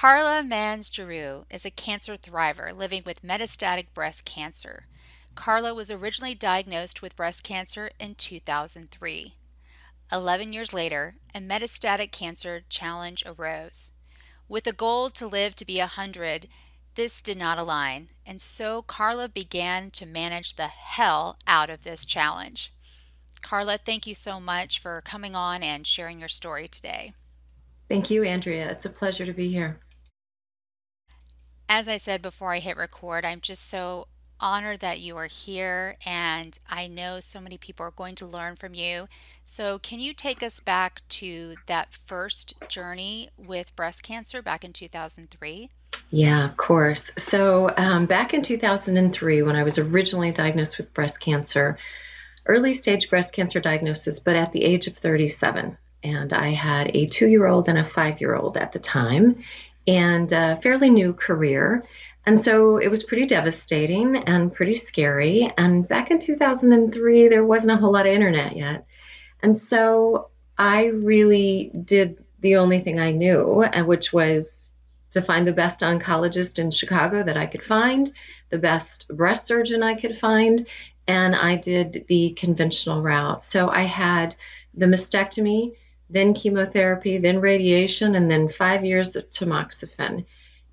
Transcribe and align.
Karla 0.00 0.42
Mans 0.42 0.90
Giroux 0.90 1.44
is 1.50 1.66
a 1.66 1.70
cancer 1.70 2.16
thriver 2.16 2.74
living 2.74 3.02
with 3.04 3.20
metastatic 3.20 3.92
breast 3.92 4.24
cancer. 4.24 4.86
Karla 5.34 5.74
was 5.74 5.90
originally 5.90 6.34
diagnosed 6.34 7.02
with 7.02 7.14
breast 7.16 7.44
cancer 7.44 7.90
in 8.00 8.14
2003. 8.14 9.34
11 10.10 10.52
years 10.54 10.72
later, 10.72 11.16
a 11.34 11.38
metastatic 11.38 12.12
cancer 12.12 12.62
challenge 12.70 13.22
arose. 13.26 13.92
With 14.48 14.66
a 14.66 14.72
goal 14.72 15.10
to 15.10 15.26
live 15.26 15.54
to 15.56 15.66
be 15.66 15.80
100, 15.80 16.48
this 16.94 17.20
did 17.20 17.36
not 17.36 17.58
align, 17.58 18.08
and 18.24 18.40
so 18.40 18.80
Karla 18.80 19.28
began 19.28 19.90
to 19.90 20.06
manage 20.06 20.56
the 20.56 20.68
hell 20.68 21.36
out 21.46 21.68
of 21.68 21.84
this 21.84 22.06
challenge. 22.06 22.72
Karla, 23.42 23.76
thank 23.76 24.06
you 24.06 24.14
so 24.14 24.40
much 24.40 24.78
for 24.78 25.02
coming 25.02 25.36
on 25.36 25.62
and 25.62 25.86
sharing 25.86 26.20
your 26.20 26.28
story 26.30 26.68
today. 26.68 27.12
Thank 27.90 28.10
you, 28.10 28.24
Andrea. 28.24 28.70
It's 28.70 28.86
a 28.86 28.90
pleasure 28.90 29.26
to 29.26 29.34
be 29.34 29.52
here 29.52 29.78
as 31.70 31.86
I 31.86 31.98
said 31.98 32.20
before 32.20 32.52
I 32.52 32.58
hit 32.58 32.76
record, 32.76 33.24
I'm 33.24 33.40
just 33.40 33.70
so 33.70 34.08
honored 34.40 34.80
that 34.80 34.98
you 34.98 35.16
are 35.16 35.26
here 35.26 35.94
and 36.04 36.58
I 36.68 36.88
know 36.88 37.20
so 37.20 37.40
many 37.40 37.58
people 37.58 37.86
are 37.86 37.92
going 37.92 38.16
to 38.16 38.26
learn 38.26 38.56
from 38.56 38.74
you. 38.74 39.06
So, 39.44 39.78
can 39.78 40.00
you 40.00 40.12
take 40.12 40.42
us 40.42 40.58
back 40.58 41.00
to 41.10 41.54
that 41.66 41.94
first 41.94 42.54
journey 42.68 43.28
with 43.38 43.76
breast 43.76 44.02
cancer 44.02 44.42
back 44.42 44.64
in 44.64 44.72
2003? 44.72 45.70
Yeah, 46.10 46.44
of 46.44 46.56
course. 46.56 47.12
So, 47.16 47.72
um, 47.76 48.06
back 48.06 48.34
in 48.34 48.42
2003, 48.42 49.42
when 49.42 49.54
I 49.54 49.62
was 49.62 49.78
originally 49.78 50.32
diagnosed 50.32 50.76
with 50.76 50.92
breast 50.92 51.20
cancer, 51.20 51.78
early 52.46 52.74
stage 52.74 53.08
breast 53.08 53.32
cancer 53.32 53.60
diagnosis, 53.60 54.18
but 54.18 54.34
at 54.34 54.50
the 54.50 54.64
age 54.64 54.88
of 54.88 54.94
37. 54.94 55.78
And 56.02 56.32
I 56.32 56.48
had 56.48 56.96
a 56.96 57.06
two 57.06 57.28
year 57.28 57.46
old 57.46 57.68
and 57.68 57.78
a 57.78 57.84
five 57.84 58.20
year 58.20 58.34
old 58.34 58.56
at 58.56 58.72
the 58.72 58.78
time 58.80 59.44
and 59.86 60.30
a 60.32 60.56
fairly 60.56 60.90
new 60.90 61.12
career. 61.12 61.84
And 62.26 62.38
so 62.38 62.76
it 62.76 62.88
was 62.88 63.02
pretty 63.02 63.26
devastating 63.26 64.16
and 64.16 64.52
pretty 64.52 64.74
scary. 64.74 65.52
And 65.56 65.88
back 65.88 66.10
in 66.10 66.18
2003, 66.18 67.28
there 67.28 67.44
wasn't 67.44 67.72
a 67.72 67.80
whole 67.80 67.92
lot 67.92 68.06
of 68.06 68.12
internet 68.12 68.56
yet. 68.56 68.86
And 69.42 69.56
so 69.56 70.28
I 70.58 70.86
really 70.86 71.70
did 71.84 72.22
the 72.40 72.56
only 72.56 72.80
thing 72.80 73.00
I 73.00 73.12
knew, 73.12 73.62
uh, 73.62 73.84
which 73.84 74.12
was 74.12 74.72
to 75.10 75.22
find 75.22 75.46
the 75.46 75.52
best 75.52 75.80
oncologist 75.80 76.58
in 76.58 76.70
Chicago 76.70 77.22
that 77.22 77.36
I 77.36 77.46
could 77.46 77.64
find, 77.64 78.10
the 78.50 78.58
best 78.58 79.10
breast 79.16 79.46
surgeon 79.46 79.82
I 79.82 79.94
could 79.94 80.16
find, 80.16 80.66
and 81.08 81.34
I 81.34 81.56
did 81.56 82.04
the 82.08 82.30
conventional 82.30 83.02
route. 83.02 83.42
So 83.42 83.70
I 83.70 83.82
had 83.82 84.36
the 84.74 84.86
mastectomy 84.86 85.72
then 86.10 86.34
chemotherapy, 86.34 87.18
then 87.18 87.40
radiation, 87.40 88.14
and 88.14 88.30
then 88.30 88.48
five 88.48 88.84
years 88.84 89.16
of 89.16 89.30
tamoxifen. 89.30 90.26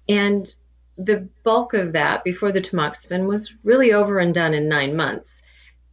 And 0.10 0.54
the 0.98 1.30
bulk 1.44 1.74
of 1.74 1.94
that 1.94 2.24
before 2.24 2.52
the 2.52 2.62
tamoxifen 2.62 3.28
was 3.28 3.56
really 3.64 3.94
over 3.94 4.20
and 4.20 4.34
done 4.34 4.54
in 4.54 4.68
nine 4.68 4.96
months. 4.96 5.44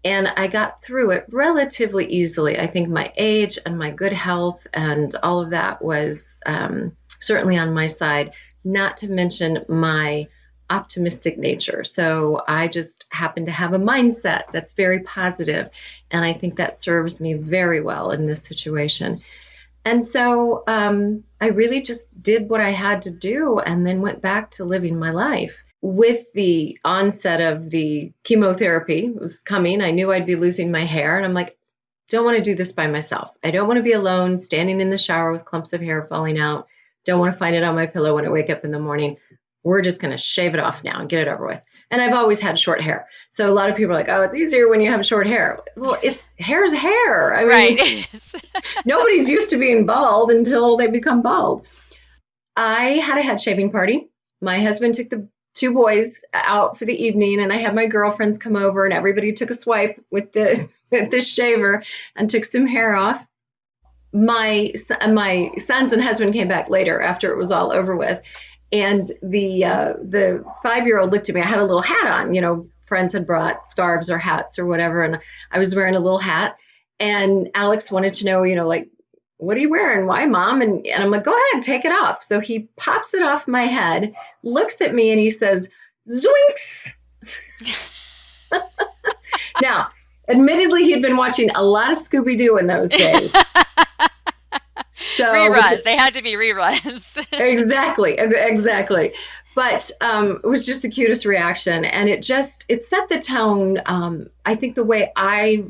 And 0.05 0.29
I 0.29 0.49
got 0.49 0.83
through 0.83 1.13
it 1.13 1.27
relatively 1.31 2.07
easily. 2.07 2.59
I 2.59 2.67
think 2.67 2.89
my 2.89 3.13
age 3.17 3.59
and 3.65 3.79
my 3.79 3.91
good 3.91 4.13
health 4.13 4.67
and 4.75 5.15
all 5.23 5.41
of 5.41 5.51
that 5.51 5.83
was 5.83 6.41
um, 6.47 6.97
certainly 7.21 7.57
on 7.57 7.75
my 7.75 7.87
side, 7.87 8.33
not 8.65 8.97
to 8.99 9.11
mention 9.11 9.65
my 9.69 10.29
optimistic 10.71 11.39
nature. 11.39 11.85
So 11.85 12.43
I 12.49 12.69
just 12.69 13.07
happen 13.11 13.45
to 13.47 13.51
have 13.51 13.75
a 13.75 13.79
mindset 13.79 14.45
that's 14.53 14.73
very 14.73 15.01
positive, 15.01 15.69
and 16.11 16.25
I 16.25 16.33
think 16.33 16.57
that 16.57 16.77
serves 16.77 17.21
me 17.21 17.35
very 17.35 17.81
well 17.81 18.11
in 18.11 18.27
this 18.27 18.43
situation. 18.43 19.21
And 19.84 20.05
so 20.05 20.65
um, 20.67 21.25
I 21.41 21.49
really 21.49 21.83
just 21.83 22.22
did 22.22 22.49
what 22.49 22.61
I 22.61 22.71
had 22.71 23.03
to 23.03 23.11
do 23.11 23.59
and 23.59 23.87
then 23.87 24.00
went 24.00 24.22
back 24.22 24.53
to 24.53 24.65
living 24.65 24.99
my 24.99 25.11
life. 25.11 25.62
With 25.83 26.33
the 26.33 26.78
onset 26.84 27.41
of 27.41 27.71
the 27.71 28.12
chemotherapy 28.23 29.11
was 29.11 29.43
coming, 29.43 29.83
I 29.83 29.91
knew 29.91 30.11
I'd 30.11 30.25
be 30.25 30.37
losing 30.37 30.71
my 30.71 30.84
hair, 30.84 31.19
and 31.19 31.27
I'm 31.27 31.34
like, 31.34 31.59
don't 32.09 32.25
want 32.25 32.39
to 32.39 32.43
do 32.43 32.55
this 32.55 32.73
by 32.73 32.87
myself. 32.87 33.31
I 33.44 33.50
don't 33.50 33.69
want 33.69 33.77
to 33.77 33.83
be 33.83 33.93
alone, 33.93 34.39
standing 34.39 34.81
in 34.81 34.89
the 34.89 34.97
shower 34.97 35.31
with 35.31 35.44
clumps 35.44 35.75
of 35.75 35.83
hair 35.83 36.06
falling 36.09 36.39
out. 36.39 36.69
Don't 37.05 37.21
want 37.21 37.34
to 37.34 37.39
find 37.39 37.55
it 37.55 37.62
on 37.62 37.75
my 37.75 37.87
pillow 37.87 38.15
when 38.15 38.25
I 38.25 38.31
wake 38.31 38.49
up 38.49 38.65
in 38.65 38.71
the 38.71 38.78
morning 38.78 39.19
we're 39.65 39.81
just 39.81 40.00
going 40.00 40.12
to 40.12 40.19
shave 40.19 40.55
it 40.55 40.61
off 40.61 40.84
now 40.84 41.00
and 41.00 41.09
get 41.09 41.27
it 41.27 41.28
over 41.28 41.47
with. 41.47 41.62
And 41.94 42.03
I've 42.03 42.12
always 42.12 42.41
had 42.41 42.59
short 42.59 42.81
hair. 42.81 43.06
So 43.31 43.49
a 43.49 43.55
lot 43.55 43.71
of 43.71 43.77
people 43.77 43.93
are 43.93 43.97
like, 43.97 44.09
oh, 44.09 44.22
it's 44.22 44.34
easier 44.34 44.69
when 44.69 44.81
you 44.81 44.91
have 44.91 45.06
short 45.06 45.28
hair. 45.28 45.60
Well, 45.77 45.97
it's 46.03 46.28
hair's 46.41 46.72
hair. 46.72 47.32
I 47.32 47.44
right. 47.44 47.81
Mean, 47.81 48.05
nobody's 48.84 49.28
used 49.28 49.50
to 49.50 49.59
being 49.59 49.87
bald 49.87 50.32
until 50.32 50.77
they 50.77 50.88
become 50.88 51.22
bald. 51.22 51.69
I 52.56 52.94
had 52.94 53.19
a 53.19 53.22
head 53.22 53.41
shaving 53.41 53.71
party. 53.71 54.10
My 54.43 54.60
husband 54.60 54.94
took 54.94 55.09
the 55.09 55.28
two 55.55 55.72
boys 55.72 56.25
out 56.34 56.78
for 56.78 56.84
the 56.84 57.00
evening 57.00 57.41
and 57.41 57.53
I 57.53 57.59
had 57.59 57.77
my 57.77 57.87
girlfriends 57.87 58.38
come 58.38 58.56
over 58.56 58.84
and 58.84 58.93
everybody 58.93 59.32
took 59.32 59.50
a 59.50 59.55
swipe 59.55 60.05
with 60.11 60.32
the 60.32 60.69
with 60.91 61.12
the 61.12 61.21
shaver 61.21 61.84
and 62.16 62.28
took 62.28 62.44
some 62.44 62.66
hair 62.66 62.97
off. 62.97 63.25
My 64.12 64.72
my 65.11 65.53
sons 65.59 65.93
and 65.93 66.03
husband 66.03 66.32
came 66.32 66.49
back 66.49 66.71
later 66.71 67.00
after 67.00 67.32
it 67.32 67.38
was 67.38 67.53
all 67.53 67.71
over 67.71 67.97
with 67.97 68.21
and 68.73 69.11
the 69.23 69.65
uh, 69.65 69.93
the 70.03 70.45
five 70.63 70.87
year 70.87 70.99
old 70.99 71.13
looked 71.13 71.29
at 71.29 71.35
me. 71.35 71.41
I 71.41 71.47
had 71.47 71.59
a 71.59 71.65
little 71.65 71.83
hat 71.83 72.07
on. 72.07 72.35
You 72.35 72.41
know, 72.41 72.69
friends 72.87 73.13
had 73.13 73.27
brought 73.27 73.67
scarves 73.67 74.11
or 74.11 74.19
hats 74.19 74.59
or 74.59 74.67
whatever, 74.67 75.03
and 75.03 75.19
I 75.51 75.59
was 75.59 75.75
wearing 75.75 75.95
a 75.95 76.01
little 76.01 76.19
hat. 76.19 76.59
And 77.01 77.51
Alex 77.55 77.91
wanted 77.91 78.15
to 78.15 78.25
know, 78.25 78.45
you 78.45 78.55
know, 78.55 78.69
like, 78.69 78.89
what 79.39 79.57
are 79.57 79.61
you 79.61 79.71
wearing? 79.71 80.07
Why, 80.07 80.27
mom? 80.27 80.63
And, 80.63 80.87
and 80.87 81.03
I'm 81.03 81.11
like, 81.11 81.25
go 81.25 81.33
ahead, 81.33 81.63
take 81.63 81.85
it 81.85 81.93
off. 81.93 82.23
So 82.23 82.41
he 82.41 82.69
pops 82.77 83.15
it 83.15 83.23
off 83.23 83.49
my 83.49 83.65
head, 83.65 84.15
looks 84.43 84.81
at 84.81 84.95
me, 84.95 85.11
and 85.11 85.19
he 85.19 85.31
says, 85.31 85.69
Zoinks. 86.09 86.95
now, 89.63 89.89
admittedly, 90.29 90.85
he'd 90.85 91.03
been 91.03 91.17
watching 91.17 91.51
a 91.51 91.65
lot 91.65 91.91
of 91.91 91.99
Scooby 91.99 92.39
Doo 92.39 92.59
in 92.59 92.67
those 92.67 92.91
days. 92.91 93.35
So 94.97 95.27
reruns. 95.27 95.82
They 95.82 95.97
had 95.97 96.15
to 96.15 96.22
be 96.22 96.34
reruns. 96.34 97.19
exactly. 97.32 98.15
Exactly. 98.16 99.12
But 99.56 99.91
um, 100.00 100.41
it 100.43 100.47
was 100.47 100.65
just 100.65 100.82
the 100.82 100.88
cutest 100.88 101.25
reaction, 101.25 101.84
and 101.84 102.09
it 102.09 102.22
just 102.22 102.65
it 102.69 102.84
set 102.84 103.09
the 103.09 103.19
tone. 103.19 103.78
Um, 103.87 104.28
I 104.47 104.55
think 104.55 104.77
the 104.77 104.84
way 104.84 105.12
I 105.16 105.65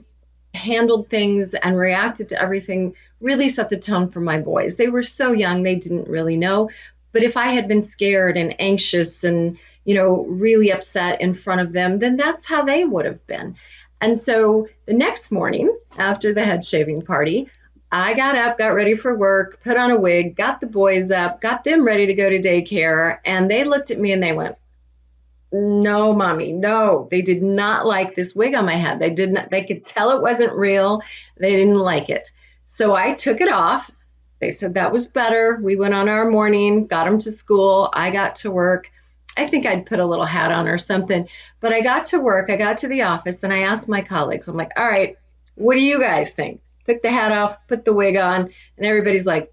handled 0.53 1.09
things 1.09 1.55
and 1.55 1.77
reacted 1.77 2.29
to 2.31 2.41
everything 2.41 2.95
really 3.21 3.49
set 3.49 3.71
the 3.71 3.79
tone 3.79 4.09
for 4.09 4.21
my 4.21 4.41
boys. 4.41 4.77
They 4.77 4.89
were 4.89 5.03
so 5.03 5.33
young; 5.33 5.63
they 5.63 5.77
didn't 5.77 6.09
really 6.09 6.37
know. 6.37 6.71
But 7.13 7.23
if 7.23 7.37
I 7.37 7.49
had 7.49 7.67
been 7.67 7.83
scared 7.83 8.37
and 8.37 8.55
anxious 8.61 9.25
and 9.25 9.59
you 9.85 9.95
know 9.95 10.25
really 10.25 10.71
upset 10.71 11.23
in 11.23 11.33
front 11.33 11.63
of 11.63 11.73
them, 11.73 11.99
then 11.99 12.17
that's 12.17 12.45
how 12.45 12.63
they 12.63 12.85
would 12.85 13.07
have 13.07 13.27
been. 13.27 13.57
And 14.03 14.19
so 14.19 14.69
the 14.85 14.93
next 14.93 15.33
morning 15.33 15.75
after 15.97 16.35
the 16.35 16.45
head 16.45 16.63
shaving 16.63 17.03
party, 17.03 17.49
I 17.97 18.15
got 18.15 18.35
up, 18.35 18.59
got 18.59 18.75
ready 18.75 18.97
for 18.97 19.17
work, 19.17 19.61
put 19.63 19.77
on 19.77 19.93
a 19.93 19.97
wig, 19.97 20.35
got 20.35 20.59
the 20.59 20.67
boys 20.67 21.13
up, 21.13 21.41
got 21.41 21.63
them 21.63 21.85
ready 21.85 22.07
to 22.07 22.15
go 22.15 22.29
to 22.29 22.41
daycare, 22.41 23.19
and 23.25 23.49
they 23.49 23.63
looked 23.63 23.93
at 23.93 24.01
me 24.01 24.11
and 24.11 24.21
they 24.21 24.33
went, 24.33 24.57
"No, 25.53 26.13
mommy, 26.13 26.53
no." 26.53 27.07
They 27.13 27.23
did 27.23 27.41
not 27.45 27.87
like 27.87 28.17
this 28.17 28.35
wig 28.35 28.57
on 28.57 28.67
my 28.67 28.75
head. 28.75 28.99
They 28.99 29.11
did 29.11 29.31
not 29.31 29.49
they 29.53 29.63
could 29.63 29.87
tell 29.87 30.11
it 30.11 30.23
wasn't 30.23 30.55
real. 30.55 31.03
They 31.37 31.55
didn't 31.55 31.79
like 31.79 32.11
it. 32.11 32.33
So 32.65 32.97
I 32.97 33.15
took 33.15 33.41
it 33.41 33.49
off. 33.49 33.93
They 34.41 34.51
said 34.51 34.75
that 34.75 34.93
was 34.93 35.07
better. 35.07 35.61
We 35.63 35.77
went 35.77 35.95
on 35.95 36.09
our 36.09 36.29
morning, 36.29 36.89
got 36.89 37.05
them 37.05 37.21
to 37.21 37.31
school. 37.31 37.91
I 37.93 38.11
got 38.11 38.35
to 38.37 38.51
work. 38.51 38.91
I 39.37 39.47
think 39.47 39.67
I'd 39.67 39.87
put 39.87 40.01
a 40.01 40.07
little 40.07 40.25
hat 40.25 40.51
on 40.51 40.67
or 40.67 40.79
something. 40.79 41.29
But 41.61 41.73
I 41.73 41.81
got 41.81 42.07
to 42.07 42.21
work, 42.21 42.51
I 42.51 42.57
got 42.57 42.79
to 42.79 42.89
the 42.89 43.03
office, 43.03 43.45
and 43.45 43.53
I 43.53 43.61
asked 43.61 43.89
my 43.89 44.03
colleagues, 44.03 44.49
I'm 44.49 44.57
like, 44.57 44.73
all 44.77 44.89
right, 44.89 45.17
what 45.55 45.75
do 45.75 45.81
you 45.81 46.01
guys 46.01 46.33
think? 46.33 46.61
Took 46.85 47.03
the 47.03 47.11
hat 47.11 47.33
off, 47.33 47.67
put 47.67 47.85
the 47.85 47.93
wig 47.93 48.17
on, 48.17 48.51
and 48.77 48.87
everybody's 48.87 49.27
like, 49.27 49.53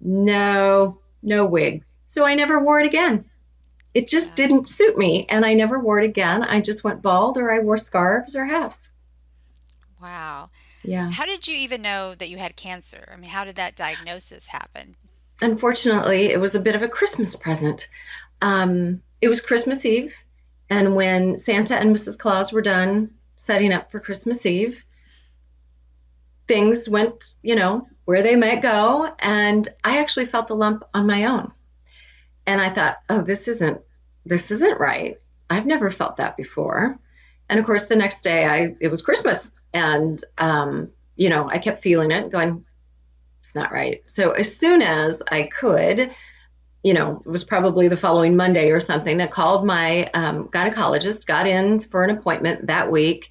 no, 0.00 1.00
no 1.22 1.46
wig. 1.46 1.84
So 2.06 2.24
I 2.24 2.34
never 2.34 2.62
wore 2.62 2.80
it 2.80 2.86
again. 2.86 3.24
It 3.92 4.08
just 4.08 4.36
didn't 4.36 4.68
suit 4.68 4.96
me, 4.96 5.26
and 5.28 5.44
I 5.44 5.54
never 5.54 5.78
wore 5.78 6.00
it 6.00 6.04
again. 6.04 6.42
I 6.42 6.60
just 6.60 6.84
went 6.84 7.02
bald 7.02 7.38
or 7.38 7.50
I 7.50 7.58
wore 7.58 7.76
scarves 7.76 8.36
or 8.36 8.44
hats. 8.44 8.88
Wow. 10.00 10.50
Yeah. 10.82 11.10
How 11.10 11.26
did 11.26 11.46
you 11.46 11.54
even 11.56 11.82
know 11.82 12.14
that 12.14 12.28
you 12.28 12.38
had 12.38 12.56
cancer? 12.56 13.12
I 13.12 13.16
mean, 13.16 13.30
how 13.30 13.44
did 13.44 13.56
that 13.56 13.76
diagnosis 13.76 14.46
happen? 14.46 14.96
Unfortunately, 15.42 16.26
it 16.26 16.40
was 16.40 16.54
a 16.54 16.60
bit 16.60 16.74
of 16.74 16.82
a 16.82 16.88
Christmas 16.88 17.34
present. 17.36 17.88
Um, 18.40 19.02
it 19.20 19.28
was 19.28 19.40
Christmas 19.40 19.84
Eve. 19.84 20.14
And 20.70 20.94
when 20.94 21.36
Santa 21.36 21.76
and 21.76 21.94
Mrs. 21.94 22.18
Claus 22.18 22.52
were 22.52 22.62
done 22.62 23.10
setting 23.36 23.72
up 23.72 23.90
for 23.90 23.98
Christmas 23.98 24.46
Eve, 24.46 24.84
things 26.50 26.88
went, 26.88 27.34
you 27.42 27.54
know, 27.54 27.86
where 28.06 28.22
they 28.22 28.34
might 28.34 28.60
go. 28.60 29.08
And 29.20 29.68
I 29.84 29.98
actually 29.98 30.26
felt 30.26 30.48
the 30.48 30.56
lump 30.56 30.82
on 30.94 31.06
my 31.06 31.26
own. 31.26 31.52
And 32.44 32.60
I 32.60 32.68
thought, 32.68 32.96
oh, 33.08 33.22
this 33.22 33.46
isn't 33.46 33.80
this 34.26 34.50
isn't 34.50 34.80
right. 34.80 35.16
I've 35.48 35.66
never 35.66 35.92
felt 35.92 36.16
that 36.16 36.36
before. 36.36 36.98
And 37.48 37.60
of 37.60 37.66
course, 37.66 37.86
the 37.86 37.94
next 37.94 38.24
day, 38.24 38.46
I 38.46 38.74
it 38.80 38.88
was 38.90 39.00
Christmas, 39.00 39.60
and 39.72 40.22
um, 40.38 40.90
you 41.14 41.28
know, 41.28 41.48
I 41.48 41.58
kept 41.58 41.78
feeling 41.78 42.10
it, 42.10 42.32
going, 42.32 42.64
it's 43.44 43.54
not 43.54 43.70
right. 43.70 44.02
So 44.06 44.32
as 44.32 44.54
soon 44.56 44.82
as 44.82 45.22
I 45.30 45.44
could, 45.44 46.10
you 46.82 46.94
know, 46.94 47.22
it 47.24 47.30
was 47.30 47.44
probably 47.44 47.86
the 47.86 47.96
following 47.96 48.34
Monday 48.34 48.70
or 48.72 48.80
something. 48.80 49.20
I 49.20 49.28
called 49.28 49.64
my 49.64 50.06
um, 50.14 50.48
gynecologist, 50.48 51.26
got 51.26 51.46
in 51.46 51.80
for 51.80 52.02
an 52.02 52.10
appointment 52.10 52.66
that 52.66 52.90
week. 52.90 53.30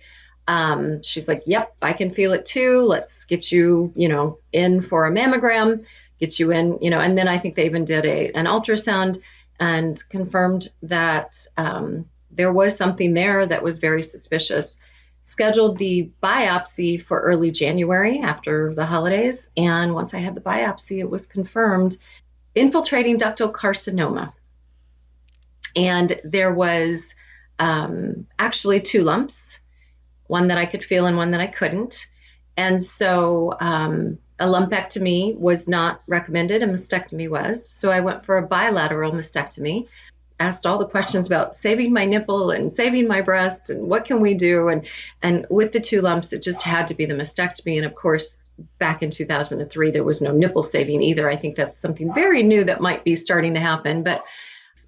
Um, 0.50 1.04
she's 1.04 1.28
like, 1.28 1.44
"Yep, 1.46 1.76
I 1.84 1.94
can 1.94 2.10
feel 2.10 2.34
it 2.34 2.44
too. 2.44 2.82
Let's 2.82 3.24
get 3.24 3.52
you, 3.52 3.94
you 3.96 4.10
know, 4.10 4.40
in 4.52 4.82
for 4.82 5.06
a 5.06 5.12
mammogram, 5.12 5.86
get 6.20 6.40
you 6.40 6.52
in, 6.52 6.80
you 6.82 6.90
know." 6.90 7.00
And 7.00 7.16
then 7.16 7.28
I 7.28 7.38
think 7.38 7.56
they 7.56 7.66
even 7.66 7.86
did 7.86 8.04
a 8.06 8.32
an 8.32 8.46
ultrasound 8.46 9.20
and 9.60 10.02
confirmed 10.10 10.70
that 10.82 11.36
um, 11.58 12.06
there 12.32 12.52
was 12.52 12.76
something 12.76 13.14
there 13.14 13.46
that 13.46 13.64
was 13.64 13.78
very 13.78 14.02
suspicious. 14.02 14.76
Scheduled 15.24 15.78
the 15.78 16.10
biopsy 16.24 17.00
for 17.00 17.22
early 17.22 17.52
January 17.52 18.20
after 18.20 18.74
the 18.74 18.86
holidays, 18.86 19.52
and 19.56 19.94
once 19.94 20.16
I 20.16 20.18
had 20.18 20.34
the 20.34 20.42
biopsy, 20.42 20.98
it 20.98 21.10
was 21.12 21.28
confirmed 21.28 21.96
infiltrating 22.56 23.20
ductal 23.20 23.52
carcinoma. 23.52 24.34
And 25.76 26.20
there 26.24 26.52
was 26.52 27.14
um, 27.60 28.26
actually 28.40 28.82
two 28.82 29.04
lumps, 29.04 29.59
one 30.30 30.48
that 30.48 30.60
I 30.60 30.68
could 30.68 30.84
feel 30.84 31.08
and 31.08 31.18
one 31.18 31.32
that 31.32 31.42
I 31.42 31.48
couldn't. 31.48 32.06
And 32.56 32.82
so 32.82 33.58
um, 33.60 34.20
a 34.40 34.46
lumpectomy 34.46 35.36
was 35.38 35.68
not 35.68 36.04
recommended, 36.06 36.62
a 36.62 36.68
mastectomy 36.68 37.28
was. 37.28 37.68
So 37.72 37.92
I 37.92 38.02
went 38.02 38.24
for 38.24 38.38
a 38.38 38.46
bilateral 38.46 39.12
mastectomy, 39.12 39.88
asked 40.40 40.68
all 40.68 40.78
the 40.78 40.88
questions 40.88 41.26
about 41.26 41.56
saving 41.56 41.92
my 41.92 42.06
nipple 42.06 42.52
and 42.52 42.72
saving 42.72 43.08
my 43.08 43.22
breast 43.22 43.72
and 43.72 43.90
what 43.90 44.06
can 44.06 44.22
we 44.22 44.36
do 44.36 44.70
and 44.70 44.88
and 45.22 45.46
with 45.50 45.74
the 45.74 45.82
two 45.82 46.00
lumps 46.00 46.32
it 46.32 46.42
just 46.42 46.64
had 46.64 46.88
to 46.88 46.94
be 46.94 47.06
the 47.06 47.14
mastectomy 47.14 47.76
and 47.76 47.86
of 47.86 47.94
course 47.94 48.42
back 48.78 49.04
in 49.04 49.10
2003 49.10 49.92
there 49.92 50.04
was 50.06 50.22
no 50.22 50.32
nipple 50.32 50.64
saving 50.64 51.04
either 51.04 51.30
i 51.30 51.36
think 51.36 51.58
that's 51.58 51.78
something 51.78 52.14
very 52.14 52.42
new 52.42 52.64
that 52.64 52.80
might 52.80 53.04
be 53.04 53.18
starting 53.18 53.54
to 53.54 53.60
happen 53.60 54.02
but 54.02 54.24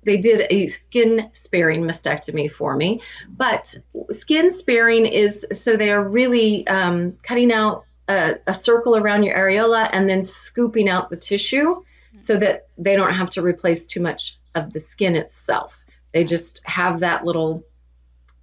they 0.03 0.17
did 0.17 0.45
a 0.49 0.67
skin 0.67 1.29
sparing 1.33 1.81
mastectomy 1.81 2.49
for 2.51 2.75
me 2.75 3.01
but 3.29 3.75
skin 4.11 4.49
sparing 4.51 5.05
is 5.05 5.45
so 5.53 5.75
they 5.75 5.91
are 5.91 6.03
really 6.07 6.65
um, 6.67 7.15
cutting 7.23 7.51
out 7.51 7.85
a, 8.07 8.35
a, 8.47 8.53
circle 8.53 8.95
around 8.97 9.23
your 9.23 9.35
areola 9.35 9.89
and 9.93 10.09
then 10.09 10.23
scooping 10.23 10.89
out 10.89 11.09
the 11.09 11.17
tissue 11.17 11.81
so 12.19 12.37
that 12.37 12.67
they 12.77 12.95
don't 12.95 13.13
have 13.13 13.29
to 13.29 13.41
replace 13.41 13.87
too 13.87 14.01
much 14.01 14.37
of 14.55 14.73
the 14.73 14.79
skin 14.79 15.15
itself 15.15 15.77
they 16.11 16.23
just 16.23 16.65
have 16.65 16.99
that 16.99 17.25
little 17.25 17.63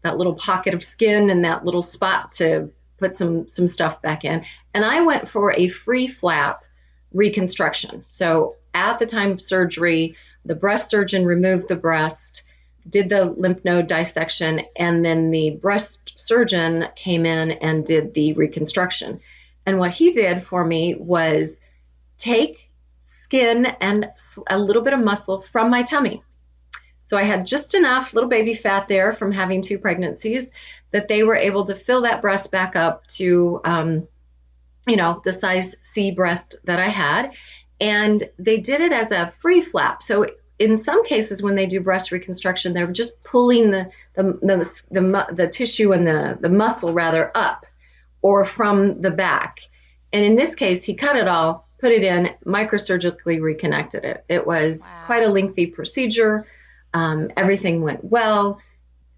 that 0.03 0.17
little 0.17 0.35
pocket 0.35 0.75
of 0.75 0.85
skin 0.85 1.31
and 1.31 1.44
that 1.44 1.65
little 1.65 1.83
spot 1.83 2.33
to 2.33 2.71
put 2.99 3.17
some 3.17 3.49
some 3.49 3.69
stuff 3.69 4.03
back 4.03 4.25
in. 4.25 4.44
And 4.75 4.85
I 4.85 5.01
went 5.03 5.29
for 5.29 5.53
a 5.53 5.69
free 5.69 6.06
flap 6.06 6.65
reconstruction. 7.12 8.05
So 8.09 8.56
at 8.75 8.99
the 8.99 9.06
time 9.06 9.33
of 9.33 9.41
surgery, 9.41 10.15
the 10.49 10.55
breast 10.55 10.91
surgeon 10.91 11.25
removed 11.25 11.69
the 11.69 11.77
breast, 11.77 12.43
did 12.89 13.09
the 13.09 13.27
lymph 13.27 13.65
node 13.65 13.87
dissection, 13.87 14.62
and 14.77 15.05
then 15.05 15.31
the 15.31 15.50
breast 15.50 16.12
surgeon 16.19 16.87
came 16.97 17.27
in 17.27 17.53
and 17.53 17.85
did 17.85 18.15
the 18.15 18.33
reconstruction. 18.33 19.21
And 19.67 19.79
what 19.79 19.91
he 19.91 20.11
did 20.11 20.43
for 20.43 20.65
me 20.65 20.95
was 20.95 21.61
take 22.17 22.71
skin 23.03 23.67
and 23.67 24.11
a 24.49 24.59
little 24.59 24.83
bit 24.83 24.95
of 24.95 25.00
muscle 25.00 25.43
from 25.43 25.71
my 25.71 25.83
tummy. 25.83 26.23
So 27.05 27.17
I 27.17 27.23
had 27.23 27.47
just 27.47 27.75
enough 27.75 28.12
little 28.12 28.29
baby 28.29 28.55
fat 28.55 28.89
there 28.89 29.12
from 29.12 29.33
having 29.33 29.62
two 29.62 29.79
pregnancies 29.79 30.51
that 30.91 31.09
they 31.09 31.23
were 31.23 31.37
able 31.37 31.67
to 31.67 31.75
fill 31.75 32.03
that 32.03 32.23
breast 32.23 32.51
back 32.51 32.77
up 32.77 33.06
to, 33.09 33.61
um, 33.65 34.09
you 34.87 34.97
know, 34.97 35.21
the 35.25 35.33
size 35.33 35.77
C 35.83 36.11
breast 36.11 36.56
that 36.65 36.81
I 36.81 36.89
had. 36.89 37.35
And 37.81 38.29
they 38.39 38.59
did 38.59 38.81
it 38.81 38.93
as 38.93 39.11
a 39.11 39.27
free 39.27 39.61
flap. 39.61 40.03
So 40.03 40.27
in 40.58 40.76
some 40.76 41.05
cases, 41.05 41.43
when 41.43 41.55
they 41.55 41.66
do 41.66 41.81
breast 41.81 42.10
reconstruction, 42.10 42.75
they're 42.75 42.90
just 42.90 43.22
pulling 43.22 43.70
the 43.70 43.90
the 44.14 44.25
the, 44.43 44.88
the, 44.90 45.34
the 45.34 45.49
tissue 45.49 45.93
and 45.93 46.06
the, 46.06 46.38
the 46.40 46.49
muscle 46.49 46.93
rather 46.93 47.31
up 47.34 47.66
or 48.22 48.44
from 48.44 49.00
the 49.00 49.10
back. 49.10 49.60
And 50.12 50.25
in 50.25 50.37
this 50.37 50.55
case, 50.55 50.84
he 50.84 50.94
cut 50.94 51.16
it 51.16 51.28
all, 51.28 51.69
put 51.78 51.93
it 51.93 52.02
in, 52.02 52.34
microsurgically 52.44 53.40
reconnected 53.40 54.05
it. 54.05 54.25
It 54.28 54.46
was 54.46 54.81
wow. 54.81 55.02
quite 55.06 55.22
a 55.22 55.28
lengthy 55.28 55.66
procedure. 55.66 56.46
Um, 56.94 57.31
everything 57.37 57.82
went 57.82 58.02
well, 58.02 58.60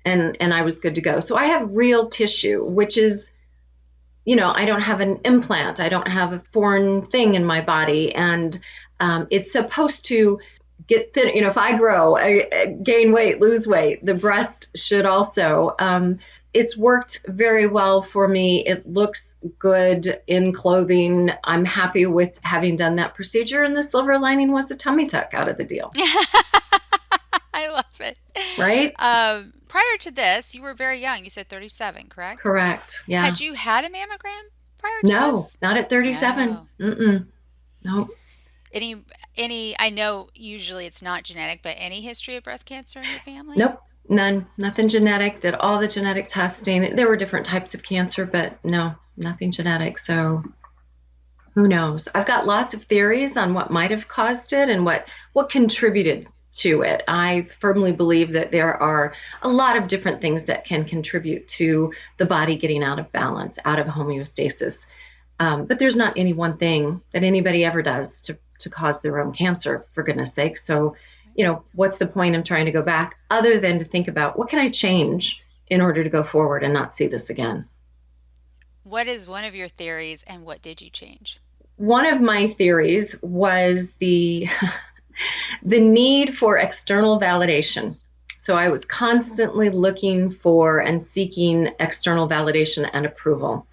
and 0.04 0.36
and 0.40 0.52
I 0.52 0.62
was 0.62 0.80
good 0.80 0.96
to 0.96 1.00
go. 1.00 1.20
So 1.20 1.36
I 1.36 1.46
have 1.46 1.70
real 1.72 2.08
tissue, 2.08 2.64
which 2.64 2.98
is, 2.98 3.32
you 4.24 4.36
know, 4.36 4.52
I 4.54 4.64
don't 4.64 4.82
have 4.82 5.00
an 5.00 5.20
implant. 5.24 5.80
I 5.80 5.88
don't 5.88 6.08
have 6.08 6.32
a 6.32 6.42
foreign 6.52 7.06
thing 7.06 7.34
in 7.34 7.44
my 7.44 7.60
body, 7.60 8.14
and 8.14 8.58
um, 8.98 9.28
it's 9.30 9.52
supposed 9.52 10.06
to 10.06 10.40
get 10.90 11.14
thin. 11.14 11.34
You 11.34 11.40
know, 11.40 11.46
if 11.48 11.56
I 11.56 11.78
grow, 11.78 12.16
I, 12.16 12.48
I 12.52 12.66
gain 12.82 13.12
weight, 13.12 13.40
lose 13.40 13.66
weight, 13.66 14.04
the 14.04 14.14
breast 14.14 14.76
should 14.76 15.06
also. 15.06 15.74
Um, 15.78 16.18
it's 16.52 16.76
worked 16.76 17.24
very 17.28 17.68
well 17.68 18.02
for 18.02 18.26
me. 18.26 18.66
It 18.66 18.86
looks 18.86 19.36
good 19.58 20.20
in 20.26 20.52
clothing. 20.52 21.30
I'm 21.44 21.64
happy 21.64 22.06
with 22.06 22.38
having 22.42 22.74
done 22.74 22.96
that 22.96 23.14
procedure, 23.14 23.62
and 23.62 23.74
the 23.74 23.84
silver 23.84 24.18
lining 24.18 24.52
was 24.52 24.66
the 24.66 24.76
tummy 24.76 25.06
tuck 25.06 25.32
out 25.32 25.48
of 25.48 25.56
the 25.56 25.64
deal. 25.64 25.90
I 27.54 27.68
love 27.68 28.00
it. 28.00 28.18
Right? 28.58 28.92
Um, 28.98 29.52
prior 29.68 29.96
to 30.00 30.10
this, 30.10 30.54
you 30.54 30.62
were 30.62 30.74
very 30.74 31.00
young. 31.00 31.22
You 31.22 31.30
said 31.30 31.48
37, 31.48 32.08
correct? 32.08 32.40
Correct. 32.40 33.04
Yeah. 33.06 33.24
Had 33.24 33.38
you 33.38 33.54
had 33.54 33.84
a 33.84 33.88
mammogram 33.88 34.42
prior 34.78 35.00
to 35.02 35.06
no, 35.06 35.36
this? 35.36 35.56
not 35.62 35.76
at 35.76 35.88
37. 35.88 36.50
No. 36.50 36.66
Mm-mm. 36.80 37.26
No. 37.84 38.08
Any, 38.72 39.04
any, 39.36 39.74
I 39.78 39.90
know 39.90 40.28
usually 40.34 40.86
it's 40.86 41.02
not 41.02 41.24
genetic, 41.24 41.60
but 41.62 41.76
any 41.78 42.00
history 42.00 42.36
of 42.36 42.44
breast 42.44 42.66
cancer 42.66 43.00
in 43.00 43.06
your 43.10 43.20
family? 43.20 43.56
Nope. 43.56 43.80
None. 44.08 44.46
Nothing 44.58 44.88
genetic. 44.88 45.40
Did 45.40 45.54
all 45.54 45.78
the 45.78 45.86
genetic 45.86 46.26
testing. 46.26 46.96
There 46.96 47.06
were 47.06 47.16
different 47.16 47.46
types 47.46 47.74
of 47.74 47.82
cancer, 47.82 48.26
but 48.26 48.62
no, 48.64 48.94
nothing 49.16 49.52
genetic. 49.52 49.98
So 49.98 50.42
who 51.54 51.68
knows? 51.68 52.08
I've 52.14 52.26
got 52.26 52.46
lots 52.46 52.74
of 52.74 52.82
theories 52.84 53.36
on 53.36 53.54
what 53.54 53.70
might 53.70 53.90
have 53.90 54.08
caused 54.08 54.52
it 54.52 54.68
and 54.68 54.84
what 54.84 55.08
what 55.32 55.48
contributed 55.48 56.26
to 56.52 56.82
it. 56.82 57.02
I 57.06 57.46
firmly 57.58 57.92
believe 57.92 58.32
that 58.32 58.50
there 58.50 58.74
are 58.74 59.14
a 59.42 59.48
lot 59.48 59.76
of 59.76 59.86
different 59.86 60.20
things 60.20 60.44
that 60.44 60.64
can 60.64 60.84
contribute 60.84 61.46
to 61.48 61.92
the 62.16 62.26
body 62.26 62.56
getting 62.56 62.82
out 62.82 62.98
of 62.98 63.12
balance, 63.12 63.58
out 63.64 63.78
of 63.78 63.86
homeostasis. 63.86 64.86
Um, 65.38 65.66
but 65.66 65.78
there's 65.78 65.96
not 65.96 66.14
any 66.16 66.32
one 66.32 66.56
thing 66.56 67.00
that 67.12 67.22
anybody 67.22 67.64
ever 67.64 67.82
does 67.82 68.22
to, 68.22 68.38
to 68.60 68.70
cause 68.70 69.02
their 69.02 69.20
own 69.20 69.32
cancer, 69.32 69.84
for 69.92 70.02
goodness 70.02 70.32
sake. 70.32 70.58
So, 70.58 70.94
you 71.34 71.44
know, 71.44 71.62
what's 71.74 71.98
the 71.98 72.06
point 72.06 72.36
of 72.36 72.44
trying 72.44 72.66
to 72.66 72.72
go 72.72 72.82
back 72.82 73.16
other 73.30 73.58
than 73.58 73.78
to 73.78 73.84
think 73.84 74.08
about 74.08 74.38
what 74.38 74.48
can 74.48 74.58
I 74.58 74.68
change 74.68 75.44
in 75.68 75.80
order 75.80 76.02
to 76.02 76.10
go 76.10 76.22
forward 76.22 76.62
and 76.62 76.74
not 76.74 76.94
see 76.94 77.06
this 77.06 77.30
again? 77.30 77.66
What 78.82 79.06
is 79.06 79.28
one 79.28 79.44
of 79.44 79.54
your 79.54 79.68
theories 79.68 80.24
and 80.26 80.44
what 80.44 80.62
did 80.62 80.80
you 80.80 80.90
change? 80.90 81.40
One 81.76 82.06
of 82.06 82.20
my 82.20 82.48
theories 82.48 83.16
was 83.22 83.94
the 83.96 84.48
the 85.62 85.80
need 85.80 86.36
for 86.36 86.58
external 86.58 87.20
validation. 87.20 87.96
So 88.38 88.56
I 88.56 88.68
was 88.68 88.84
constantly 88.84 89.68
looking 89.68 90.30
for 90.30 90.78
and 90.80 91.00
seeking 91.00 91.70
external 91.78 92.28
validation 92.28 92.88
and 92.92 93.04
approval. 93.04 93.66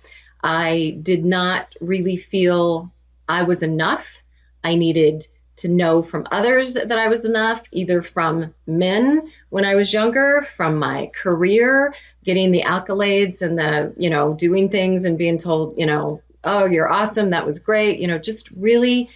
I 0.44 1.00
did 1.02 1.26
not 1.26 1.74
really 1.82 2.18
feel 2.18 2.92
I 3.30 3.44
was 3.44 3.64
enough. 3.64 4.24
I 4.64 4.76
needed 4.76 5.26
to 5.58 5.68
know 5.68 6.04
from 6.04 6.28
others 6.32 6.76
that 6.76 7.00
I 7.00 7.08
was 7.08 7.26
enough, 7.26 7.64
either 7.72 8.02
from 8.02 8.54
men 8.68 9.32
when 9.50 9.66
I 9.66 9.76
was 9.76 9.92
younger, 9.92 10.44
from 10.44 10.78
my 10.78 11.10
career, 11.16 11.96
getting 12.24 12.52
the 12.52 12.62
accolades 12.62 13.42
and 13.42 13.58
the, 13.58 13.94
you 13.98 14.10
know, 14.10 14.36
doing 14.36 14.70
things 14.70 15.06
and 15.06 15.18
being 15.18 15.38
told, 15.38 15.76
you 15.78 15.86
know, 15.86 16.22
oh, 16.44 16.66
you're 16.66 16.90
awesome, 16.90 17.32
that 17.32 17.46
was 17.46 17.58
great, 17.58 18.00
you 18.00 18.08
know, 18.08 18.20
just 18.20 18.52
really 18.52 19.10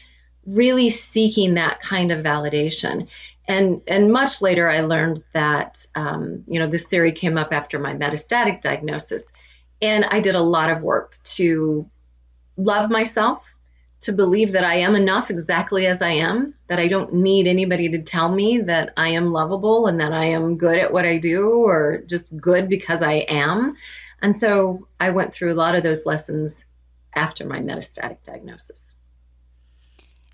really 0.45 0.89
seeking 0.89 1.53
that 1.55 1.79
kind 1.79 2.11
of 2.11 2.23
validation. 2.23 3.07
And, 3.47 3.81
and 3.87 4.11
much 4.11 4.41
later, 4.41 4.69
I 4.69 4.81
learned 4.81 5.23
that, 5.33 5.85
um, 5.95 6.43
you 6.47 6.59
know, 6.59 6.67
this 6.67 6.87
theory 6.87 7.11
came 7.11 7.37
up 7.37 7.53
after 7.53 7.79
my 7.79 7.93
metastatic 7.93 8.61
diagnosis. 8.61 9.31
And 9.81 10.05
I 10.05 10.19
did 10.19 10.35
a 10.35 10.41
lot 10.41 10.69
of 10.69 10.81
work 10.81 11.15
to 11.35 11.89
love 12.57 12.89
myself, 12.89 13.50
to 14.01 14.11
believe 14.11 14.51
that 14.51 14.63
I 14.63 14.75
am 14.75 14.95
enough 14.95 15.29
exactly 15.29 15.85
as 15.85 16.01
I 16.01 16.09
am, 16.09 16.55
that 16.67 16.79
I 16.79 16.87
don't 16.87 17.13
need 17.13 17.45
anybody 17.45 17.87
to 17.89 18.01
tell 18.01 18.33
me 18.33 18.57
that 18.61 18.93
I 18.97 19.09
am 19.09 19.31
lovable 19.31 19.85
and 19.87 19.99
that 20.01 20.11
I 20.11 20.25
am 20.25 20.57
good 20.57 20.79
at 20.79 20.91
what 20.91 21.05
I 21.05 21.17
do 21.17 21.49
or 21.49 22.03
just 22.07 22.35
good 22.37 22.67
because 22.67 23.03
I 23.03 23.25
am. 23.29 23.75
And 24.23 24.35
so 24.35 24.87
I 24.99 25.11
went 25.11 25.33
through 25.33 25.51
a 25.51 25.53
lot 25.53 25.75
of 25.75 25.83
those 25.83 26.05
lessons 26.05 26.65
after 27.13 27.45
my 27.45 27.59
metastatic 27.59 28.23
diagnosis. 28.23 28.95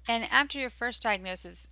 And 0.10 0.26
after 0.32 0.58
your 0.60 0.70
first 0.70 1.04
diagnosis, 1.04 1.70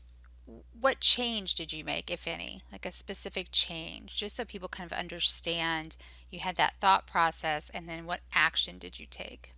what 0.79 0.99
change 0.99 1.55
did 1.55 1.71
you 1.71 1.85
make, 1.85 2.11
if 2.11 2.27
any? 2.27 2.61
Like 2.71 2.85
a 2.85 2.91
specific 2.91 3.47
change, 3.51 4.17
just 4.17 4.35
so 4.35 4.43
people 4.43 4.67
kind 4.67 4.91
of 4.91 4.97
understand 4.97 5.95
you 6.29 6.39
had 6.39 6.57
that 6.57 6.75
thought 6.81 7.07
process 7.07 7.69
and 7.69 7.87
then 7.87 8.05
what 8.05 8.19
action 8.33 8.77
did 8.77 8.99
you 8.99 9.05
take? 9.09 9.54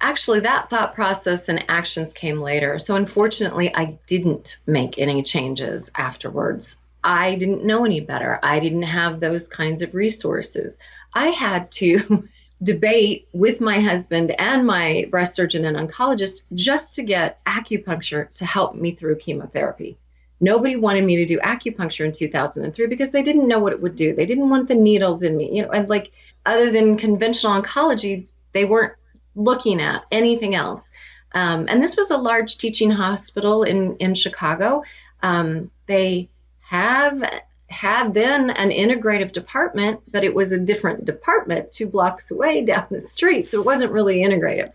Actually, 0.00 0.40
that 0.40 0.70
thought 0.70 0.94
process 0.94 1.48
and 1.48 1.64
actions 1.68 2.12
came 2.12 2.40
later. 2.40 2.78
So, 2.78 2.94
unfortunately, 2.94 3.74
I 3.74 3.98
didn't 4.06 4.58
make 4.66 4.98
any 4.98 5.22
changes 5.22 5.90
afterwards. 5.96 6.82
I 7.02 7.34
didn't 7.34 7.64
know 7.64 7.84
any 7.84 8.00
better. 8.00 8.38
I 8.42 8.58
didn't 8.60 8.82
have 8.82 9.20
those 9.20 9.46
kinds 9.46 9.82
of 9.82 9.94
resources. 9.94 10.78
I 11.12 11.28
had 11.28 11.70
to 11.72 12.24
debate 12.62 13.28
with 13.32 13.60
my 13.60 13.80
husband 13.80 14.30
and 14.38 14.66
my 14.66 15.06
breast 15.10 15.34
surgeon 15.34 15.66
and 15.66 15.76
oncologist 15.76 16.44
just 16.54 16.94
to 16.94 17.02
get 17.02 17.44
acupuncture 17.44 18.32
to 18.34 18.46
help 18.46 18.74
me 18.74 18.92
through 18.92 19.16
chemotherapy. 19.16 19.98
Nobody 20.40 20.76
wanted 20.76 21.04
me 21.04 21.16
to 21.16 21.26
do 21.26 21.38
acupuncture 21.40 22.04
in 22.04 22.12
2003 22.12 22.86
because 22.86 23.10
they 23.10 23.22
didn't 23.22 23.48
know 23.48 23.58
what 23.58 23.72
it 23.72 23.80
would 23.80 23.96
do. 23.96 24.14
They 24.14 24.26
didn't 24.26 24.50
want 24.50 24.68
the 24.68 24.74
needles 24.74 25.22
in 25.22 25.36
me. 25.36 25.54
You 25.54 25.62
know, 25.62 25.70
and 25.70 25.88
like 25.88 26.12
other 26.44 26.70
than 26.70 26.96
conventional 26.96 27.60
oncology, 27.60 28.26
they 28.52 28.64
weren't 28.64 28.94
looking 29.34 29.80
at 29.80 30.04
anything 30.10 30.54
else. 30.54 30.90
Um, 31.32 31.66
and 31.68 31.82
this 31.82 31.96
was 31.96 32.10
a 32.10 32.16
large 32.16 32.58
teaching 32.58 32.90
hospital 32.90 33.64
in 33.64 33.96
in 33.96 34.14
Chicago. 34.14 34.84
Um, 35.22 35.70
they 35.86 36.28
have 36.60 37.22
had 37.68 38.14
then 38.14 38.50
an 38.50 38.70
integrative 38.70 39.32
department, 39.32 40.00
but 40.10 40.22
it 40.22 40.34
was 40.34 40.52
a 40.52 40.58
different 40.58 41.04
department 41.04 41.72
two 41.72 41.86
blocks 41.86 42.30
away 42.30 42.64
down 42.64 42.86
the 42.90 43.00
street. 43.00 43.48
So 43.48 43.60
it 43.60 43.66
wasn't 43.66 43.92
really 43.92 44.18
integrative. 44.18 44.70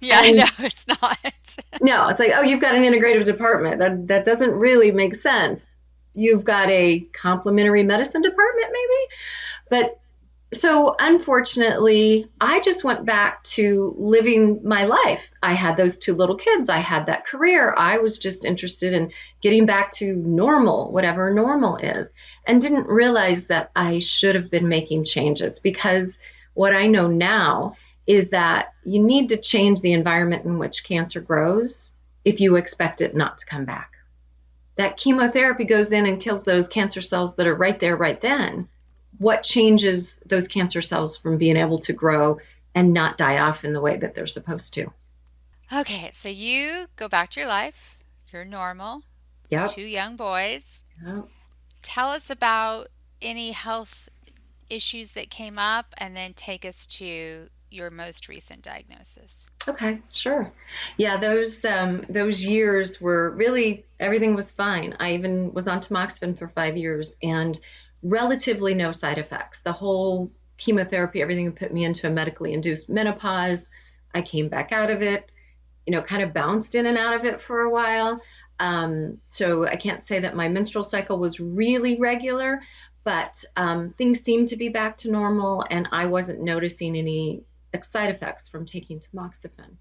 Yeah, 0.00 0.22
and, 0.24 0.36
no, 0.36 0.44
it's 0.58 0.86
not. 0.86 1.18
no, 1.80 2.08
it's 2.08 2.20
like, 2.20 2.32
oh, 2.34 2.42
you've 2.42 2.60
got 2.60 2.74
an 2.74 2.82
integrative 2.82 3.24
department. 3.24 3.78
That 3.78 4.06
that 4.08 4.24
doesn't 4.24 4.52
really 4.52 4.90
make 4.90 5.14
sense. 5.14 5.66
You've 6.14 6.44
got 6.44 6.68
a 6.68 7.00
complementary 7.14 7.84
medicine 7.84 8.20
department, 8.20 8.68
maybe. 8.70 9.14
But 9.70 9.98
so 10.52 10.94
unfortunately, 10.98 12.28
I 12.40 12.60
just 12.60 12.84
went 12.84 13.06
back 13.06 13.42
to 13.44 13.94
living 13.96 14.60
my 14.62 14.84
life. 14.84 15.32
I 15.42 15.54
had 15.54 15.76
those 15.76 15.98
two 15.98 16.14
little 16.14 16.36
kids, 16.36 16.68
I 16.68 16.78
had 16.78 17.06
that 17.06 17.26
career. 17.26 17.74
I 17.76 17.98
was 17.98 18.18
just 18.18 18.44
interested 18.44 18.92
in 18.92 19.12
getting 19.40 19.64
back 19.64 19.90
to 19.92 20.14
normal, 20.14 20.92
whatever 20.92 21.32
normal 21.32 21.76
is, 21.76 22.12
and 22.46 22.60
didn't 22.60 22.86
realize 22.86 23.46
that 23.46 23.70
I 23.74 23.98
should 23.98 24.34
have 24.34 24.50
been 24.50 24.68
making 24.68 25.04
changes 25.04 25.58
because 25.58 26.18
what 26.54 26.74
I 26.74 26.86
know 26.86 27.08
now 27.08 27.76
is 28.06 28.30
that 28.30 28.74
you 28.84 29.02
need 29.02 29.30
to 29.30 29.36
change 29.38 29.80
the 29.80 29.92
environment 29.94 30.44
in 30.44 30.58
which 30.58 30.84
cancer 30.84 31.20
grows 31.20 31.92
if 32.24 32.40
you 32.40 32.56
expect 32.56 33.00
it 33.00 33.16
not 33.16 33.38
to 33.38 33.46
come 33.46 33.64
back. 33.64 33.92
That 34.76 34.96
chemotherapy 34.96 35.64
goes 35.64 35.92
in 35.92 36.04
and 36.06 36.20
kills 36.20 36.44
those 36.44 36.68
cancer 36.68 37.00
cells 37.00 37.36
that 37.36 37.46
are 37.46 37.54
right 37.54 37.78
there, 37.78 37.96
right 37.96 38.20
then 38.20 38.68
what 39.22 39.42
changes 39.42 40.18
those 40.26 40.48
cancer 40.48 40.82
cells 40.82 41.16
from 41.16 41.38
being 41.38 41.56
able 41.56 41.78
to 41.78 41.92
grow 41.92 42.38
and 42.74 42.92
not 42.92 43.16
die 43.16 43.38
off 43.38 43.64
in 43.64 43.72
the 43.72 43.80
way 43.80 43.96
that 43.96 44.14
they're 44.14 44.26
supposed 44.26 44.74
to. 44.74 44.92
Okay, 45.72 46.10
so 46.12 46.28
you 46.28 46.86
go 46.96 47.08
back 47.08 47.30
to 47.30 47.40
your 47.40 47.48
life. 47.48 47.98
You're 48.32 48.44
normal. 48.44 49.02
Yep. 49.50 49.70
Two 49.70 49.82
young 49.82 50.16
boys. 50.16 50.84
Yep. 51.06 51.28
Tell 51.82 52.08
us 52.08 52.30
about 52.30 52.88
any 53.20 53.52
health 53.52 54.08
issues 54.68 55.12
that 55.12 55.30
came 55.30 55.58
up 55.58 55.94
and 55.98 56.16
then 56.16 56.32
take 56.32 56.64
us 56.64 56.86
to 56.86 57.48
your 57.70 57.90
most 57.90 58.28
recent 58.28 58.62
diagnosis. 58.62 59.48
Okay, 59.66 60.00
sure. 60.10 60.52
Yeah, 60.96 61.16
those 61.16 61.64
um, 61.64 62.04
those 62.08 62.44
years 62.44 63.00
were 63.00 63.30
really 63.30 63.84
everything 63.98 64.34
was 64.34 64.52
fine. 64.52 64.94
I 65.00 65.14
even 65.14 65.52
was 65.52 65.68
on 65.68 65.80
tamoxifen 65.80 66.36
for 66.36 66.48
five 66.48 66.76
years, 66.76 67.16
and 67.22 67.58
relatively 68.02 68.74
no 68.74 68.92
side 68.92 69.18
effects. 69.18 69.60
The 69.60 69.72
whole 69.72 70.30
chemotherapy, 70.56 71.22
everything 71.22 71.50
put 71.52 71.72
me 71.72 71.84
into 71.84 72.06
a 72.06 72.10
medically 72.10 72.52
induced 72.52 72.90
menopause. 72.90 73.70
I 74.14 74.22
came 74.22 74.48
back 74.48 74.72
out 74.72 74.90
of 74.90 75.02
it, 75.02 75.30
you 75.86 75.92
know, 75.92 76.02
kind 76.02 76.22
of 76.22 76.34
bounced 76.34 76.74
in 76.74 76.86
and 76.86 76.98
out 76.98 77.14
of 77.14 77.24
it 77.24 77.40
for 77.40 77.62
a 77.62 77.70
while. 77.70 78.20
Um, 78.60 79.18
so 79.28 79.66
I 79.66 79.76
can't 79.76 80.02
say 80.02 80.20
that 80.20 80.36
my 80.36 80.48
menstrual 80.48 80.84
cycle 80.84 81.18
was 81.18 81.40
really 81.40 81.98
regular, 81.98 82.62
but 83.04 83.44
um, 83.56 83.92
things 83.98 84.20
seemed 84.20 84.48
to 84.48 84.56
be 84.56 84.68
back 84.68 84.96
to 84.98 85.10
normal, 85.10 85.64
and 85.70 85.88
I 85.90 86.06
wasn't 86.06 86.42
noticing 86.42 86.96
any 86.96 87.42
side 87.82 88.10
effects 88.10 88.48
from 88.48 88.66
taking 88.66 89.00
tamoxifen. 89.00 89.76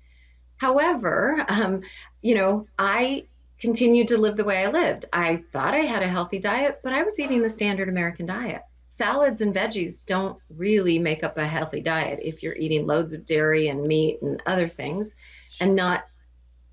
However, 0.57 1.45
um, 1.47 1.81
you 2.21 2.35
know, 2.35 2.67
I 2.79 3.25
continued 3.61 4.07
to 4.07 4.17
live 4.17 4.35
the 4.35 4.43
way 4.43 4.65
I 4.65 4.71
lived. 4.71 5.05
I 5.13 5.43
thought 5.53 5.75
I 5.75 5.81
had 5.81 6.01
a 6.01 6.07
healthy 6.07 6.39
diet, 6.39 6.79
but 6.83 6.93
I 6.93 7.03
was 7.03 7.19
eating 7.19 7.41
the 7.41 7.49
standard 7.49 7.87
American 7.87 8.25
diet. 8.25 8.63
Salads 8.89 9.41
and 9.41 9.53
veggies 9.53 10.05
don't 10.05 10.37
really 10.57 10.99
make 10.99 11.23
up 11.23 11.37
a 11.37 11.45
healthy 11.45 11.79
diet 11.79 12.19
if 12.23 12.43
you're 12.43 12.55
eating 12.55 12.87
loads 12.87 13.13
of 13.13 13.25
dairy 13.25 13.67
and 13.67 13.83
meat 13.83 14.19
and 14.21 14.41
other 14.45 14.67
things 14.67 15.15
and 15.61 15.75
not 15.75 16.05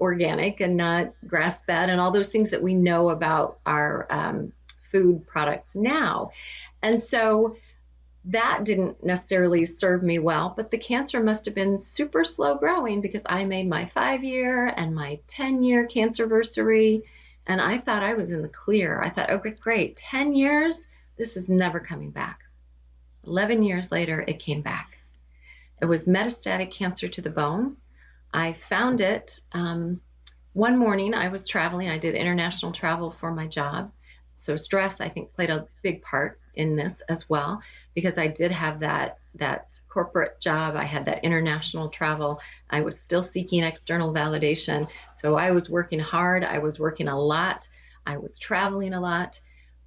organic 0.01 0.61
and 0.61 0.77
not 0.77 1.13
grass 1.27 1.65
fed 1.65 1.91
and 1.91 2.01
all 2.01 2.11
those 2.11 2.33
things 2.33 2.51
that 2.51 2.63
we 2.63 2.75
know 2.75 3.11
about 3.11 3.59
our 3.67 4.07
um, 4.11 4.53
food 4.91 5.27
products 5.27 5.77
now. 5.77 6.31
And 6.83 7.01
so 7.01 7.57
that 8.25 8.65
didn't 8.65 9.03
necessarily 9.05 9.65
serve 9.65 10.03
me 10.03 10.19
well, 10.19 10.53
but 10.57 10.71
the 10.71 10.79
cancer 10.79 11.23
must 11.23 11.47
have 11.47 11.55
been 11.55 11.79
super 11.79 12.25
slow 12.25 12.57
growing 12.57 13.01
because 13.01 13.23
I 13.27 13.45
made 13.45 13.69
my 13.69 13.85
five 13.85 14.25
year 14.25 14.67
and 14.77 14.95
my 14.95 15.21
10 15.29 15.63
year 15.63 15.87
cancer 15.87 16.25
anniversary. 16.25 17.05
And 17.47 17.61
I 17.61 17.79
thought 17.79 18.03
I 18.03 18.15
was 18.15 18.31
in 18.31 18.43
the 18.43 18.49
clear. 18.49 19.01
I 19.01 19.09
thought, 19.09 19.31
okay, 19.31 19.51
great, 19.51 19.97
10 19.97 20.35
years, 20.35 20.87
this 21.17 21.37
is 21.37 21.49
never 21.49 21.81
coming 21.81 22.11
back. 22.11 22.41
11 23.25 23.63
years 23.63 23.91
later, 23.91 24.25
it 24.27 24.39
came 24.39 24.61
back. 24.61 24.99
It 25.81 25.87
was 25.87 26.05
metastatic 26.05 26.71
cancer 26.71 27.09
to 27.09 27.23
the 27.23 27.31
bone. 27.31 27.77
I 28.35 28.53
found 28.53 29.01
it 29.01 29.41
um, 29.53 30.01
one 30.53 30.77
morning. 30.77 31.15
I 31.15 31.29
was 31.29 31.49
traveling, 31.49 31.89
I 31.89 31.99
did 31.99 32.15
international 32.15 32.73
travel 32.73 33.11
for 33.11 33.33
my 33.33 33.47
job. 33.47 33.91
So, 34.35 34.57
stress, 34.57 35.01
I 35.01 35.09
think, 35.09 35.33
played 35.33 35.51
a 35.51 35.67
big 35.83 36.03
part 36.03 36.41
in 36.59 36.77
this 36.77 37.01
as 37.03 37.31
well 37.31 37.63
because 37.95 38.19
I 38.19 38.27
did 38.27 38.51
have 38.51 38.81
that 38.81 39.19
that 39.37 39.81
corporate 39.89 40.41
job. 40.41 40.75
I 40.75 40.85
had 40.85 41.05
that 41.07 41.25
international 41.25 41.89
travel. 41.89 42.41
I 42.71 42.81
was 42.81 43.01
still 43.01 43.23
seeking 43.23 43.63
external 43.63 44.13
validation. 44.13 44.89
So 45.15 45.37
I 45.37 45.53
was 45.53 45.71
working 45.71 46.01
hard. 46.01 46.45
I 46.45 46.59
was 46.59 46.81
working 46.81 47.09
a 47.09 47.19
lot. 47.19 47.69
I 48.05 48.17
was 48.17 48.39
traveling 48.39 48.95
a 48.95 49.01
lot. 49.01 49.41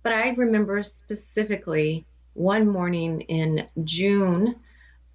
But 0.04 0.14
I 0.14 0.30
remember 0.30 0.82
specifically 0.84 2.06
one 2.34 2.68
morning 2.68 3.22
in 3.22 3.68
June 3.84 4.56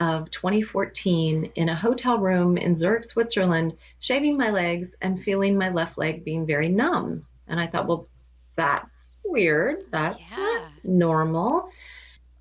of 0.01 0.31
2014 0.31 1.53
in 1.55 1.69
a 1.71 1.75
hotel 1.75 2.19
room 2.19 2.59
in 2.59 2.75
Zurich, 2.75 3.05
Switzerland, 3.05 3.77
shaving 3.99 4.37
my 4.37 4.51
legs 4.51 4.95
and 5.01 5.19
feeling 5.19 5.57
my 5.57 5.71
left 5.71 5.97
leg 5.97 6.25
being 6.25 6.47
very 6.47 6.69
numb. 6.69 7.25
And 7.49 7.59
I 7.59 7.67
thought, 7.67 7.87
well, 7.87 8.09
that's 8.55 8.96
weird. 9.31 9.85
That's 9.91 10.19
yeah. 10.19 10.37
not 10.37 10.71
normal. 10.85 11.71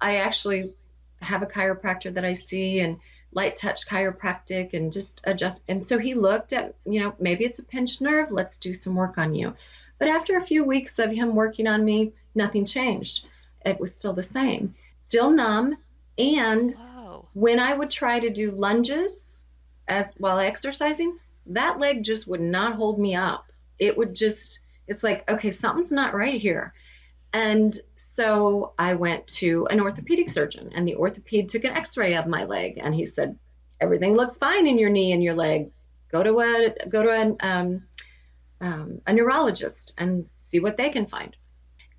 I 0.02 0.18
actually 0.18 0.74
have 1.22 1.42
a 1.42 1.48
chiropractor 1.48 2.14
that 2.14 2.26
I 2.26 2.34
see 2.34 2.80
and 2.80 3.00
light 3.32 3.56
touch 3.56 3.88
chiropractic 3.88 4.74
and 4.74 4.92
just 4.92 5.22
adjust. 5.26 5.62
And 5.68 5.86
so 5.86 5.98
he 5.98 6.14
looked 6.14 6.54
at, 6.54 6.76
you 6.86 7.02
know, 7.02 7.14
maybe 7.20 7.46
it's 7.46 7.60
a 7.60 7.64
pinched 7.64 8.02
nerve. 8.02 8.32
Let's 8.32 8.58
do 8.58 8.74
some 8.74 8.96
work 8.96 9.18
on 9.18 9.36
you. 9.36 9.54
But 9.98 10.08
after 10.08 10.38
a 10.38 10.46
few 10.46 10.64
weeks 10.64 11.00
of 11.00 11.12
him 11.12 11.36
working 11.36 11.68
on 11.68 11.84
me, 11.86 12.14
nothing 12.34 12.66
changed. 12.66 13.26
It 13.66 13.80
was 13.80 13.96
still 13.96 14.14
the 14.14 14.24
same, 14.24 14.76
still 14.98 15.30
numb. 15.30 15.78
And 16.18 16.72
Whoa. 16.72 17.28
when 17.34 17.60
I 17.60 17.74
would 17.74 17.90
try 17.90 18.20
to 18.20 18.30
do 18.30 18.52
lunges 18.52 19.48
as 19.88 20.14
while 20.18 20.40
exercising, 20.40 21.18
that 21.48 21.80
leg 21.80 22.04
just 22.04 22.28
would 22.28 22.42
not 22.42 22.76
hold 22.76 23.00
me 23.00 23.16
up. 23.16 23.46
It 23.80 23.98
would 23.98 24.16
just 24.16 24.65
it's 24.88 25.04
like, 25.04 25.30
okay, 25.30 25.52
something's 25.52 25.92
not 25.92 26.14
right 26.14 26.40
here. 26.40 26.74
And 27.34 27.78
so 27.98 28.74
I 28.80 28.94
went 28.94 29.28
to 29.28 29.68
an 29.70 29.82
orthopedic 29.82 30.30
surgeon, 30.30 30.72
and 30.74 30.88
the 30.88 30.96
orthoped 30.96 31.50
took 31.50 31.66
an 31.66 31.76
x 31.76 31.98
ray 31.98 32.16
of 32.16 32.28
my 32.28 32.46
leg, 32.46 32.80
and 32.82 32.96
he 32.96 33.06
said, 33.06 33.38
Everything 33.82 34.14
looks 34.14 34.38
fine 34.38 34.68
in 34.68 34.80
your 34.80 34.90
knee 34.90 35.12
and 35.12 35.22
your 35.22 35.36
leg. 35.36 35.72
Go 36.14 36.24
to 36.24 36.40
a 36.40 36.88
go 36.88 37.04
to 37.04 37.12
an, 37.12 37.36
um, 37.42 37.84
um, 38.62 39.02
a 39.06 39.12
neurologist 39.12 39.94
and 39.98 40.30
see 40.40 40.62
what 40.62 40.78
they 40.78 40.92
can 40.92 41.08
find. 41.08 41.36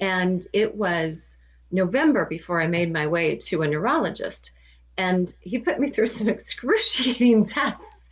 And 0.01 0.43
it 0.55 0.75
was 0.75 1.37
November 1.71 2.25
before 2.25 2.63
I 2.63 2.67
made 2.67 2.91
my 2.91 3.07
way 3.07 3.37
to 3.37 3.61
a 3.61 3.69
neurologist, 3.69 4.53
and 4.97 5.31
he 5.43 5.59
put 5.59 5.79
me 5.79 5.89
through 5.89 6.07
some 6.19 6.31
excruciating 6.31 7.45
tests 7.45 8.09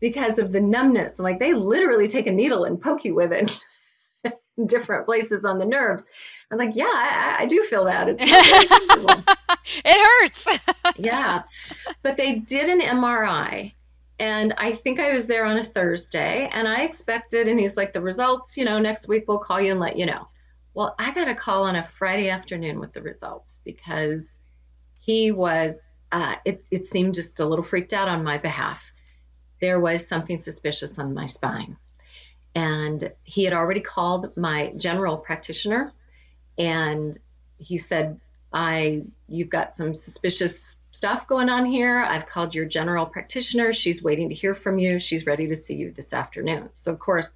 because 0.00 0.40
of 0.40 0.50
the 0.50 0.60
numbness. 0.60 1.20
Like 1.20 1.38
they 1.38 1.54
literally 1.54 2.08
take 2.08 2.26
a 2.26 2.32
needle 2.32 2.64
and 2.64 2.82
poke 2.82 3.04
you 3.04 3.14
with 3.14 3.32
it 3.32 3.56
different 4.66 5.06
places 5.06 5.44
on 5.44 5.58
the 5.58 5.64
nerves. 5.64 6.04
I'm 6.50 6.58
like, 6.58 6.76
yeah, 6.76 6.84
I, 6.84 7.36
I 7.40 7.46
do 7.46 7.62
feel 7.62 7.84
that. 7.84 8.08
it 9.84 10.22
hurts. 10.22 10.58
yeah. 10.98 11.42
But 12.02 12.16
they 12.16 12.36
did 12.36 12.68
an 12.68 12.80
MRI. 12.80 13.72
And 14.20 14.54
I 14.58 14.72
think 14.72 15.00
I 15.00 15.12
was 15.12 15.26
there 15.26 15.44
on 15.44 15.58
a 15.58 15.64
Thursday 15.64 16.48
and 16.52 16.68
I 16.68 16.82
expected, 16.82 17.48
and 17.48 17.58
he's 17.58 17.76
like, 17.76 17.92
the 17.92 18.00
results, 18.00 18.56
you 18.56 18.64
know, 18.64 18.78
next 18.78 19.08
week 19.08 19.24
we'll 19.26 19.38
call 19.38 19.60
you 19.60 19.72
and 19.72 19.80
let 19.80 19.98
you 19.98 20.06
know. 20.06 20.28
Well, 20.74 20.94
I 20.98 21.12
got 21.12 21.28
a 21.28 21.34
call 21.34 21.64
on 21.64 21.76
a 21.76 21.82
Friday 21.82 22.30
afternoon 22.30 22.78
with 22.78 22.92
the 22.92 23.02
results 23.02 23.60
because 23.64 24.38
he 25.00 25.32
was, 25.32 25.92
uh, 26.12 26.36
it, 26.44 26.66
it 26.70 26.86
seemed 26.86 27.14
just 27.14 27.40
a 27.40 27.46
little 27.46 27.64
freaked 27.64 27.92
out 27.92 28.08
on 28.08 28.22
my 28.22 28.38
behalf. 28.38 28.92
There 29.60 29.80
was 29.80 30.06
something 30.06 30.40
suspicious 30.40 30.98
on 30.98 31.14
my 31.14 31.26
spine. 31.26 31.76
And 32.54 33.12
he 33.24 33.44
had 33.44 33.52
already 33.52 33.80
called 33.80 34.36
my 34.36 34.72
general 34.76 35.16
practitioner 35.16 35.92
and 36.56 37.16
he 37.58 37.78
said, 37.78 38.20
I 38.52 39.02
you've 39.28 39.48
got 39.48 39.74
some 39.74 39.94
suspicious 39.94 40.76
stuff 40.92 41.26
going 41.26 41.48
on 41.48 41.64
here. 41.64 42.00
I've 42.00 42.26
called 42.26 42.54
your 42.54 42.66
general 42.66 43.06
practitioner. 43.06 43.72
She's 43.72 44.02
waiting 44.02 44.28
to 44.28 44.34
hear 44.34 44.54
from 44.54 44.78
you. 44.78 45.00
She's 45.00 45.26
ready 45.26 45.48
to 45.48 45.56
see 45.56 45.74
you 45.74 45.90
this 45.90 46.12
afternoon. 46.12 46.68
So 46.76 46.92
of 46.92 47.00
course, 47.00 47.32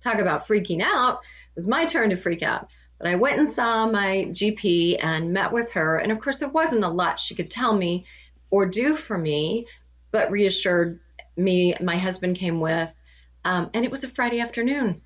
talk 0.00 0.18
about 0.18 0.48
freaking 0.48 0.80
out. 0.82 1.18
It 1.18 1.56
was 1.56 1.66
my 1.66 1.84
turn 1.84 2.10
to 2.10 2.16
freak 2.16 2.42
out. 2.42 2.68
But 2.98 3.08
I 3.08 3.14
went 3.14 3.38
and 3.38 3.48
saw 3.48 3.88
my 3.88 4.26
GP 4.30 4.98
and 5.02 5.32
met 5.32 5.52
with 5.52 5.72
her. 5.72 5.98
And 5.98 6.10
of 6.10 6.20
course, 6.20 6.36
there 6.36 6.48
wasn't 6.48 6.84
a 6.84 6.88
lot 6.88 7.20
she 7.20 7.34
could 7.34 7.50
tell 7.50 7.76
me 7.76 8.06
or 8.50 8.66
do 8.66 8.96
for 8.96 9.16
me, 9.16 9.66
but 10.10 10.30
reassured 10.30 10.98
me. 11.36 11.74
My 11.80 11.96
husband 11.96 12.36
came 12.36 12.60
with, 12.60 13.00
um, 13.48 13.70
and 13.72 13.82
it 13.82 13.90
was 13.90 14.04
a 14.04 14.08
Friday 14.08 14.40
afternoon. 14.40 15.00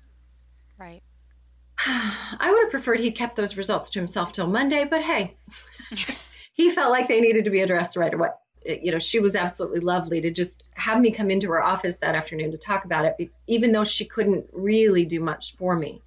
Right. 0.77 1.01
I 1.85 2.51
would 2.51 2.63
have 2.63 2.71
preferred 2.71 2.99
he 2.99 3.11
kept 3.11 3.37
those 3.37 3.55
results 3.55 3.91
to 3.91 3.99
himself 3.99 4.33
till 4.33 4.47
Monday, 4.47 4.83
but 4.83 5.01
hey, 5.01 5.37
he 6.51 6.69
felt 6.69 6.91
like 6.91 7.07
they 7.07 7.21
needed 7.21 7.45
to 7.45 7.51
be 7.51 7.61
addressed 7.61 7.95
right 7.95 8.13
away. 8.13 8.27
You 8.65 8.91
know, 8.91 8.99
she 8.99 9.21
was 9.21 9.37
absolutely 9.37 9.79
lovely 9.79 10.19
to 10.21 10.31
just 10.31 10.65
have 10.73 10.99
me 10.99 11.11
come 11.11 11.31
into 11.31 11.47
her 11.51 11.63
office 11.63 11.97
that 11.97 12.15
afternoon 12.15 12.51
to 12.51 12.57
talk 12.57 12.83
about 12.83 13.05
it, 13.05 13.31
even 13.47 13.71
though 13.71 13.85
she 13.85 14.03
couldn't 14.03 14.47
really 14.51 15.05
do 15.05 15.21
much 15.21 15.55
for 15.55 15.73
me. 15.77 16.01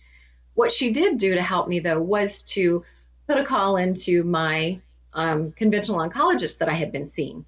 What 0.52 0.70
she 0.70 0.90
did 0.90 1.16
do 1.16 1.34
to 1.34 1.42
help 1.42 1.68
me, 1.68 1.80
though, 1.80 2.00
was 2.00 2.42
to 2.54 2.84
put 3.26 3.38
a 3.38 3.44
call 3.44 3.78
into 3.78 4.24
my 4.24 4.80
um, 5.14 5.52
conventional 5.52 5.98
oncologist 5.98 6.58
that 6.58 6.68
I 6.68 6.74
had 6.74 6.92
been 6.92 7.06
seeing. 7.06 7.46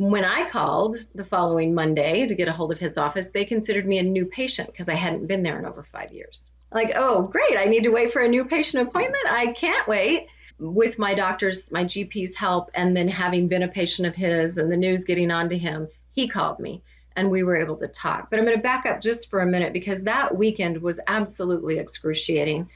When 0.00 0.24
I 0.24 0.48
called 0.48 0.96
the 1.14 1.24
following 1.24 1.74
Monday 1.74 2.26
to 2.26 2.34
get 2.34 2.48
a 2.48 2.52
hold 2.52 2.72
of 2.72 2.78
his 2.78 2.96
office, 2.96 3.30
they 3.30 3.44
considered 3.44 3.86
me 3.86 3.98
a 3.98 4.02
new 4.02 4.24
patient 4.24 4.72
because 4.72 4.88
I 4.88 4.94
hadn't 4.94 5.26
been 5.26 5.42
there 5.42 5.58
in 5.58 5.66
over 5.66 5.82
five 5.82 6.10
years 6.10 6.50
like, 6.72 6.92
oh, 6.94 7.22
great, 7.22 7.56
I 7.58 7.64
need 7.64 7.84
to 7.84 7.90
wait 7.90 8.12
for 8.12 8.22
a 8.22 8.28
new 8.28 8.44
patient 8.44 8.86
appointment. 8.88 9.24
I 9.28 9.52
can't 9.52 9.86
wait. 9.88 10.28
With 10.58 10.98
my 10.98 11.14
doctor's, 11.14 11.70
my 11.72 11.84
GP's 11.84 12.36
help, 12.36 12.70
and 12.74 12.96
then 12.96 13.08
having 13.08 13.48
been 13.48 13.62
a 13.62 13.68
patient 13.68 14.06
of 14.06 14.14
his 14.14 14.58
and 14.58 14.70
the 14.70 14.76
news 14.76 15.04
getting 15.04 15.30
on 15.30 15.48
to 15.48 15.58
him, 15.58 15.88
he 16.12 16.28
called 16.28 16.60
me 16.60 16.82
and 17.16 17.30
we 17.30 17.42
were 17.42 17.56
able 17.56 17.76
to 17.78 17.88
talk. 17.88 18.30
But 18.30 18.38
I'm 18.38 18.44
going 18.44 18.56
to 18.56 18.62
back 18.62 18.86
up 18.86 19.00
just 19.00 19.30
for 19.30 19.40
a 19.40 19.46
minute 19.46 19.72
because 19.72 20.04
that 20.04 20.36
weekend 20.36 20.80
was 20.80 21.00
absolutely 21.06 21.78
excruciating. 21.78 22.68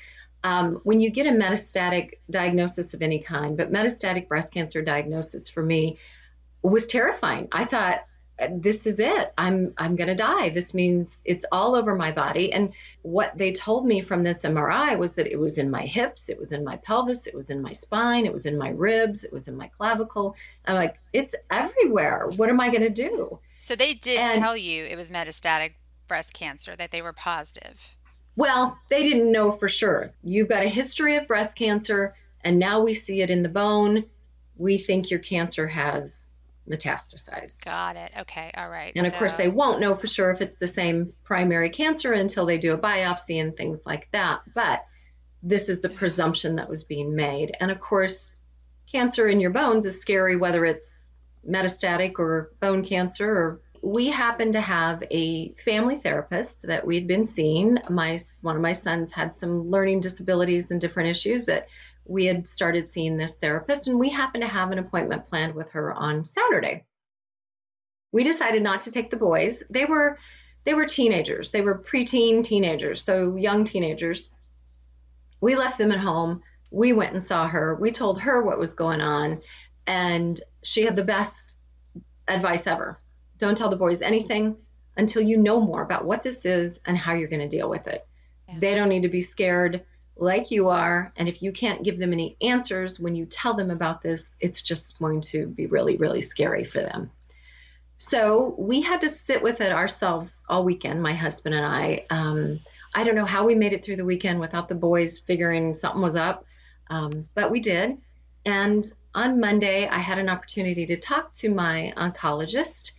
Um, 0.42 0.80
when 0.82 1.00
you 1.00 1.10
get 1.10 1.26
a 1.26 1.30
metastatic 1.30 2.18
diagnosis 2.30 2.94
of 2.94 3.02
any 3.02 3.18
kind, 3.18 3.56
but 3.56 3.72
metastatic 3.72 4.28
breast 4.28 4.52
cancer 4.52 4.82
diagnosis 4.82 5.48
for 5.48 5.62
me 5.62 5.98
was 6.68 6.86
terrifying. 6.86 7.48
I 7.52 7.64
thought, 7.64 8.04
uh, 8.40 8.48
this 8.50 8.86
is 8.86 8.98
it. 8.98 9.32
I'm 9.38 9.74
i'm 9.78 9.94
going 9.94 10.08
to 10.08 10.14
die. 10.14 10.48
This 10.48 10.74
means 10.74 11.22
it's 11.24 11.46
all 11.52 11.76
over 11.76 11.94
my 11.94 12.10
body. 12.10 12.52
And 12.52 12.72
what 13.02 13.36
they 13.38 13.52
told 13.52 13.86
me 13.86 14.00
from 14.00 14.24
this 14.24 14.44
mri 14.44 14.98
was 14.98 15.12
that 15.12 15.28
it 15.28 15.38
was 15.38 15.58
in 15.58 15.70
my 15.70 15.82
hips 15.82 16.28
it 16.28 16.38
was 16.38 16.50
in 16.50 16.64
my 16.64 16.76
pelvis 16.78 17.28
it 17.28 17.34
was 17.34 17.50
in 17.50 17.62
my 17.62 17.72
spine 17.72 18.26
it 18.26 18.32
was 18.32 18.44
in 18.44 18.58
my 18.58 18.70
ribs 18.70 19.22
it 19.22 19.32
was 19.32 19.46
in 19.46 19.56
my 19.56 19.68
clavicle. 19.68 20.34
I'm 20.64 20.74
like 20.74 20.98
it's 21.12 21.34
everywhere. 21.50 22.28
What 22.36 22.48
am 22.48 22.60
i 22.60 22.70
going 22.70 22.82
to 22.82 22.90
do? 22.90 23.38
So 23.60 23.76
they 23.76 23.94
did 23.94 24.18
and, 24.18 24.42
tell 24.42 24.56
you 24.56 24.84
it 24.84 24.96
was 24.96 25.12
metastatic 25.12 25.74
breast 26.08 26.34
cancer 26.34 26.74
that 26.74 26.90
they 26.90 27.02
were 27.02 27.12
positive? 27.12 27.96
Well 28.34 28.76
they 28.88 29.04
didn't 29.04 29.30
know 29.30 29.52
for 29.52 29.68
sure. 29.68 30.10
You've 30.24 30.48
got 30.48 30.64
a 30.64 30.68
history 30.68 31.14
of 31.14 31.28
breast 31.28 31.54
cancer 31.54 32.16
and 32.40 32.58
now 32.58 32.82
we 32.82 32.94
see 32.94 33.22
it 33.22 33.30
in 33.30 33.44
the 33.44 33.48
bone. 33.48 34.06
We 34.56 34.76
think 34.76 35.10
your 35.10 35.20
cancer 35.20 35.68
has 35.68 36.23
metastasized. 36.68 37.64
Got 37.64 37.96
it. 37.96 38.12
Okay. 38.20 38.50
All 38.56 38.70
right. 38.70 38.92
And 38.96 39.06
of 39.06 39.12
so... 39.12 39.18
course, 39.18 39.34
they 39.34 39.48
won't 39.48 39.80
know 39.80 39.94
for 39.94 40.06
sure 40.06 40.30
if 40.30 40.40
it's 40.40 40.56
the 40.56 40.66
same 40.66 41.12
primary 41.24 41.70
cancer 41.70 42.12
until 42.12 42.46
they 42.46 42.58
do 42.58 42.72
a 42.74 42.78
biopsy 42.78 43.40
and 43.40 43.56
things 43.56 43.82
like 43.84 44.08
that. 44.12 44.40
But 44.54 44.84
this 45.42 45.68
is 45.68 45.80
the 45.80 45.90
presumption 45.90 46.56
that 46.56 46.68
was 46.68 46.84
being 46.84 47.14
made. 47.14 47.54
And 47.60 47.70
of 47.70 47.80
course, 47.80 48.34
cancer 48.90 49.28
in 49.28 49.40
your 49.40 49.50
bones 49.50 49.84
is 49.84 50.00
scary, 50.00 50.36
whether 50.36 50.64
it's 50.64 51.10
metastatic 51.48 52.18
or 52.18 52.52
bone 52.60 52.84
cancer 52.84 53.30
or 53.30 53.60
we 53.82 54.06
happen 54.06 54.52
to 54.52 54.60
have 54.60 55.04
a 55.10 55.52
family 55.56 55.96
therapist 55.96 56.66
that 56.66 56.86
we'd 56.86 57.06
been 57.06 57.26
seeing. 57.26 57.76
My 57.90 58.18
one 58.40 58.56
of 58.56 58.62
my 58.62 58.72
sons 58.72 59.12
had 59.12 59.34
some 59.34 59.68
learning 59.70 60.00
disabilities 60.00 60.70
and 60.70 60.80
different 60.80 61.10
issues 61.10 61.44
that 61.44 61.68
we 62.04 62.26
had 62.26 62.46
started 62.46 62.88
seeing 62.88 63.16
this 63.16 63.38
therapist, 63.38 63.88
and 63.88 63.98
we 63.98 64.10
happened 64.10 64.42
to 64.42 64.48
have 64.48 64.70
an 64.70 64.78
appointment 64.78 65.26
planned 65.26 65.54
with 65.54 65.70
her 65.70 65.92
on 65.92 66.24
Saturday. 66.24 66.84
We 68.12 68.22
decided 68.24 68.62
not 68.62 68.82
to 68.82 68.90
take 68.90 69.10
the 69.10 69.16
boys. 69.16 69.62
They 69.70 69.84
were 69.84 70.18
they 70.64 70.74
were 70.74 70.84
teenagers. 70.84 71.50
They 71.50 71.60
were 71.60 71.82
preteen 71.82 72.42
teenagers, 72.42 73.02
so 73.02 73.36
young 73.36 73.64
teenagers. 73.64 74.30
We 75.40 75.56
left 75.56 75.78
them 75.78 75.92
at 75.92 75.98
home. 75.98 76.42
We 76.70 76.92
went 76.92 77.12
and 77.12 77.22
saw 77.22 77.46
her. 77.48 77.74
We 77.74 77.90
told 77.90 78.20
her 78.20 78.42
what 78.42 78.58
was 78.58 78.74
going 78.74 79.00
on, 79.00 79.40
and 79.86 80.40
she 80.62 80.84
had 80.84 80.96
the 80.96 81.04
best 81.04 81.60
advice 82.28 82.66
ever. 82.66 83.00
Don't 83.38 83.56
tell 83.56 83.68
the 83.68 83.76
boys 83.76 84.00
anything 84.00 84.56
until 84.96 85.22
you 85.22 85.36
know 85.36 85.60
more 85.60 85.82
about 85.82 86.04
what 86.04 86.22
this 86.22 86.44
is 86.46 86.80
and 86.86 86.96
how 86.96 87.12
you're 87.12 87.28
going 87.28 87.48
to 87.48 87.56
deal 87.56 87.68
with 87.68 87.86
it. 87.88 88.06
Yeah. 88.48 88.58
They 88.58 88.74
don't 88.74 88.88
need 88.88 89.02
to 89.02 89.08
be 89.08 89.22
scared 89.22 89.84
like 90.16 90.50
you 90.50 90.68
are. 90.68 91.12
And 91.16 91.28
if 91.28 91.42
you 91.42 91.52
can't 91.52 91.82
give 91.82 91.98
them 91.98 92.12
any 92.12 92.36
answers 92.40 93.00
when 93.00 93.14
you 93.14 93.26
tell 93.26 93.54
them 93.54 93.70
about 93.70 94.02
this, 94.02 94.36
it's 94.40 94.62
just 94.62 94.98
going 94.98 95.20
to 95.22 95.46
be 95.46 95.66
really, 95.66 95.96
really 95.96 96.22
scary 96.22 96.64
for 96.64 96.80
them. 96.80 97.10
So 97.96 98.54
we 98.58 98.80
had 98.80 99.00
to 99.02 99.08
sit 99.08 99.42
with 99.42 99.60
it 99.60 99.72
ourselves 99.72 100.44
all 100.48 100.64
weekend, 100.64 101.02
my 101.02 101.14
husband 101.14 101.54
and 101.54 101.64
I. 101.64 102.04
Um, 102.10 102.60
I 102.94 103.02
don't 103.02 103.14
know 103.14 103.24
how 103.24 103.44
we 103.44 103.54
made 103.54 103.72
it 103.72 103.84
through 103.84 103.96
the 103.96 104.04
weekend 104.04 104.40
without 104.40 104.68
the 104.68 104.74
boys 104.74 105.18
figuring 105.18 105.74
something 105.74 106.02
was 106.02 106.16
up, 106.16 106.44
um, 106.90 107.28
but 107.34 107.50
we 107.50 107.60
did. 107.60 107.98
And 108.44 108.84
on 109.14 109.40
Monday, 109.40 109.88
I 109.88 109.98
had 109.98 110.18
an 110.18 110.28
opportunity 110.28 110.86
to 110.86 110.96
talk 110.96 111.32
to 111.34 111.48
my 111.48 111.92
oncologist. 111.96 112.92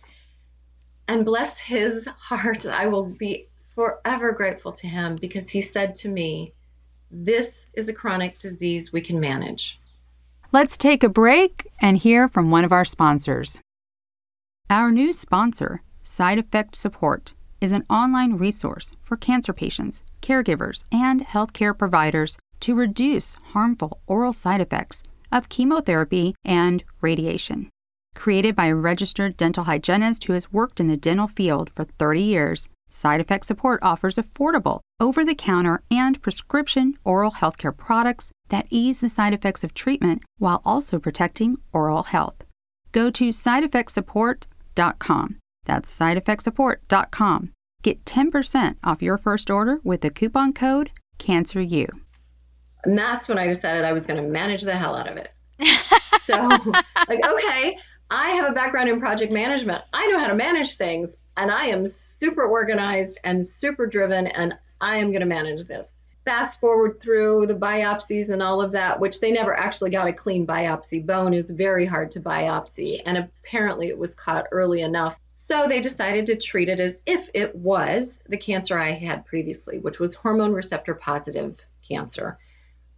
And 1.08 1.24
bless 1.24 1.60
his 1.60 2.06
heart, 2.18 2.66
I 2.66 2.88
will 2.88 3.06
be 3.06 3.48
forever 3.74 4.32
grateful 4.32 4.72
to 4.72 4.86
him 4.86 5.16
because 5.16 5.48
he 5.48 5.60
said 5.60 5.94
to 5.96 6.08
me, 6.08 6.52
this 7.10 7.68
is 7.74 7.88
a 7.88 7.94
chronic 7.94 8.38
disease 8.38 8.92
we 8.92 9.00
can 9.00 9.20
manage. 9.20 9.80
Let's 10.52 10.76
take 10.76 11.02
a 11.02 11.08
break 11.08 11.66
and 11.80 11.98
hear 11.98 12.28
from 12.28 12.50
one 12.50 12.64
of 12.64 12.72
our 12.72 12.84
sponsors. 12.84 13.58
Our 14.70 14.90
new 14.90 15.12
sponsor, 15.12 15.82
Side 16.02 16.38
Effect 16.38 16.74
Support, 16.74 17.34
is 17.60 17.72
an 17.72 17.84
online 17.88 18.34
resource 18.34 18.92
for 19.00 19.16
cancer 19.16 19.52
patients, 19.52 20.02
caregivers, 20.22 20.84
and 20.92 21.26
healthcare 21.26 21.76
providers 21.76 22.38
to 22.60 22.74
reduce 22.74 23.34
harmful 23.52 24.00
oral 24.06 24.32
side 24.32 24.60
effects 24.60 25.02
of 25.32 25.48
chemotherapy 25.48 26.34
and 26.44 26.84
radiation. 27.00 27.70
Created 28.14 28.56
by 28.56 28.66
a 28.66 28.74
registered 28.74 29.36
dental 29.36 29.64
hygienist 29.64 30.24
who 30.24 30.32
has 30.32 30.52
worked 30.52 30.80
in 30.80 30.88
the 30.88 30.96
dental 30.96 31.28
field 31.28 31.70
for 31.70 31.84
30 31.84 32.22
years, 32.22 32.68
Side 32.96 33.20
Effect 33.20 33.44
Support 33.44 33.80
offers 33.82 34.16
affordable, 34.16 34.80
over 34.98 35.22
the 35.22 35.34
counter, 35.34 35.82
and 35.90 36.22
prescription 36.22 36.96
oral 37.04 37.30
healthcare 37.30 37.76
products 37.76 38.32
that 38.48 38.66
ease 38.70 39.00
the 39.00 39.10
side 39.10 39.34
effects 39.34 39.62
of 39.62 39.74
treatment 39.74 40.22
while 40.38 40.62
also 40.64 40.98
protecting 40.98 41.58
oral 41.72 42.04
health. 42.04 42.36
Go 42.92 43.10
to 43.10 43.28
sideeffectsupport.com. 43.28 45.36
That's 45.66 45.98
sideeffectsupport.com. 45.98 47.52
Get 47.82 48.04
10% 48.06 48.76
off 48.82 49.02
your 49.02 49.18
first 49.18 49.50
order 49.50 49.80
with 49.84 50.00
the 50.00 50.10
coupon 50.10 50.54
code 50.54 50.90
CANCERU. 51.18 51.88
And 52.84 52.96
that's 52.96 53.28
when 53.28 53.36
I 53.36 53.46
decided 53.46 53.84
I 53.84 53.92
was 53.92 54.06
going 54.06 54.22
to 54.22 54.28
manage 54.28 54.62
the 54.62 54.74
hell 54.74 54.96
out 54.96 55.08
of 55.08 55.18
it. 55.18 55.34
so, 56.24 56.48
like, 57.08 57.26
okay, 57.26 57.76
I 58.10 58.30
have 58.30 58.50
a 58.50 58.54
background 58.54 58.88
in 58.88 58.98
project 59.00 59.32
management. 59.32 59.82
I 59.92 60.06
know 60.06 60.18
how 60.18 60.28
to 60.28 60.34
manage 60.34 60.76
things 60.76 61.14
and 61.36 61.50
I 61.50 61.66
am 61.66 61.86
super 61.86 62.44
organized 62.44 63.18
and 63.24 63.44
super 63.44 63.86
driven, 63.86 64.26
and 64.28 64.56
I 64.80 64.96
am 64.96 65.10
going 65.10 65.20
to 65.20 65.26
manage 65.26 65.66
this. 65.66 66.02
Fast 66.24 66.58
forward 66.58 67.00
through 67.00 67.46
the 67.46 67.54
biopsies 67.54 68.30
and 68.30 68.42
all 68.42 68.60
of 68.60 68.72
that, 68.72 68.98
which 68.98 69.20
they 69.20 69.30
never 69.30 69.56
actually 69.56 69.90
got 69.90 70.08
a 70.08 70.12
clean 70.12 70.46
biopsy. 70.46 71.04
Bone 71.04 71.32
is 71.32 71.50
very 71.50 71.86
hard 71.86 72.10
to 72.12 72.20
biopsy, 72.20 73.00
and 73.06 73.16
apparently 73.16 73.88
it 73.88 73.98
was 73.98 74.14
caught 74.14 74.46
early 74.50 74.82
enough 74.82 75.20
So 75.48 75.68
they 75.68 75.80
decided 75.80 76.26
to 76.26 76.34
treat 76.34 76.68
it 76.68 76.80
as 76.80 76.98
if 77.06 77.30
it 77.32 77.54
was 77.54 78.24
the 78.28 78.36
cancer 78.36 78.76
I 78.76 78.90
had 78.90 79.24
previously, 79.24 79.78
which 79.78 80.00
was 80.00 80.12
hormone 80.12 80.52
receptor 80.52 80.92
positive 80.92 81.64
cancer. 81.88 82.36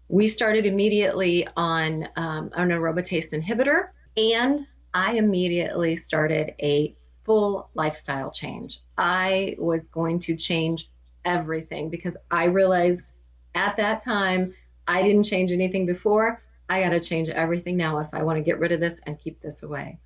We 0.09 0.29
started 0.29 0.65
immediately 0.65 1.47
on 1.59 2.09
um, 2.17 2.49
an 2.55 2.71
aromatase 2.71 3.35
inhibitor, 3.35 3.89
and 4.17 4.67
I 4.95 5.17
immediately 5.17 5.95
started 5.97 6.55
a 6.63 6.97
full 7.29 7.69
lifestyle 7.75 8.31
change. 8.31 8.81
I 8.97 9.55
was 9.59 9.87
going 9.89 10.19
to 10.21 10.35
change 10.35 10.89
everything 11.27 11.91
because 11.91 12.17
I 12.31 12.45
realized 12.45 13.19
at 13.55 13.77
that 13.77 14.03
time 14.03 14.55
I 14.87 15.03
didn't 15.03 15.25
change 15.25 15.53
anything 15.53 15.85
before. 15.85 16.43
I 16.71 16.81
got 16.81 16.91
to 16.91 17.01
change 17.01 17.29
everything 17.29 17.77
now 17.77 17.99
if 17.99 18.09
I 18.15 18.23
want 18.23 18.39
to 18.39 18.43
get 18.43 18.59
rid 18.59 18.73
of 18.73 18.81
this 18.81 18.99
and 19.05 19.21
keep 19.21 19.43
this 19.43 19.63
away. 19.63 19.99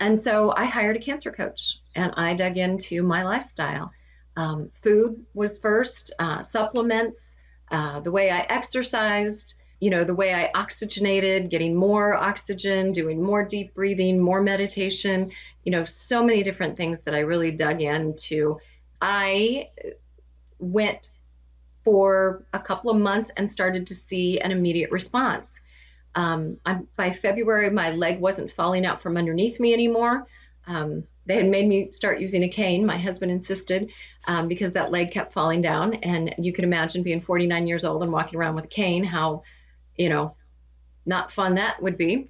And 0.00 0.18
so 0.18 0.52
I 0.56 0.64
hired 0.64 0.96
a 0.96 0.98
cancer 0.98 1.30
coach 1.30 1.78
and 1.94 2.12
I 2.16 2.34
dug 2.34 2.58
into 2.58 3.04
my 3.04 3.22
lifestyle. 3.22 3.92
Um, 4.36 4.70
food 4.82 5.24
was 5.34 5.58
first, 5.58 6.12
uh, 6.18 6.42
supplements, 6.42 7.36
uh, 7.70 8.00
the 8.00 8.10
way 8.10 8.32
I 8.32 8.40
exercised, 8.40 9.54
you 9.84 9.90
know, 9.90 10.02
the 10.02 10.14
way 10.14 10.32
I 10.32 10.50
oxygenated, 10.54 11.50
getting 11.50 11.76
more 11.76 12.16
oxygen, 12.16 12.90
doing 12.90 13.22
more 13.22 13.44
deep 13.44 13.74
breathing, 13.74 14.18
more 14.18 14.40
meditation, 14.40 15.30
you 15.62 15.72
know, 15.72 15.84
so 15.84 16.24
many 16.24 16.42
different 16.42 16.78
things 16.78 17.02
that 17.02 17.14
I 17.14 17.18
really 17.18 17.50
dug 17.50 17.82
into. 17.82 18.58
I 19.02 19.68
went 20.58 21.08
for 21.84 22.46
a 22.54 22.58
couple 22.58 22.90
of 22.90 22.96
months 22.96 23.30
and 23.36 23.50
started 23.50 23.86
to 23.88 23.94
see 23.94 24.40
an 24.40 24.52
immediate 24.52 24.90
response. 24.90 25.60
Um, 26.14 26.56
by 26.96 27.10
February, 27.10 27.68
my 27.68 27.90
leg 27.90 28.20
wasn't 28.20 28.52
falling 28.52 28.86
out 28.86 29.02
from 29.02 29.18
underneath 29.18 29.60
me 29.60 29.74
anymore. 29.74 30.26
Um, 30.66 31.04
they 31.26 31.36
had 31.36 31.50
made 31.50 31.68
me 31.68 31.92
start 31.92 32.20
using 32.20 32.42
a 32.42 32.48
cane. 32.48 32.86
My 32.86 32.96
husband 32.96 33.30
insisted 33.30 33.92
um, 34.28 34.48
because 34.48 34.72
that 34.72 34.92
leg 34.92 35.10
kept 35.10 35.34
falling 35.34 35.60
down. 35.60 35.92
And 35.96 36.34
you 36.38 36.54
can 36.54 36.64
imagine 36.64 37.02
being 37.02 37.20
49 37.20 37.66
years 37.66 37.84
old 37.84 38.02
and 38.02 38.12
walking 38.12 38.38
around 38.38 38.54
with 38.54 38.64
a 38.64 38.68
cane, 38.68 39.04
how, 39.04 39.42
you 39.96 40.08
know, 40.08 40.36
not 41.06 41.30
fun 41.30 41.54
that 41.54 41.82
would 41.82 41.96
be. 41.96 42.28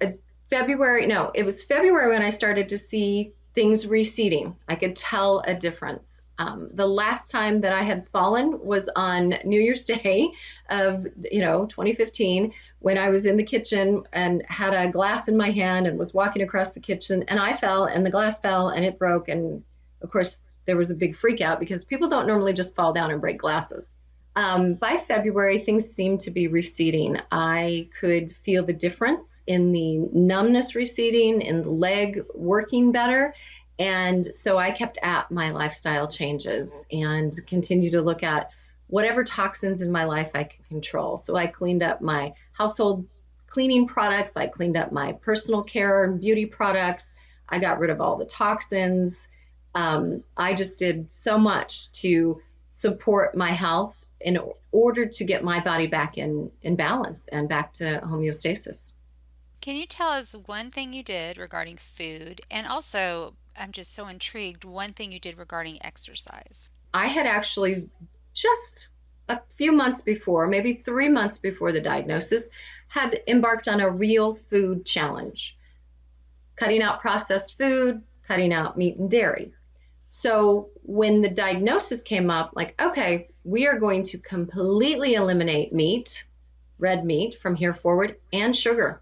Uh, 0.00 0.12
February, 0.48 1.06
no, 1.06 1.30
it 1.34 1.44
was 1.44 1.62
February 1.62 2.10
when 2.10 2.22
I 2.22 2.30
started 2.30 2.68
to 2.70 2.78
see 2.78 3.32
things 3.54 3.86
receding. 3.86 4.56
I 4.68 4.74
could 4.74 4.96
tell 4.96 5.42
a 5.46 5.54
difference. 5.54 6.22
Um, 6.38 6.70
the 6.72 6.86
last 6.86 7.30
time 7.30 7.60
that 7.60 7.72
I 7.72 7.82
had 7.82 8.08
fallen 8.08 8.64
was 8.64 8.88
on 8.96 9.34
New 9.44 9.60
Year's 9.60 9.84
Day 10.02 10.32
of, 10.70 11.06
you 11.30 11.40
know, 11.40 11.66
2015 11.66 12.52
when 12.78 12.96
I 12.96 13.10
was 13.10 13.26
in 13.26 13.36
the 13.36 13.44
kitchen 13.44 14.04
and 14.12 14.42
had 14.48 14.72
a 14.72 14.90
glass 14.90 15.28
in 15.28 15.36
my 15.36 15.50
hand 15.50 15.86
and 15.86 15.98
was 15.98 16.14
walking 16.14 16.42
across 16.42 16.72
the 16.72 16.80
kitchen 16.80 17.24
and 17.28 17.38
I 17.38 17.52
fell 17.52 17.84
and 17.84 18.04
the 18.04 18.10
glass 18.10 18.40
fell 18.40 18.70
and 18.70 18.84
it 18.84 18.98
broke. 18.98 19.28
And 19.28 19.62
of 20.00 20.10
course, 20.10 20.46
there 20.64 20.76
was 20.76 20.90
a 20.90 20.94
big 20.94 21.14
freak 21.14 21.40
out 21.40 21.60
because 21.60 21.84
people 21.84 22.08
don't 22.08 22.26
normally 22.26 22.54
just 22.54 22.74
fall 22.74 22.92
down 22.92 23.10
and 23.10 23.20
break 23.20 23.38
glasses. 23.38 23.92
Um, 24.36 24.74
by 24.74 24.96
February, 24.96 25.58
things 25.58 25.88
seemed 25.88 26.20
to 26.20 26.30
be 26.30 26.46
receding. 26.46 27.18
I 27.32 27.88
could 27.98 28.34
feel 28.34 28.64
the 28.64 28.72
difference 28.72 29.42
in 29.46 29.72
the 29.72 29.98
numbness 30.12 30.74
receding, 30.74 31.42
in 31.42 31.62
the 31.62 31.70
leg 31.70 32.24
working 32.34 32.92
better. 32.92 33.34
And 33.78 34.28
so 34.34 34.58
I 34.58 34.70
kept 34.70 34.98
at 35.02 35.30
my 35.30 35.50
lifestyle 35.50 36.06
changes 36.06 36.86
and 36.92 37.34
continued 37.46 37.92
to 37.92 38.02
look 38.02 38.22
at 38.22 38.50
whatever 38.86 39.24
toxins 39.24 39.82
in 39.82 39.90
my 39.90 40.04
life 40.04 40.30
I 40.34 40.44
could 40.44 40.68
control. 40.68 41.16
So 41.16 41.34
I 41.34 41.46
cleaned 41.46 41.82
up 41.82 42.00
my 42.00 42.34
household 42.52 43.06
cleaning 43.46 43.86
products, 43.86 44.36
I 44.36 44.46
cleaned 44.46 44.76
up 44.76 44.92
my 44.92 45.12
personal 45.12 45.62
care 45.62 46.04
and 46.04 46.20
beauty 46.20 46.46
products, 46.46 47.14
I 47.48 47.58
got 47.58 47.80
rid 47.80 47.90
of 47.90 48.00
all 48.00 48.16
the 48.16 48.26
toxins. 48.26 49.28
Um, 49.74 50.22
I 50.36 50.54
just 50.54 50.78
did 50.78 51.10
so 51.10 51.36
much 51.36 51.90
to 51.92 52.40
support 52.70 53.36
my 53.36 53.50
health 53.50 53.99
in 54.20 54.38
order 54.72 55.06
to 55.06 55.24
get 55.24 55.42
my 55.42 55.60
body 55.60 55.86
back 55.86 56.18
in, 56.18 56.50
in 56.62 56.76
balance 56.76 57.28
and 57.28 57.48
back 57.48 57.72
to 57.74 58.00
homeostasis. 58.04 58.94
Can 59.60 59.76
you 59.76 59.86
tell 59.86 60.10
us 60.10 60.34
one 60.46 60.70
thing 60.70 60.92
you 60.92 61.02
did 61.02 61.38
regarding 61.38 61.76
food 61.76 62.40
and 62.50 62.66
also 62.66 63.34
I'm 63.58 63.72
just 63.72 63.92
so 63.92 64.06
intrigued 64.08 64.64
one 64.64 64.92
thing 64.92 65.12
you 65.12 65.20
did 65.20 65.36
regarding 65.36 65.84
exercise? 65.84 66.68
I 66.94 67.06
had 67.06 67.26
actually 67.26 67.88
just 68.32 68.88
a 69.28 69.40
few 69.56 69.72
months 69.72 70.00
before, 70.00 70.46
maybe 70.46 70.74
three 70.74 71.08
months 71.08 71.38
before 71.38 71.72
the 71.72 71.80
diagnosis, 71.80 72.48
had 72.88 73.20
embarked 73.28 73.68
on 73.68 73.80
a 73.80 73.90
real 73.90 74.34
food 74.34 74.84
challenge, 74.84 75.56
cutting 76.56 76.82
out 76.82 77.00
processed 77.00 77.56
food, 77.56 78.02
cutting 78.26 78.52
out 78.52 78.76
meat 78.76 78.96
and 78.96 79.10
dairy. 79.10 79.52
So 80.08 80.70
when 80.82 81.22
the 81.22 81.28
diagnosis 81.28 82.02
came 82.02 82.30
up, 82.30 82.52
like, 82.54 82.80
okay, 82.82 83.28
we 83.44 83.66
are 83.66 83.78
going 83.78 84.02
to 84.02 84.18
completely 84.18 85.14
eliminate 85.14 85.72
meat, 85.72 86.24
red 86.78 87.04
meat 87.04 87.34
from 87.36 87.54
here 87.54 87.74
forward, 87.74 88.16
and 88.32 88.54
sugar. 88.54 89.00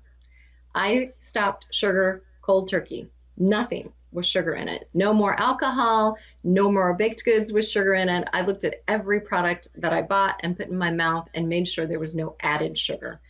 I 0.75 1.13
stopped 1.21 1.67
sugar 1.71 2.23
cold 2.41 2.69
turkey, 2.69 3.11
nothing 3.37 3.93
with 4.13 4.25
sugar 4.25 4.55
in 4.55 4.69
it. 4.69 4.89
No 4.95 5.13
more 5.13 5.39
alcohol, 5.39 6.17
no 6.43 6.71
more 6.71 6.95
baked 6.95 7.25
goods 7.25 7.53
with 7.53 7.67
sugar 7.67 7.95
in 7.95 8.09
it. 8.09 8.29
I 8.33 8.43
looked 8.43 8.65
at 8.65 8.83
every 8.87 9.21
product 9.21 9.69
that 9.77 9.93
I 9.93 10.03
bought 10.03 10.41
and 10.43 10.57
put 10.57 10.69
in 10.69 10.79
my 10.79 10.91
mouth 10.91 11.29
and 11.35 11.49
made 11.49 11.69
sure 11.69 11.87
there 11.87 11.99
was 11.99 12.15
no 12.15 12.37
added 12.41 12.79
sugar. 12.79 13.21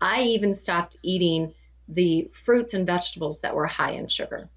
I 0.00 0.22
even 0.22 0.54
stopped 0.54 0.96
eating 1.02 1.54
the 1.88 2.30
fruits 2.32 2.74
and 2.74 2.86
vegetables 2.86 3.40
that 3.40 3.56
were 3.56 3.66
high 3.66 3.92
in 3.92 4.08
sugar. 4.08 4.48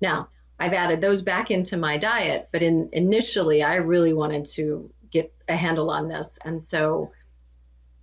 Now, 0.00 0.28
I've 0.58 0.72
added 0.72 1.00
those 1.00 1.22
back 1.22 1.50
into 1.50 1.76
my 1.76 1.98
diet, 1.98 2.48
but 2.52 2.62
in, 2.62 2.88
initially 2.92 3.62
I 3.62 3.76
really 3.76 4.12
wanted 4.12 4.46
to 4.52 4.90
get 5.22 5.34
a 5.48 5.56
handle 5.56 5.90
on 5.90 6.08
this. 6.08 6.38
And 6.44 6.60
so 6.60 7.12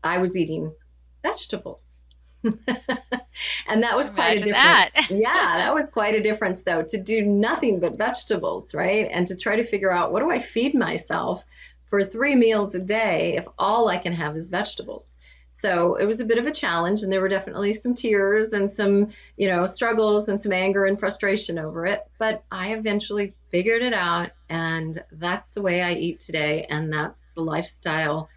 I 0.03 0.17
was 0.17 0.37
eating 0.37 0.73
vegetables. 1.21 1.99
and 2.43 3.83
that 3.83 3.95
was 3.95 4.09
quite 4.09 4.41
a 4.41 4.43
difference. 4.43 4.55
That. 4.55 5.07
yeah, 5.09 5.57
that 5.57 5.73
was 5.73 5.87
quite 5.87 6.15
a 6.15 6.23
difference 6.23 6.63
though 6.63 6.83
to 6.83 6.97
do 7.01 7.21
nothing 7.21 7.79
but 7.79 7.97
vegetables, 7.97 8.73
right? 8.73 9.07
And 9.11 9.27
to 9.27 9.37
try 9.37 9.55
to 9.55 9.63
figure 9.63 9.91
out 9.91 10.11
what 10.11 10.21
do 10.21 10.29
I 10.29 10.39
feed 10.39 10.75
myself 10.75 11.45
for 11.89 12.03
3 12.03 12.35
meals 12.35 12.75
a 12.75 12.79
day 12.79 13.37
if 13.37 13.45
all 13.57 13.87
I 13.87 13.97
can 13.97 14.13
have 14.13 14.35
is 14.35 14.49
vegetables. 14.49 15.17
So 15.51 15.95
it 15.95 16.05
was 16.05 16.19
a 16.19 16.25
bit 16.25 16.37
of 16.37 16.47
a 16.47 16.51
challenge 16.51 17.03
and 17.03 17.11
there 17.11 17.21
were 17.21 17.29
definitely 17.29 17.73
some 17.73 17.93
tears 17.93 18.51
and 18.51 18.69
some, 18.69 19.11
you 19.37 19.47
know, 19.47 19.65
struggles 19.65 20.27
and 20.27 20.43
some 20.43 20.51
anger 20.51 20.85
and 20.85 20.99
frustration 20.99 21.57
over 21.57 21.85
it, 21.85 22.01
but 22.17 22.43
I 22.51 22.73
eventually 22.73 23.33
figured 23.53 23.83
it 23.83 23.93
out 23.93 24.31
and 24.49 24.97
that's 25.11 25.51
the 25.51 25.61
way 25.61 25.83
I 25.83 25.93
eat 25.93 26.19
today 26.19 26.65
and 26.71 26.91
that's 26.91 27.23
the 27.35 27.43
lifestyle 27.43 28.27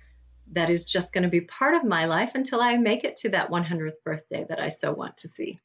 that 0.52 0.68
is 0.68 0.85
just 0.85 1.14
going 1.14 1.24
to 1.24 1.31
be 1.31 1.40
part 1.40 1.74
of 1.74 1.85
my 1.85 2.05
life 2.05 2.33
until 2.35 2.61
I 2.61 2.76
make 2.76 3.02
it 3.02 3.16
to 3.16 3.31
that 3.31 3.50
100th 3.50 4.02
birthday 4.05 4.44
that 4.46 4.61
I 4.61 4.68
so 4.68 4.92
want 4.92 5.16
to 5.16 5.29
see. 5.29 5.59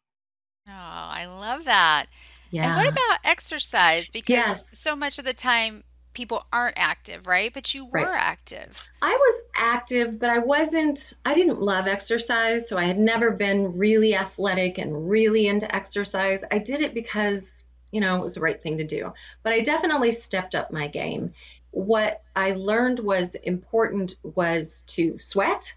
Oh, 0.70 0.74
I 0.74 1.26
love 1.26 1.66
that. 1.66 2.06
Yeah. 2.50 2.68
And 2.68 2.76
what 2.78 2.88
about 2.88 3.20
exercise? 3.26 4.10
Because 4.10 4.30
yes. 4.30 4.80
so 4.80 4.96
much 4.96 5.20
of 5.20 5.26
the 5.26 5.34
time 5.34 5.84
people 6.14 6.46
aren't 6.54 6.80
active, 6.80 7.28
right? 7.28 7.54
But 7.54 7.76
you 7.76 7.84
were 7.84 8.00
right. 8.00 8.18
active. 8.18 8.88
I 9.02 9.12
was 9.12 9.42
active, 9.58 10.18
but 10.18 10.30
I 10.30 10.40
wasn't, 10.40 11.14
I 11.26 11.34
didn't 11.34 11.60
love 11.60 11.88
exercise. 11.88 12.70
So 12.70 12.78
I 12.78 12.86
had 12.86 13.00
never 13.00 13.32
been 13.32 13.78
really 13.78 14.16
athletic 14.16 14.78
and 14.78 15.10
really 15.10 15.48
into 15.48 15.74
exercise. 15.76 16.42
I 16.52 16.60
did 16.60 16.80
it 16.80 16.94
because, 16.94 17.61
you 17.92 18.02
know, 18.02 18.18
it 18.18 18.24
was 18.24 18.36
the 18.36 18.42
right 18.42 18.62
thing 18.62 18.78
to 18.78 18.84
do. 18.84 19.14
But 19.44 19.54
I 19.54 19.62
definitely 19.62 20.12
stepped 20.12 20.56
up 20.56 20.72
my 20.72 20.88
game 20.88 21.34
what 21.72 22.22
I 22.36 22.52
learned 22.52 23.00
was 23.00 23.36
important 23.36 24.16
was 24.24 24.84
to 24.88 25.18
sweat. 25.20 25.74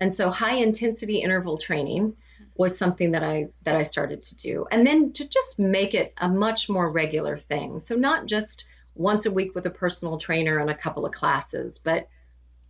And 0.00 0.12
so 0.12 0.30
high 0.30 0.56
intensity 0.56 1.20
interval 1.20 1.58
training 1.58 2.16
was 2.56 2.76
something 2.76 3.12
that 3.12 3.22
I 3.22 3.48
that 3.62 3.76
I 3.76 3.82
started 3.82 4.22
to 4.24 4.36
do. 4.36 4.66
And 4.70 4.86
then 4.86 5.12
to 5.12 5.28
just 5.28 5.58
make 5.58 5.94
it 5.94 6.14
a 6.18 6.28
much 6.28 6.68
more 6.68 6.90
regular 6.90 7.36
thing. 7.36 7.78
So 7.78 7.94
not 7.94 8.26
just 8.26 8.64
once 8.94 9.26
a 9.26 9.30
week 9.32 9.54
with 9.54 9.66
a 9.66 9.70
personal 9.70 10.18
trainer 10.18 10.58
and 10.58 10.70
a 10.70 10.74
couple 10.74 11.04
of 11.04 11.12
classes, 11.12 11.78
but 11.78 12.08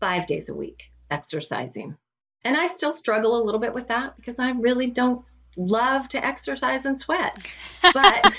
5 0.00 0.26
days 0.26 0.48
a 0.48 0.54
week 0.54 0.90
exercising. 1.10 1.96
And 2.44 2.56
I 2.56 2.66
still 2.66 2.92
struggle 2.92 3.40
a 3.40 3.44
little 3.44 3.60
bit 3.60 3.74
with 3.74 3.88
that 3.88 4.16
because 4.16 4.38
I 4.38 4.50
really 4.50 4.88
don't 4.88 5.24
love 5.56 6.08
to 6.08 6.24
exercise 6.24 6.86
and 6.86 6.98
sweat. 6.98 7.52
But 7.92 8.34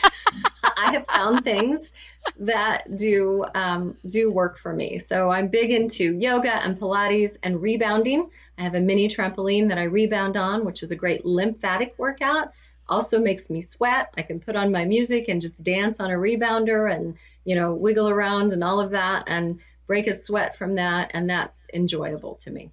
I 0.78 0.92
have 0.92 1.06
found 1.08 1.44
things 1.44 1.94
that 2.40 2.98
do 2.98 3.46
um, 3.54 3.96
do 4.08 4.32
work 4.32 4.58
for 4.58 4.74
me. 4.74 4.98
So 4.98 5.30
I'm 5.30 5.48
big 5.48 5.72
into 5.72 6.16
yoga 6.16 6.64
and 6.64 6.78
Pilates 6.78 7.38
and 7.44 7.62
rebounding. 7.62 8.30
I 8.58 8.64
have 8.64 8.76
a 8.76 8.82
mini 8.82 9.08
trampoline 9.08 9.70
that 9.70 9.78
I 9.78 9.84
rebound 9.84 10.36
on, 10.36 10.66
which 10.66 10.84
is 10.84 10.92
a 10.92 10.96
great 10.96 11.26
lymphatic 11.26 11.94
workout. 11.98 12.52
Also 12.90 13.20
makes 13.20 13.50
me 13.50 13.62
sweat. 13.62 14.14
I 14.18 14.24
can 14.24 14.40
put 14.40 14.56
on 14.56 14.72
my 14.72 14.84
music 14.84 15.30
and 15.30 15.42
just 15.42 15.64
dance 15.64 16.00
on 16.00 16.12
a 16.12 16.16
rebounder 16.16 16.94
and 16.94 17.16
you 17.46 17.56
know 17.56 17.74
wiggle 17.74 18.10
around 18.10 18.52
and 18.52 18.64
all 18.64 18.80
of 18.80 18.92
that 18.92 19.24
and 19.28 19.60
break 19.88 20.08
a 20.08 20.14
sweat 20.14 20.58
from 20.58 20.76
that, 20.76 21.12
and 21.14 21.30
that's 21.30 21.68
enjoyable 21.74 22.36
to 22.36 22.52
me. 22.52 22.72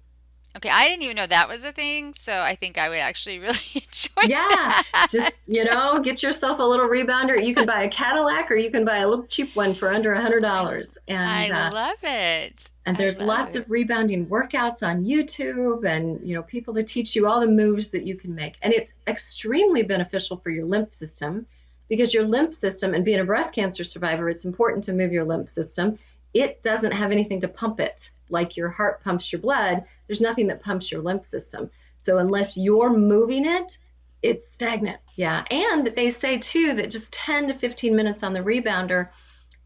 Okay, 0.55 0.69
I 0.69 0.87
didn't 0.87 1.01
even 1.03 1.15
know 1.15 1.25
that 1.25 1.49
was 1.49 1.63
a 1.63 1.71
thing, 1.71 2.13
so 2.13 2.31
I 2.31 2.53
think 2.55 2.77
I 2.77 2.87
would 2.87 2.99
actually 2.99 3.39
really 3.47 3.57
enjoy 3.73 4.21
Yeah, 4.27 4.37
that. 4.47 5.07
just, 5.09 5.39
you 5.47 5.63
know, 5.65 5.99
get 6.01 6.21
yourself 6.21 6.59
a 6.59 6.63
little 6.63 6.87
rebounder. 6.87 7.43
You 7.43 7.55
can 7.55 7.65
buy 7.65 7.83
a 7.83 7.89
Cadillac 7.89 8.51
or 8.51 8.55
you 8.55 8.69
can 8.69 8.85
buy 8.85 8.97
a 8.99 9.07
little 9.07 9.25
cheap 9.25 9.55
one 9.55 9.73
for 9.73 9.91
under 9.91 10.13
a 10.13 10.21
$100. 10.21 10.97
And 11.07 11.17
I 11.23 11.49
uh, 11.49 11.71
love 11.73 11.97
it. 12.03 12.71
and 12.85 12.95
there's 12.95 13.19
lots 13.19 13.55
it. 13.55 13.59
of 13.63 13.71
rebounding 13.71 14.27
workouts 14.27 14.83
on 14.83 15.03
YouTube 15.03 15.85
and, 15.85 16.19
you 16.27 16.35
know, 16.35 16.43
people 16.43 16.73
to 16.75 16.83
teach 16.83 17.15
you 17.15 17.27
all 17.27 17.39
the 17.41 17.47
moves 17.47 17.89
that 17.89 18.03
you 18.05 18.15
can 18.15 18.35
make. 18.35 18.55
And 18.61 18.71
it's 18.73 18.95
extremely 19.07 19.81
beneficial 19.83 20.37
for 20.37 20.51
your 20.51 20.65
lymph 20.65 20.93
system 20.93 21.47
because 21.89 22.13
your 22.13 22.23
lymph 22.25 22.55
system 22.55 22.93
and 22.93 23.03
being 23.03 23.19
a 23.19 23.25
breast 23.25 23.55
cancer 23.55 23.83
survivor, 23.83 24.29
it's 24.29 24.45
important 24.45 24.83
to 24.85 24.93
move 24.93 25.11
your 25.11 25.25
lymph 25.25 25.49
system. 25.49 25.97
It 26.33 26.63
doesn't 26.63 26.91
have 26.93 27.11
anything 27.11 27.41
to 27.41 27.47
pump 27.47 27.79
it 27.79 28.09
like 28.29 28.57
your 28.57 28.69
heart 28.69 29.03
pumps 29.03 29.31
your 29.31 29.39
blood. 29.41 29.83
There's 30.07 30.21
nothing 30.21 30.47
that 30.47 30.61
pumps 30.63 30.91
your 30.91 31.01
lymph 31.01 31.25
system. 31.25 31.69
So 31.97 32.17
unless 32.17 32.57
you're 32.57 32.91
moving 32.91 33.45
it, 33.45 33.77
it's 34.23 34.51
stagnant. 34.51 34.99
Yeah. 35.15 35.43
And 35.51 35.87
they 35.87 36.09
say 36.09 36.37
too 36.39 36.73
that 36.75 36.89
just 36.91 37.13
10 37.13 37.49
to 37.49 37.53
15 37.53 37.95
minutes 37.95 38.23
on 38.23 38.33
the 38.33 38.39
rebounder 38.39 39.09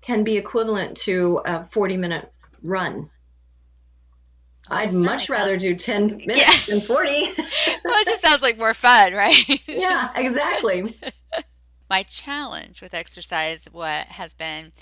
can 0.01 0.23
be 0.23 0.35
equivalent 0.37 0.97
to 0.97 1.41
a 1.45 1.63
40 1.65 1.97
minute 1.97 2.31
run. 2.61 3.09
Well, 4.69 4.79
I'd 4.79 4.91
much 4.93 5.29
rather 5.29 5.53
sounds- 5.53 5.63
do 5.63 5.75
10 5.75 6.07
minutes 6.25 6.65
than 6.65 6.81
40. 6.81 7.07
well, 7.07 7.35
it 7.37 8.07
just 8.07 8.21
sounds 8.21 8.41
like 8.41 8.57
more 8.57 8.73
fun, 8.73 9.13
right? 9.13 9.47
yeah, 9.67 10.09
Just- 10.13 10.17
exactly. 10.17 10.97
my 11.89 12.03
challenge 12.03 12.81
with 12.81 12.93
exercise 12.93 13.67
what 13.71 14.05
has 14.07 14.33
been 14.33 14.73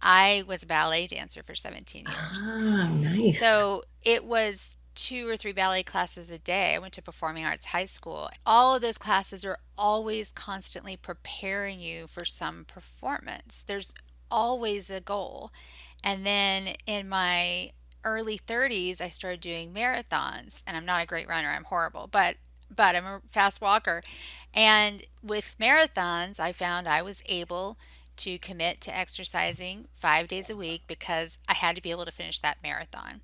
I 0.00 0.44
was 0.46 0.62
a 0.62 0.66
ballet 0.66 1.06
dancer 1.06 1.42
for 1.42 1.54
17 1.54 2.06
years. 2.06 2.52
Ah, 2.54 2.88
nice. 2.88 3.38
So 3.38 3.82
it 4.04 4.24
was 4.24 4.76
two 4.94 5.28
or 5.28 5.36
three 5.36 5.52
ballet 5.52 5.82
classes 5.82 6.30
a 6.30 6.38
day. 6.38 6.74
I 6.74 6.78
went 6.78 6.92
to 6.94 7.02
performing 7.02 7.44
arts 7.44 7.66
high 7.66 7.84
school. 7.84 8.28
All 8.44 8.74
of 8.74 8.82
those 8.82 8.98
classes 8.98 9.44
are 9.44 9.58
always 9.76 10.32
constantly 10.32 10.96
preparing 10.96 11.80
you 11.80 12.06
for 12.08 12.24
some 12.24 12.64
performance. 12.64 13.62
There's 13.62 13.94
always 14.30 14.90
a 14.90 15.00
goal. 15.00 15.52
And 16.02 16.26
then 16.26 16.74
in 16.86 17.08
my 17.08 17.70
early 18.04 18.38
30s, 18.38 19.00
I 19.00 19.08
started 19.08 19.40
doing 19.40 19.72
marathons, 19.72 20.62
and 20.66 20.76
I'm 20.76 20.84
not 20.84 21.02
a 21.02 21.06
great 21.06 21.28
runner. 21.28 21.48
I'm 21.48 21.64
horrible, 21.64 22.08
but 22.10 22.36
but 22.74 22.94
I'm 22.94 23.06
a 23.06 23.20
fast 23.28 23.62
walker. 23.62 24.02
And 24.52 25.02
with 25.22 25.56
marathons, 25.58 26.38
I 26.38 26.52
found 26.52 26.86
I 26.86 27.00
was 27.00 27.22
able 27.26 27.78
to 28.18 28.38
commit 28.38 28.80
to 28.82 28.96
exercising 28.96 29.86
5 29.94 30.28
days 30.28 30.50
a 30.50 30.56
week 30.56 30.82
because 30.86 31.38
I 31.48 31.54
had 31.54 31.76
to 31.76 31.82
be 31.82 31.90
able 31.90 32.04
to 32.06 32.12
finish 32.12 32.38
that 32.40 32.62
marathon. 32.62 33.20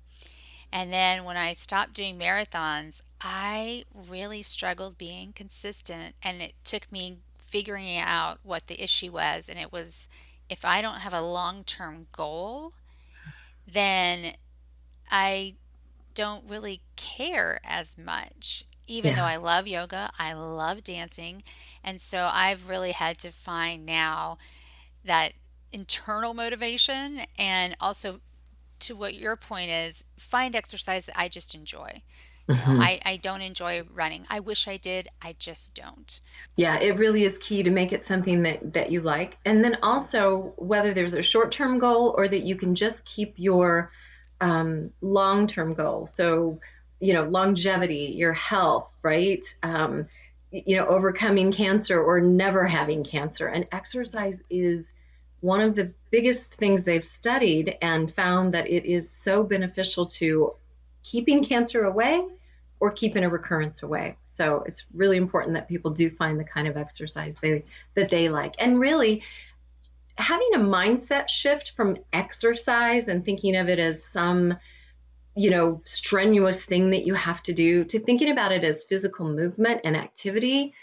And 0.71 0.91
then 0.91 1.23
when 1.23 1.37
I 1.37 1.53
stopped 1.53 1.93
doing 1.93 2.17
marathons, 2.19 3.01
I 3.21 3.85
really 3.93 4.41
struggled 4.41 4.97
being 4.97 5.33
consistent. 5.33 6.15
And 6.23 6.41
it 6.41 6.53
took 6.63 6.91
me 6.91 7.19
figuring 7.39 7.97
out 7.97 8.39
what 8.43 8.67
the 8.67 8.81
issue 8.83 9.11
was. 9.13 9.47
And 9.49 9.59
it 9.59 9.71
was 9.71 10.09
if 10.49 10.65
I 10.65 10.81
don't 10.81 10.99
have 10.99 11.13
a 11.13 11.21
long 11.21 11.63
term 11.63 12.07
goal, 12.11 12.73
then 13.67 14.33
I 15.11 15.55
don't 16.13 16.49
really 16.49 16.81
care 16.95 17.59
as 17.63 17.97
much. 17.97 18.65
Even 18.87 19.11
Yeah. 19.11 19.15
though 19.15 19.23
I 19.23 19.37
love 19.37 19.67
yoga, 19.67 20.11
I 20.19 20.33
love 20.33 20.83
dancing. 20.83 21.43
And 21.83 22.01
so 22.01 22.29
I've 22.31 22.69
really 22.69 22.91
had 22.91 23.19
to 23.19 23.31
find 23.31 23.85
now 23.85 24.37
that 25.05 25.33
internal 25.71 26.33
motivation 26.33 27.21
and 27.37 27.75
also 27.79 28.19
to 28.79 28.95
what 28.95 29.15
your 29.15 29.35
point 29.35 29.69
is 29.69 30.03
find 30.17 30.55
exercise 30.55 31.05
that 31.05 31.17
I 31.17 31.27
just 31.29 31.55
enjoy. 31.55 32.01
You 32.47 32.55
know, 32.55 32.61
Mhm. 32.61 32.79
I, 32.79 32.99
I 33.03 33.17
don't 33.17 33.41
enjoy 33.41 33.83
running. 33.91 34.25
I 34.29 34.39
wish 34.39 34.67
I 34.67 34.77
did. 34.77 35.07
I 35.19 35.35
just 35.39 35.73
don't. 35.73 36.19
Yeah, 36.55 36.79
it 36.79 36.95
really 36.97 37.23
is 37.23 37.39
key 37.39 37.63
to 37.63 37.71
make 37.71 37.91
it 37.91 38.05
something 38.05 38.43
that 38.43 38.73
that 38.73 38.91
you 38.91 39.01
like. 39.01 39.37
And 39.45 39.63
then 39.63 39.77
also 39.81 40.53
whether 40.57 40.93
there's 40.93 41.15
a 41.15 41.23
short-term 41.23 41.79
goal 41.79 42.13
or 42.15 42.27
that 42.27 42.43
you 42.43 42.55
can 42.55 42.75
just 42.75 43.05
keep 43.05 43.33
your 43.37 43.91
um, 44.41 44.91
long-term 45.01 45.73
goal. 45.73 46.05
So, 46.05 46.59
you 46.99 47.13
know, 47.13 47.23
longevity, 47.23 48.13
your 48.15 48.33
health, 48.33 48.93
right? 49.01 49.43
Um, 49.63 50.05
you 50.51 50.77
know, 50.77 50.85
overcoming 50.85 51.51
cancer 51.51 52.01
or 52.01 52.21
never 52.21 52.65
having 52.65 53.03
cancer. 53.03 53.47
And 53.47 53.67
exercise 53.71 54.43
is 54.49 54.93
one 55.41 55.61
of 55.61 55.75
the 55.75 55.93
biggest 56.11 56.55
things 56.55 56.83
they've 56.83 57.05
studied 57.05 57.77
and 57.81 58.11
found 58.11 58.53
that 58.53 58.69
it 58.69 58.85
is 58.85 59.09
so 59.09 59.43
beneficial 59.43 60.05
to 60.05 60.53
keeping 61.03 61.43
cancer 61.43 61.85
away 61.85 62.25
or 62.79 62.91
keeping 62.91 63.23
a 63.23 63.29
recurrence 63.29 63.83
away. 63.83 64.17
So 64.27 64.63
it's 64.65 64.85
really 64.93 65.17
important 65.17 65.53
that 65.55 65.67
people 65.67 65.91
do 65.91 66.09
find 66.09 66.39
the 66.39 66.43
kind 66.43 66.67
of 66.67 66.77
exercise 66.77 67.37
they 67.37 67.63
that 67.93 68.09
they 68.09 68.29
like. 68.29 68.55
And 68.59 68.79
really 68.79 69.23
having 70.17 70.49
a 70.55 70.59
mindset 70.59 71.29
shift 71.29 71.71
from 71.71 71.97
exercise 72.13 73.07
and 73.07 73.23
thinking 73.23 73.55
of 73.55 73.69
it 73.69 73.79
as 73.79 74.03
some 74.03 74.57
you 75.35 75.49
know 75.49 75.81
strenuous 75.83 76.63
thing 76.63 76.89
that 76.91 77.05
you 77.05 77.13
have 77.13 77.43
to 77.43 77.53
do 77.53 77.83
to 77.85 77.99
thinking 77.99 78.31
about 78.31 78.51
it 78.51 78.63
as 78.63 78.85
physical 78.85 79.27
movement 79.27 79.81
and 79.83 79.95
activity 79.95 80.73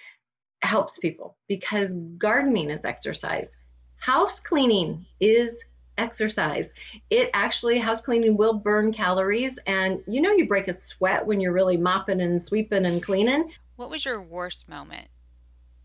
helps 0.63 0.99
people 0.99 1.37
because 1.49 1.95
gardening 2.19 2.71
is 2.71 2.85
exercise. 2.85 3.57
House 3.97 4.41
cleaning 4.41 5.05
is 5.21 5.65
exercise. 5.99 6.73
It 7.11 7.31
actually, 7.35 7.79
house 7.79 8.01
cleaning 8.01 8.37
will 8.37 8.55
burn 8.55 8.93
calories. 8.93 9.59
And 9.67 10.03
you 10.07 10.21
know, 10.21 10.33
you 10.33 10.47
break 10.49 10.69
a 10.69 10.73
sweat 10.73 11.27
when 11.27 11.41
you're 11.41 11.53
really 11.53 11.77
mopping 11.77 12.21
and 12.21 12.41
sweeping 12.41 12.87
and 12.87 13.03
cleaning. 13.03 13.51
What 13.77 13.91
was 13.91 14.05
your 14.05 14.21
worst 14.21 14.69
moment 14.69 15.09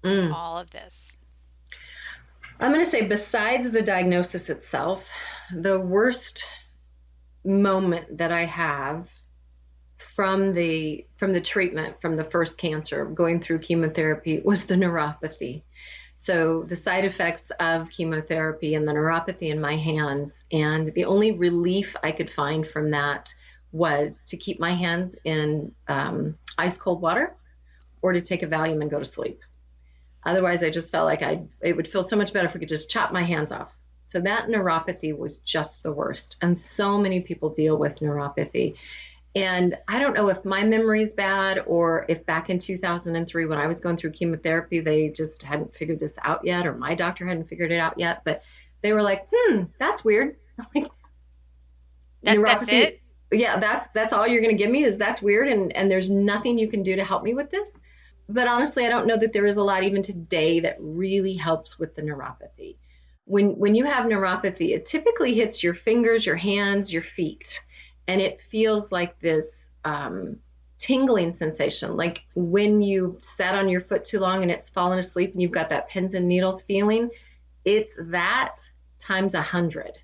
Mm. 0.03 0.31
all 0.31 0.59
of 0.59 0.71
this? 0.71 1.17
I'm 2.59 2.71
going 2.71 2.83
to 2.83 2.89
say, 2.89 3.07
besides 3.07 3.71
the 3.71 3.81
diagnosis 3.81 4.49
itself, 4.49 5.09
the 5.53 5.79
worst 5.79 6.45
moment 7.47 8.17
that 8.17 8.31
I 8.31 8.43
have 8.43 9.09
from 9.97 10.53
the 10.53 11.07
from 11.15 11.33
the 11.33 11.41
treatment 11.41 11.99
from 12.01 12.17
the 12.17 12.23
first 12.23 12.57
cancer 12.57 13.05
going 13.05 13.39
through 13.39 13.59
chemotherapy 13.59 14.41
was 14.43 14.65
the 14.65 14.75
neuropathy. 14.75 15.63
So 16.17 16.63
the 16.63 16.75
side 16.75 17.05
effects 17.05 17.51
of 17.59 17.89
chemotherapy 17.89 18.75
and 18.75 18.87
the 18.87 18.91
neuropathy 18.91 19.49
in 19.49 19.61
my 19.61 19.75
hands 19.75 20.43
and 20.51 20.93
the 20.93 21.05
only 21.05 21.31
relief 21.31 21.95
i 22.03 22.11
could 22.11 22.29
find 22.29 22.67
from 22.67 22.91
that 22.91 23.33
was 23.71 24.25
to 24.25 24.37
keep 24.37 24.59
my 24.59 24.71
hands 24.71 25.17
in 25.23 25.73
um, 25.87 26.37
ice 26.57 26.77
cold 26.77 27.01
water 27.01 27.35
or 28.01 28.13
to 28.13 28.21
take 28.21 28.43
a 28.43 28.47
valium 28.47 28.81
and 28.81 28.91
go 28.91 28.99
to 28.99 29.05
sleep. 29.05 29.41
Otherwise 30.25 30.63
i 30.63 30.69
just 30.69 30.91
felt 30.91 31.05
like 31.05 31.21
i 31.21 31.43
it 31.61 31.77
would 31.77 31.87
feel 31.87 32.03
so 32.03 32.17
much 32.17 32.33
better 32.33 32.47
if 32.47 32.53
we 32.53 32.59
could 32.59 32.69
just 32.69 32.91
chop 32.91 33.13
my 33.13 33.23
hands 33.23 33.53
off 33.53 33.76
so 34.07 34.19
that 34.19 34.47
neuropathy 34.47 35.15
was 35.15 35.37
just 35.39 35.83
the 35.83 35.91
worst 35.91 36.37
and 36.41 36.57
so 36.57 36.97
many 36.97 37.21
people 37.21 37.51
deal 37.51 37.77
with 37.77 37.99
neuropathy 37.99 38.75
and 39.37 39.77
I 39.87 39.99
don't 39.99 40.15
know 40.15 40.29
if 40.29 40.43
my 40.45 40.63
memory's 40.63 41.13
bad 41.13 41.63
or 41.67 42.07
if 42.09 42.25
back 42.25 42.49
in 42.49 42.57
2003, 42.57 43.45
when 43.45 43.59
I 43.59 43.67
was 43.67 43.79
going 43.79 43.95
through 43.95 44.11
chemotherapy, 44.11 44.79
they 44.79 45.09
just 45.09 45.43
hadn't 45.43 45.75
figured 45.75 45.99
this 45.99 46.17
out 46.23 46.41
yet, 46.43 46.65
or 46.65 46.73
my 46.73 46.95
doctor 46.95 47.27
hadn't 47.27 47.47
figured 47.47 47.71
it 47.71 47.77
out 47.77 47.99
yet. 47.99 48.23
But 48.25 48.41
they 48.81 48.93
were 48.93 49.03
like, 49.03 49.27
"Hmm, 49.31 49.65
that's 49.77 50.03
weird." 50.03 50.37
like, 50.75 50.87
That, 52.23 52.41
that's 52.43 52.67
it? 52.67 52.99
Yeah, 53.31 53.59
that's 53.59 53.89
that's 53.89 54.11
all 54.11 54.25
you're 54.25 54.41
going 54.41 54.57
to 54.57 54.63
give 54.63 54.71
me 54.71 54.83
is 54.83 54.97
that's 54.97 55.21
weird, 55.21 55.49
and 55.49 55.71
and 55.75 55.91
there's 55.91 56.09
nothing 56.09 56.57
you 56.57 56.67
can 56.67 56.81
do 56.81 56.95
to 56.95 57.03
help 57.03 57.21
me 57.21 57.35
with 57.35 57.51
this. 57.51 57.79
But 58.27 58.47
honestly, 58.47 58.87
I 58.87 58.89
don't 58.89 59.05
know 59.05 59.17
that 59.17 59.33
there 59.33 59.45
is 59.45 59.57
a 59.57 59.63
lot 59.63 59.83
even 59.83 60.01
today 60.01 60.61
that 60.61 60.77
really 60.79 61.35
helps 61.35 61.77
with 61.77 61.95
the 61.95 62.01
neuropathy. 62.01 62.77
When 63.27 63.57
when 63.57 63.75
you 63.75 63.85
have 63.85 64.05
neuropathy, 64.05 64.69
it 64.69 64.85
typically 64.85 65.35
hits 65.35 65.63
your 65.63 65.73
fingers, 65.73 66.25
your 66.25 66.35
hands, 66.35 66.91
your 66.91 67.01
feet 67.01 67.61
and 68.07 68.21
it 68.21 68.41
feels 68.41 68.91
like 68.91 69.19
this 69.19 69.71
um, 69.83 70.37
tingling 70.77 71.33
sensation, 71.33 71.97
like 71.97 72.25
when 72.35 72.81
you 72.81 73.17
sat 73.21 73.55
on 73.55 73.69
your 73.69 73.81
foot 73.81 74.05
too 74.05 74.19
long 74.19 74.41
and 74.41 74.51
it's 74.51 74.69
fallen 74.69 74.97
asleep 74.97 75.33
and 75.33 75.41
you've 75.41 75.51
got 75.51 75.69
that 75.69 75.89
pins 75.89 76.13
and 76.13 76.27
needles 76.27 76.61
feeling. 76.63 77.09
It's 77.65 77.97
that 78.05 78.57
times 78.97 79.33
a 79.33 79.41
hundred, 79.41 79.97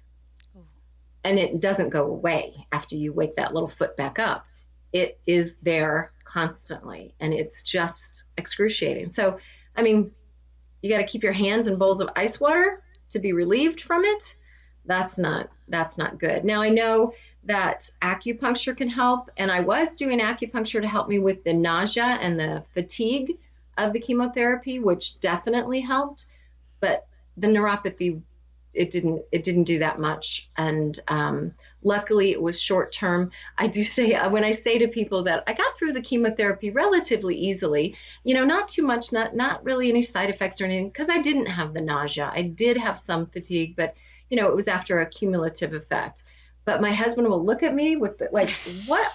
and 1.23 1.39
it 1.39 1.61
doesn't 1.61 1.89
go 1.89 2.07
away 2.07 2.67
after 2.73 2.95
you 2.95 3.13
wake 3.13 3.35
that 3.35 3.53
little 3.53 3.69
foot 3.69 3.95
back 3.95 4.19
up. 4.19 4.45
It 4.91 5.19
is 5.25 5.59
there 5.59 6.11
constantly, 6.25 7.15
and 7.21 7.33
it's 7.33 7.63
just 7.63 8.25
excruciating. 8.37 9.09
So, 9.09 9.39
I 9.77 9.81
mean, 9.81 10.11
you 10.81 10.89
got 10.89 10.97
to 10.97 11.05
keep 11.05 11.23
your 11.23 11.33
hands 11.33 11.67
in 11.67 11.77
bowls 11.77 12.01
of 12.01 12.09
ice 12.17 12.41
water 12.41 12.83
to 13.13 13.19
be 13.19 13.33
relieved 13.33 13.81
from 13.81 14.03
it. 14.03 14.35
That's 14.85 15.17
not 15.17 15.49
that's 15.69 15.97
not 15.97 16.19
good. 16.19 16.43
Now 16.43 16.61
I 16.61 16.69
know 16.69 17.13
that 17.45 17.89
acupuncture 18.01 18.75
can 18.75 18.89
help. 18.89 19.29
And 19.37 19.51
I 19.51 19.61
was 19.61 19.97
doing 19.97 20.19
acupuncture 20.19 20.81
to 20.81 20.87
help 20.87 21.07
me 21.07 21.19
with 21.19 21.43
the 21.43 21.53
nausea 21.53 22.17
and 22.21 22.39
the 22.39 22.63
fatigue 22.73 23.37
of 23.77 23.93
the 23.93 23.99
chemotherapy, 23.99 24.79
which 24.79 25.19
definitely 25.19 25.79
helped. 25.79 26.25
But 26.79 27.07
the 27.37 27.47
neuropathy 27.47 28.21
it 28.73 28.89
didn't 28.89 29.23
it 29.31 29.43
didn't 29.43 29.63
do 29.63 29.79
that 29.79 29.99
much 29.99 30.49
and 30.57 30.99
um, 31.07 31.53
luckily 31.83 32.31
it 32.31 32.41
was 32.41 32.59
short 32.59 32.91
term 32.91 33.29
i 33.57 33.67
do 33.67 33.83
say 33.83 34.13
uh, 34.13 34.29
when 34.29 34.43
i 34.43 34.51
say 34.51 34.77
to 34.77 34.87
people 34.87 35.23
that 35.23 35.43
i 35.47 35.53
got 35.53 35.77
through 35.77 35.93
the 35.93 36.01
chemotherapy 36.01 36.69
relatively 36.69 37.35
easily 37.35 37.95
you 38.23 38.33
know 38.33 38.45
not 38.45 38.67
too 38.67 38.83
much 38.83 39.11
not 39.11 39.35
not 39.35 39.63
really 39.63 39.89
any 39.89 40.01
side 40.01 40.29
effects 40.29 40.59
or 40.59 40.65
anything 40.65 40.87
because 40.87 41.09
i 41.09 41.21
didn't 41.21 41.45
have 41.45 41.73
the 41.73 41.81
nausea 41.81 42.31
i 42.33 42.41
did 42.41 42.77
have 42.77 42.99
some 42.99 43.25
fatigue 43.25 43.75
but 43.75 43.95
you 44.29 44.37
know 44.37 44.47
it 44.47 44.55
was 44.55 44.67
after 44.67 44.99
a 44.99 45.05
cumulative 45.05 45.73
effect 45.73 46.23
but 46.65 46.81
my 46.81 46.91
husband 46.91 47.27
will 47.27 47.43
look 47.43 47.61
at 47.61 47.75
me 47.75 47.95
with 47.95 48.17
the, 48.17 48.29
like 48.31 48.49
what 48.87 49.11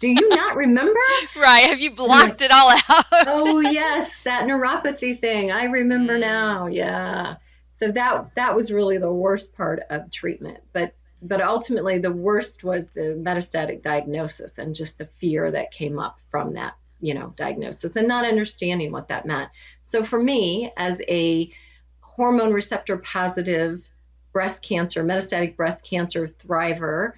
do 0.00 0.08
you 0.08 0.28
not 0.30 0.56
remember? 0.56 0.98
right. 1.36 1.66
Have 1.66 1.78
you 1.78 1.94
blocked 1.94 2.40
like, 2.40 2.42
it 2.42 2.50
all 2.50 2.70
out? 2.70 3.04
oh 3.28 3.60
yes, 3.60 4.18
that 4.22 4.48
neuropathy 4.48 5.16
thing. 5.16 5.52
I 5.52 5.66
remember 5.66 6.18
now. 6.18 6.66
Yeah 6.66 7.36
so 7.82 7.90
that 7.90 8.32
that 8.36 8.54
was 8.54 8.72
really 8.72 8.96
the 8.96 9.12
worst 9.12 9.56
part 9.56 9.80
of 9.90 10.08
treatment 10.12 10.58
but 10.72 10.94
but 11.20 11.40
ultimately 11.40 11.98
the 11.98 12.12
worst 12.12 12.62
was 12.62 12.90
the 12.90 13.20
metastatic 13.20 13.82
diagnosis 13.82 14.58
and 14.58 14.74
just 14.74 14.98
the 14.98 15.04
fear 15.04 15.50
that 15.50 15.72
came 15.72 15.98
up 15.98 16.20
from 16.30 16.54
that 16.54 16.74
you 17.00 17.12
know 17.12 17.34
diagnosis 17.36 17.96
and 17.96 18.06
not 18.06 18.24
understanding 18.24 18.92
what 18.92 19.08
that 19.08 19.26
meant. 19.26 19.50
So 19.82 20.04
for 20.04 20.22
me 20.22 20.72
as 20.76 21.02
a 21.08 21.52
hormone 22.00 22.52
receptor 22.52 22.96
positive 22.98 23.88
breast 24.32 24.62
cancer 24.62 25.04
metastatic 25.04 25.56
breast 25.56 25.84
cancer 25.84 26.26
thriver 26.26 27.12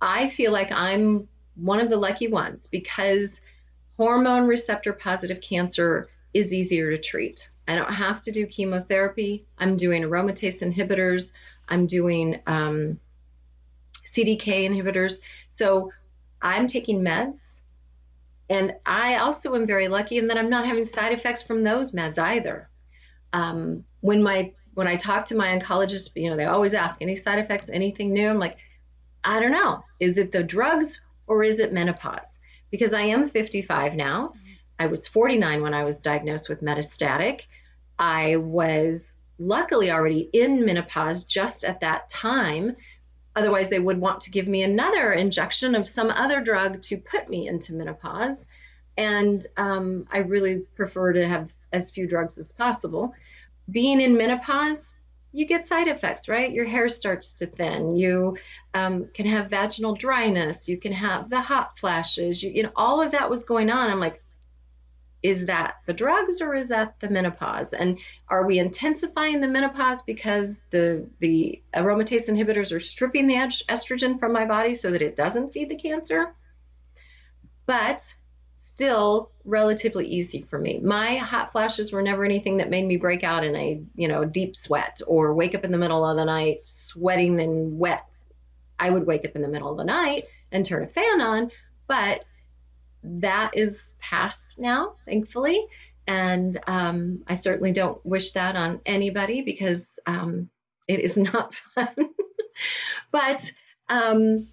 i 0.00 0.28
feel 0.28 0.52
like 0.52 0.70
i'm 0.72 1.28
one 1.56 1.80
of 1.80 1.90
the 1.90 1.96
lucky 1.96 2.28
ones 2.28 2.66
because 2.66 3.40
hormone 3.96 4.46
receptor 4.46 4.92
positive 4.92 5.40
cancer 5.40 6.08
is 6.32 6.54
easier 6.54 6.90
to 6.90 6.98
treat 7.00 7.50
I 7.66 7.76
don't 7.76 7.92
have 7.92 8.20
to 8.22 8.32
do 8.32 8.46
chemotherapy. 8.46 9.46
I'm 9.58 9.76
doing 9.76 10.02
aromatase 10.02 10.62
inhibitors. 10.62 11.32
I'm 11.68 11.86
doing 11.86 12.40
um, 12.46 13.00
CDK 14.04 14.68
inhibitors. 14.68 15.14
So 15.50 15.90
I'm 16.42 16.66
taking 16.66 17.00
meds. 17.00 17.62
And 18.50 18.74
I 18.84 19.16
also 19.16 19.54
am 19.54 19.64
very 19.64 19.88
lucky 19.88 20.18
in 20.18 20.26
that 20.28 20.36
I'm 20.36 20.50
not 20.50 20.66
having 20.66 20.84
side 20.84 21.12
effects 21.12 21.42
from 21.42 21.62
those 21.62 21.92
meds 21.92 22.18
either. 22.18 22.68
Um, 23.32 23.84
when 24.00 24.22
my 24.22 24.52
when 24.74 24.86
I 24.86 24.96
talk 24.96 25.24
to 25.26 25.36
my 25.36 25.56
oncologist, 25.56 26.10
you 26.16 26.28
know, 26.28 26.36
they 26.36 26.44
always 26.46 26.74
ask 26.74 27.00
any 27.00 27.16
side 27.16 27.38
effects, 27.38 27.70
anything 27.70 28.12
new. 28.12 28.28
I'm 28.28 28.40
like, 28.40 28.58
I 29.22 29.40
don't 29.40 29.52
know. 29.52 29.82
Is 30.00 30.18
it 30.18 30.32
the 30.32 30.42
drugs 30.42 31.00
or 31.26 31.42
is 31.42 31.60
it 31.60 31.72
menopause? 31.72 32.40
Because 32.70 32.92
I 32.92 33.02
am 33.02 33.24
55 33.24 33.94
now. 33.94 34.32
I 34.78 34.86
was 34.86 35.08
49 35.08 35.62
when 35.62 35.74
I 35.74 35.84
was 35.84 36.02
diagnosed 36.02 36.48
with 36.48 36.62
metastatic. 36.62 37.46
I 37.98 38.36
was 38.36 39.16
luckily 39.38 39.90
already 39.90 40.28
in 40.32 40.64
menopause 40.64 41.24
just 41.24 41.64
at 41.64 41.80
that 41.80 42.08
time. 42.08 42.76
Otherwise, 43.36 43.68
they 43.68 43.80
would 43.80 43.98
want 43.98 44.20
to 44.20 44.30
give 44.30 44.46
me 44.46 44.62
another 44.62 45.12
injection 45.12 45.74
of 45.74 45.88
some 45.88 46.10
other 46.10 46.40
drug 46.40 46.80
to 46.82 46.96
put 46.96 47.28
me 47.28 47.48
into 47.48 47.74
menopause. 47.74 48.48
And 48.96 49.44
um, 49.56 50.06
I 50.12 50.18
really 50.18 50.60
prefer 50.76 51.12
to 51.14 51.26
have 51.26 51.52
as 51.72 51.90
few 51.90 52.06
drugs 52.06 52.38
as 52.38 52.52
possible. 52.52 53.12
Being 53.70 54.00
in 54.00 54.16
menopause, 54.16 54.94
you 55.32 55.46
get 55.46 55.66
side 55.66 55.88
effects, 55.88 56.28
right? 56.28 56.52
Your 56.52 56.64
hair 56.64 56.88
starts 56.88 57.38
to 57.38 57.46
thin. 57.46 57.96
You 57.96 58.38
um, 58.72 59.08
can 59.12 59.26
have 59.26 59.50
vaginal 59.50 59.94
dryness. 59.94 60.68
You 60.68 60.76
can 60.76 60.92
have 60.92 61.28
the 61.28 61.40
hot 61.40 61.76
flashes. 61.76 62.40
You, 62.40 62.52
you 62.52 62.62
know, 62.62 62.72
all 62.76 63.02
of 63.02 63.10
that 63.10 63.28
was 63.28 63.42
going 63.42 63.68
on. 63.68 63.90
I'm 63.90 63.98
like, 63.98 64.22
is 65.24 65.46
that 65.46 65.76
the 65.86 65.92
drugs 65.94 66.42
or 66.42 66.54
is 66.54 66.68
that 66.68 67.00
the 67.00 67.08
menopause? 67.08 67.72
And 67.72 67.98
are 68.28 68.46
we 68.46 68.58
intensifying 68.58 69.40
the 69.40 69.48
menopause 69.48 70.02
because 70.02 70.66
the 70.66 71.08
the 71.18 71.62
aromatase 71.74 72.28
inhibitors 72.28 72.76
are 72.76 72.78
stripping 72.78 73.26
the 73.26 73.34
estrogen 73.34 74.18
from 74.20 74.34
my 74.34 74.44
body 74.44 74.74
so 74.74 74.90
that 74.90 75.00
it 75.00 75.16
doesn't 75.16 75.54
feed 75.54 75.70
the 75.70 75.76
cancer? 75.76 76.34
But 77.64 78.14
still 78.52 79.30
relatively 79.46 80.06
easy 80.06 80.42
for 80.42 80.58
me. 80.58 80.78
My 80.80 81.16
hot 81.16 81.52
flashes 81.52 81.90
were 81.90 82.02
never 82.02 82.26
anything 82.26 82.58
that 82.58 82.68
made 82.68 82.86
me 82.86 82.98
break 82.98 83.24
out 83.24 83.44
in 83.44 83.56
a 83.56 83.82
you 83.94 84.08
know 84.08 84.26
deep 84.26 84.54
sweat 84.54 85.00
or 85.06 85.32
wake 85.32 85.54
up 85.54 85.64
in 85.64 85.72
the 85.72 85.78
middle 85.78 86.04
of 86.04 86.18
the 86.18 86.24
night 86.26 86.68
sweating 86.68 87.40
and 87.40 87.78
wet. 87.78 88.04
I 88.78 88.90
would 88.90 89.06
wake 89.06 89.24
up 89.24 89.36
in 89.36 89.42
the 89.42 89.48
middle 89.48 89.70
of 89.70 89.78
the 89.78 89.84
night 89.84 90.24
and 90.52 90.66
turn 90.66 90.84
a 90.84 90.86
fan 90.86 91.22
on 91.22 91.50
but 91.86 92.24
that 93.04 93.52
is 93.54 93.94
past 94.00 94.58
now, 94.58 94.94
thankfully. 95.04 95.66
And 96.06 96.56
um, 96.66 97.22
I 97.26 97.34
certainly 97.34 97.72
don't 97.72 98.04
wish 98.04 98.32
that 98.32 98.56
on 98.56 98.80
anybody 98.84 99.42
because 99.42 99.98
um, 100.06 100.50
it 100.88 101.00
is 101.00 101.16
not 101.32 101.54
fun. 101.54 102.10
but 103.10 103.50
um, 103.88 104.46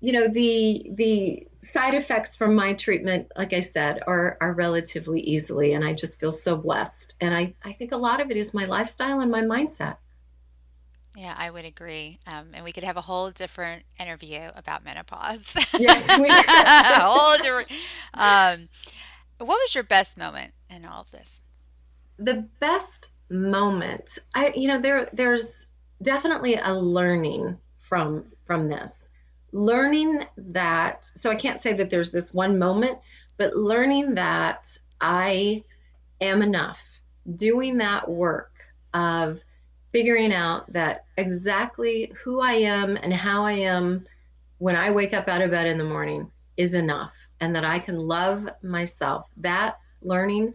you 0.00 0.12
know 0.12 0.28
the 0.28 0.90
the 0.94 1.46
side 1.62 1.94
effects 1.94 2.36
from 2.36 2.54
my 2.54 2.72
treatment, 2.74 3.30
like 3.36 3.52
I 3.52 3.60
said, 3.60 4.00
are 4.06 4.38
are 4.40 4.52
relatively 4.52 5.20
easily, 5.20 5.72
and 5.72 5.84
I 5.84 5.92
just 5.92 6.20
feel 6.20 6.32
so 6.32 6.56
blessed. 6.56 7.16
And 7.20 7.34
I 7.34 7.54
I 7.64 7.72
think 7.72 7.92
a 7.92 7.96
lot 7.96 8.20
of 8.20 8.30
it 8.30 8.36
is 8.36 8.54
my 8.54 8.64
lifestyle 8.64 9.20
and 9.20 9.30
my 9.30 9.42
mindset. 9.42 9.96
Yeah, 11.18 11.34
I 11.36 11.50
would 11.50 11.64
agree. 11.64 12.20
Um, 12.32 12.50
and 12.54 12.64
we 12.64 12.70
could 12.70 12.84
have 12.84 12.96
a 12.96 13.00
whole 13.00 13.32
different 13.32 13.82
interview 14.00 14.50
about 14.54 14.84
menopause. 14.84 15.52
Yes, 15.76 16.16
we 16.20 16.28
could. 16.28 16.46
a 16.46 17.00
whole 17.00 17.36
different. 17.38 17.72
Um, 18.14 18.68
what 19.38 19.58
was 19.58 19.74
your 19.74 19.82
best 19.82 20.16
moment 20.16 20.52
in 20.70 20.84
all 20.84 21.00
of 21.00 21.10
this? 21.10 21.40
The 22.20 22.46
best 22.60 23.14
moment, 23.30 24.20
I 24.36 24.52
you 24.54 24.68
know 24.68 24.78
there 24.78 25.08
there's 25.12 25.66
definitely 26.02 26.54
a 26.54 26.72
learning 26.72 27.58
from 27.80 28.24
from 28.46 28.68
this. 28.68 29.08
Learning 29.50 30.22
that 30.36 31.04
so 31.04 31.30
I 31.30 31.34
can't 31.34 31.60
say 31.60 31.72
that 31.72 31.90
there's 31.90 32.12
this 32.12 32.32
one 32.32 32.60
moment, 32.60 32.96
but 33.38 33.56
learning 33.56 34.14
that 34.14 34.68
I 35.00 35.64
am 36.20 36.42
enough. 36.42 37.00
Doing 37.34 37.78
that 37.78 38.08
work 38.08 38.52
of 38.94 39.42
figuring 39.92 40.32
out 40.32 40.70
that 40.72 41.04
exactly 41.16 42.12
who 42.22 42.40
I 42.40 42.52
am 42.52 42.96
and 42.96 43.12
how 43.12 43.44
I 43.44 43.52
am 43.52 44.04
when 44.58 44.76
I 44.76 44.90
wake 44.90 45.14
up 45.14 45.28
out 45.28 45.42
of 45.42 45.50
bed 45.50 45.66
in 45.66 45.78
the 45.78 45.84
morning 45.84 46.30
is 46.56 46.74
enough 46.74 47.16
and 47.40 47.54
that 47.54 47.64
I 47.64 47.78
can 47.78 47.96
love 47.96 48.48
myself. 48.62 49.30
That 49.36 49.78
learning 50.02 50.54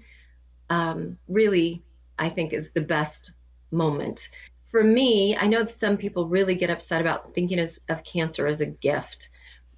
um, 0.70 1.18
really, 1.28 1.82
I 2.20 2.30
think, 2.30 2.54
is 2.54 2.72
the 2.72 2.82
best 2.82 3.32
moment. 3.72 4.30
For 4.66 4.84
me, 4.84 5.36
I 5.38 5.48
know 5.48 5.68
some 5.68 5.98
people 5.98 6.28
really 6.28 6.56
get 6.56 6.70
upset 6.70 7.02
about 7.02 7.34
thinking 7.34 7.60
as, 7.60 7.80
of 7.90 8.04
cancer 8.04 8.48
as 8.48 8.62
a 8.62 8.66
gift, 8.66 9.30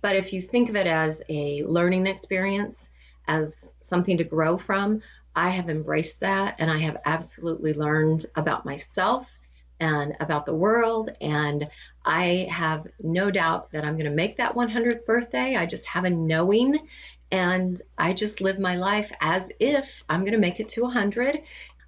but 0.01 0.15
if 0.15 0.31
you 0.33 0.41
think 0.41 0.69
of 0.69 0.75
it 0.75 0.87
as 0.87 1.21
a 1.29 1.63
learning 1.63 2.07
experience, 2.07 2.91
as 3.27 3.75
something 3.81 4.17
to 4.17 4.23
grow 4.23 4.57
from, 4.57 5.01
I 5.35 5.49
have 5.49 5.69
embraced 5.69 6.21
that 6.21 6.55
and 6.59 6.71
I 6.71 6.79
have 6.79 6.97
absolutely 7.05 7.73
learned 7.73 8.25
about 8.35 8.65
myself 8.65 9.34
and 9.79 10.15
about 10.19 10.45
the 10.45 10.55
world. 10.55 11.11
And 11.21 11.67
I 12.05 12.47
have 12.51 12.87
no 13.01 13.31
doubt 13.31 13.71
that 13.71 13.83
I'm 13.83 13.97
going 13.97 14.09
to 14.09 14.15
make 14.15 14.37
that 14.37 14.55
100th 14.55 15.05
birthday. 15.05 15.55
I 15.55 15.65
just 15.65 15.85
have 15.85 16.05
a 16.05 16.09
knowing. 16.09 16.87
And 17.31 17.81
I 17.97 18.13
just 18.13 18.41
live 18.41 18.59
my 18.59 18.75
life 18.75 19.11
as 19.19 19.51
if 19.59 20.03
I'm 20.07 20.21
going 20.21 20.33
to 20.33 20.37
make 20.37 20.59
it 20.59 20.69
to 20.69 20.83
100. 20.83 21.41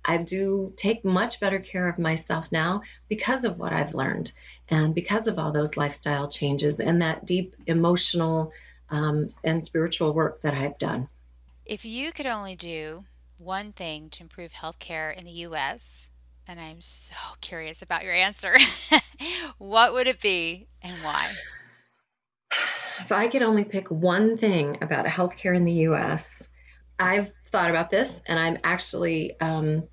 I 0.04 0.18
do 0.18 0.74
take 0.78 1.04
much 1.04 1.40
better 1.40 1.60
care 1.60 1.88
of 1.88 2.00
myself 2.00 2.52
now 2.52 2.82
because 3.10 3.44
of 3.44 3.60
what 3.60 3.74
I've 3.74 3.94
learned 3.94 4.32
and 4.70 4.96
because 4.96 5.28
of 5.28 5.38
all 5.38 5.52
those 5.52 5.76
lifestyle 5.76 6.30
changes 6.30 6.80
and 6.80 7.02
that 7.02 7.26
deep 7.26 7.56
emotional 7.68 8.54
um, 8.90 9.30
and 9.44 9.62
spiritual 9.62 10.14
work 10.14 10.42
that 10.42 10.54
I've 10.54 10.78
done. 10.78 11.10
If 11.66 11.84
you 11.84 12.14
could 12.14 12.26
only 12.26 12.56
do 12.56 13.04
one 13.38 13.74
thing 13.74 14.10
to 14.12 14.24
improve 14.24 14.54
healthcare 14.54 15.16
in 15.16 15.26
the 15.26 15.32
U.S., 15.32 16.10
and 16.48 16.60
I'm 16.60 16.82
so 16.82 17.16
curious 17.42 17.82
about 17.82 18.04
your 18.04 18.14
answer. 18.14 18.56
what 19.58 19.94
would 19.94 20.08
it 20.08 20.22
be 20.22 20.68
and 20.82 20.96
why? 21.04 21.32
If 23.00 23.12
I 23.12 23.28
could 23.28 23.44
only 23.44 23.64
pick 23.64 23.90
one 23.90 24.38
thing 24.38 24.78
about 24.82 25.06
healthcare 25.06 25.56
in 25.56 25.66
the 25.66 25.88
US, 25.88 26.48
I've 27.00 27.32
thought 27.48 27.70
about 27.70 27.92
this 27.92 28.22
and 28.28 28.40
I'm 28.40 28.58
actually 28.64 29.40
um, 29.40 29.88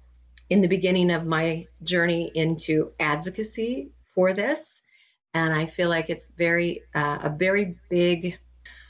in 0.51 0.63
the 0.63 0.69
beginning 0.69 1.11
of 1.11 1.27
my 1.27 1.67
journey 1.83 2.31
into 2.35 2.93
advocacy 2.99 3.91
for 4.15 4.33
this. 4.33 4.81
And 5.35 5.53
I 5.53 5.67
feel 5.67 5.89
like 5.89 6.11
it's 6.11 6.29
very, 6.29 6.83
uh, 6.95 7.19
a 7.23 7.31
very 7.31 7.77
big 7.91 8.39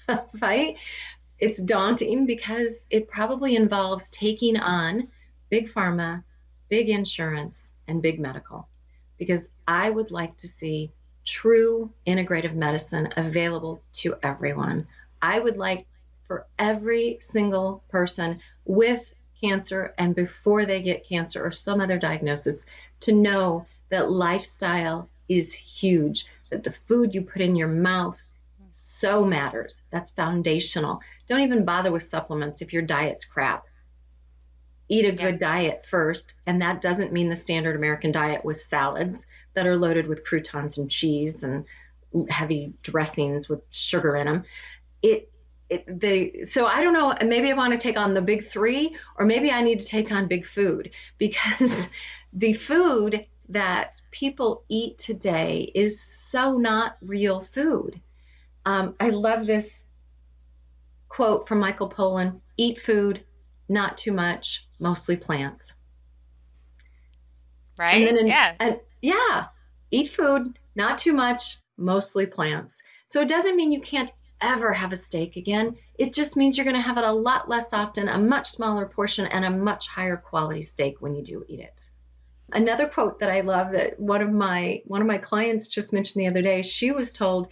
fight. 0.39 0.77
It's 1.39 1.63
daunting 1.63 2.27
because 2.27 2.87
it 2.91 3.09
probably 3.09 3.57
involves 3.57 4.11
taking 4.11 4.59
on 4.59 5.09
big 5.51 5.69
pharma 5.69 6.23
big 6.69 6.89
insurance 6.89 7.73
and 7.89 8.03
big 8.03 8.19
medical 8.19 8.69
because 9.19 9.51
I 9.69 9.91
would 9.91 10.11
like 10.11 10.37
to 10.39 10.49
see 10.49 10.93
true 11.25 11.91
integrative 12.07 12.55
medicine 12.55 13.09
available 13.17 13.83
to 13.95 14.17
everyone. 14.23 14.87
I 15.23 15.39
would 15.39 15.57
like 15.57 15.87
for 16.25 16.47
every 16.59 17.19
single 17.21 17.83
person 17.89 18.41
with 18.65 19.15
cancer 19.41 19.95
and 19.99 20.15
before 20.15 20.65
they 20.65 20.83
get 20.83 21.07
cancer 21.07 21.45
or 21.45 21.51
some 21.51 21.81
other 21.81 21.99
diagnosis 21.99 22.67
to 23.01 23.13
know 23.13 23.67
that 23.89 24.11
lifestyle 24.11 25.09
is 25.29 25.55
huge. 25.55 26.27
That 26.51 26.65
the 26.65 26.73
food 26.73 27.15
you 27.15 27.23
put 27.23 27.43
in 27.43 27.57
your 27.57 27.69
mouth 27.69 28.21
so 28.71 29.25
matters. 29.25 29.83
That's 29.91 30.11
foundational. 30.11 31.01
Don't 31.27 31.41
even 31.41 31.65
bother 31.65 31.93
with 31.93 32.03
supplements 32.03 32.61
if 32.61 32.73
your 32.73 32.83
diet's 32.83 33.25
crap. 33.25 33.65
Eat 34.89 35.07
a 35.07 35.13
good 35.13 35.41
yeah. 35.41 35.49
diet 35.49 35.87
first, 35.87 36.35
and 36.47 36.61
that 36.63 36.81
doesn't 36.81 37.13
mean 37.13 37.29
the 37.29 37.37
standard 37.37 37.77
American 37.77 38.13
diet 38.13 38.45
with 38.45 38.61
salads 38.61 39.27
that 39.55 39.67
are 39.67 39.77
loaded 39.77 40.07
with 40.07 40.25
croutons 40.25 40.79
and 40.79 40.91
cheese 40.91 41.43
and 41.43 41.65
heavy 42.29 42.75
dressings 42.83 43.49
with 43.49 43.63
sugar 43.73 44.17
in 44.17 44.27
them. 44.27 44.45
It 45.03 45.31
it, 45.71 45.85
they 46.01 46.45
so 46.45 46.67
I 46.67 46.83
don't 46.83 46.93
know. 46.93 47.15
Maybe 47.27 47.51
I 47.51 47.57
want 47.57 47.73
to 47.73 47.79
take 47.79 47.99
on 47.99 48.15
the 48.15 48.23
big 48.23 48.47
three, 48.47 48.97
or 49.19 49.25
maybe 49.25 49.51
I 49.51 49.63
need 49.63 49.81
to 49.81 49.87
take 49.87 50.13
on 50.13 50.29
big 50.29 50.45
food 50.45 50.91
because 51.19 51.91
the 52.33 52.53
food 52.53 53.27
that 53.51 54.01
people 54.11 54.65
eat 54.69 54.99
today 54.99 55.71
is 55.75 56.03
so 56.03 56.57
not 56.57 56.97
real 57.03 57.41
food. 57.41 58.01
Um, 58.65 58.95
I 58.99 59.11
love 59.11 59.47
this 59.47 59.87
quote 61.09 61.47
from 61.47 61.61
Michael 61.61 61.91
Pollan 61.91 62.41
eat 62.57 62.79
food, 62.79 63.23
not 63.69 63.99
too 63.99 64.13
much, 64.13 64.64
mostly 64.79 65.17
plants. 65.17 65.75
Right? 67.79 68.09
And 68.09 68.19
in, 68.19 68.27
yeah. 68.27 68.55
And 68.61 68.81
yeah, 69.03 69.47
eat 69.91 70.09
food, 70.09 70.59
not 70.75 70.99
too 70.99 71.13
much, 71.13 71.59
mostly 71.77 72.27
plants. 72.27 72.83
So 73.07 73.21
it 73.21 73.29
doesn't 73.29 73.57
mean 73.57 73.73
you 73.73 73.81
can't 73.81 74.11
ever 74.41 74.73
have 74.73 74.93
a 74.93 74.97
steak 74.97 75.37
again. 75.37 75.77
It 75.99 76.13
just 76.13 76.37
means 76.37 76.57
you're 76.57 76.65
going 76.65 76.77
to 76.77 76.83
have 76.83 76.99
it 76.99 77.05
a 77.05 77.13
lot 77.13 77.49
less 77.49 77.73
often, 77.73 78.09
a 78.09 78.19
much 78.19 78.49
smaller 78.49 78.87
portion, 78.87 79.27
and 79.27 79.45
a 79.45 79.51
much 79.51 79.89
higher 79.89 80.17
quality 80.17 80.63
steak 80.63 80.97
when 81.01 81.15
you 81.15 81.23
do 81.23 81.45
eat 81.49 81.61
it. 81.61 81.89
Another 82.53 82.87
quote 82.87 83.19
that 83.21 83.31
I 83.31 83.41
love 83.41 83.73
that 83.73 83.99
one 83.99 84.21
of 84.21 84.31
my 84.31 84.83
one 84.85 85.01
of 85.01 85.07
my 85.07 85.19
clients 85.19 85.67
just 85.67 85.93
mentioned 85.93 86.21
the 86.21 86.29
other 86.29 86.43
day, 86.43 86.63
she 86.63 86.93
was 86.93 87.13
told, 87.13 87.49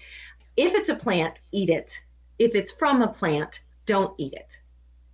if 0.56 0.74
it's 0.74 0.90
a 0.90 0.94
plant, 0.94 1.40
eat 1.50 1.70
it. 1.70 1.98
If 2.38 2.54
it's 2.54 2.72
from 2.72 3.02
a 3.02 3.08
plant, 3.08 3.60
don't 3.86 4.14
eat 4.18 4.34
it. 4.34 4.58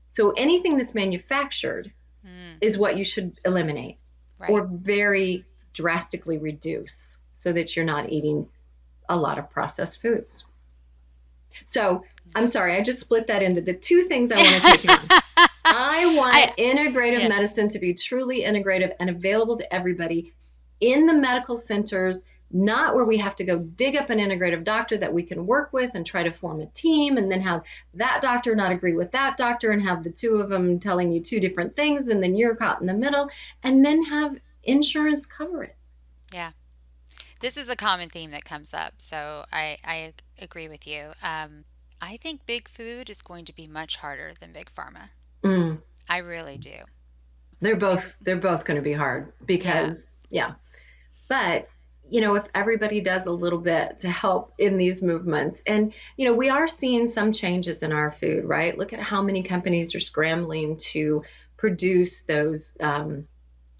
So 0.09 0.31
anything 0.31 0.77
that's 0.77 0.95
manufactured 0.95 1.93
mm. 2.29 2.59
is 2.61 2.79
what 2.79 2.97
you 2.97 3.05
should 3.05 3.39
eliminate 3.45 3.99
right. 4.39 4.51
or 4.51 4.67
very 4.67 5.45
drastically 5.73 6.39
reduce 6.39 7.19
so 7.35 7.53
that 7.53 7.77
you're 7.77 7.85
not 7.85 8.11
eating 8.11 8.47
a 9.09 9.17
lot 9.17 9.39
of 9.39 9.49
processed 9.49 10.03
foods. 10.03 10.47
So 11.67 12.05
I'm 12.35 12.47
sorry, 12.47 12.75
I 12.75 12.83
just 12.83 13.01
split 13.01 13.27
that 13.29 13.43
into 13.43 13.61
the 13.61 13.75
two 13.75 14.03
things 14.03 14.31
I 14.31 14.37
want 14.37 14.49
to 14.49 14.79
take 14.79 14.91
on. 14.91 15.21
I 15.65 16.17
want 16.17 16.35
I, 16.35 16.53
integrative 16.59 17.21
yeah. 17.21 17.29
medicine 17.29 17.69
to 17.69 17.79
be 17.79 17.95
truly 17.95 18.43
integrative 18.43 18.93
and 19.01 19.11
available 19.11 19.57
to 19.57 19.75
everybody 19.75 20.33
in 20.81 21.07
the 21.07 21.15
medical 21.15 21.57
centers, 21.57 22.23
not 22.51 22.95
where 22.95 23.05
we 23.05 23.19
have 23.19 23.37
to 23.37 23.45
go 23.45 23.59
dig 23.59 23.97
up 23.97 24.11
an 24.11 24.19
integrative 24.19 24.65
doctor 24.65 24.97
that 24.97 25.13
we 25.13 25.23
can 25.23 25.47
work 25.47 25.73
with 25.73 25.95
and 25.95 26.07
try 26.07 26.23
to 26.23 26.33
form 26.33 26.61
a 26.61 26.67
team 26.67 27.17
and 27.17 27.31
then 27.31 27.41
have 27.41 27.63
that 27.95 28.21
doctor 28.23 28.55
not 28.55 28.73
agree 28.73 28.95
with 28.95 29.13
that 29.13 29.37
doctor 29.37 29.71
and 29.71 29.83
have 29.83 30.03
the 30.03 30.11
two 30.11 30.37
of 30.37 30.49
them 30.49 30.81
telling 30.81 31.13
you 31.13 31.21
two 31.21 31.41
different 31.41 31.77
things 31.77 32.09
and 32.09 32.23
then 32.23 32.35
you're 32.35 32.55
caught 32.55 32.81
in 32.81 32.87
the 32.87 32.95
middle 32.95 33.31
and 33.63 33.85
then 33.85 34.03
have 34.05 34.39
insurance 34.65 35.27
cover 35.27 35.65
it. 35.65 35.77
Yeah. 36.33 36.53
This 37.41 37.57
is 37.57 37.69
a 37.69 37.77
common 37.77 38.09
theme 38.09 38.33
that 38.33 38.45
comes 38.45 38.75
up, 38.75 38.95
so 38.99 39.45
I, 39.53 39.77
I 39.85 40.13
agree 40.41 40.69
with 40.69 40.87
you. 40.89 41.13
Um, 41.23 41.65
I 42.03 42.17
think 42.17 42.47
big 42.47 42.67
food 42.67 43.09
is 43.09 43.23
going 43.23 43.45
to 43.45 43.55
be 43.55 43.67
much 43.67 43.97
harder 43.97 44.33
than 44.41 44.53
big 44.53 44.71
pharma. 44.71 45.11
Mm. 45.45 45.79
I 46.09 46.19
really 46.19 46.59
do. 46.59 46.75
They're 47.61 47.77
both 47.77 48.17
they're 48.21 48.37
both 48.37 48.65
going 48.65 48.77
to 48.77 48.83
be 48.83 48.93
hard 48.93 49.33
because 49.45 50.15
yeah. 50.31 50.49
yeah. 50.49 50.55
But 51.29 51.69
you 52.11 52.21
know, 52.21 52.35
if 52.37 52.47
everybody 52.55 53.01
does 53.01 53.27
a 53.27 53.31
little 53.31 53.59
bit 53.59 53.99
to 53.99 54.09
help 54.09 54.55
in 54.59 54.77
these 54.77 55.03
movements, 55.03 55.63
and 55.67 55.95
you 56.17 56.27
know, 56.27 56.35
we 56.35 56.49
are 56.49 56.69
seeing 56.69 57.07
some 57.07 57.33
changes 57.33 57.83
in 57.83 57.93
our 57.93 58.11
food, 58.11 58.45
right? 58.45 58.77
Look 58.77 58.93
at 58.93 59.01
how 59.01 59.23
many 59.23 59.43
companies 59.43 59.95
are 59.95 60.01
scrambling 60.01 60.77
to 60.93 61.23
produce 61.57 62.23
those 62.23 62.77
um, 62.81 63.27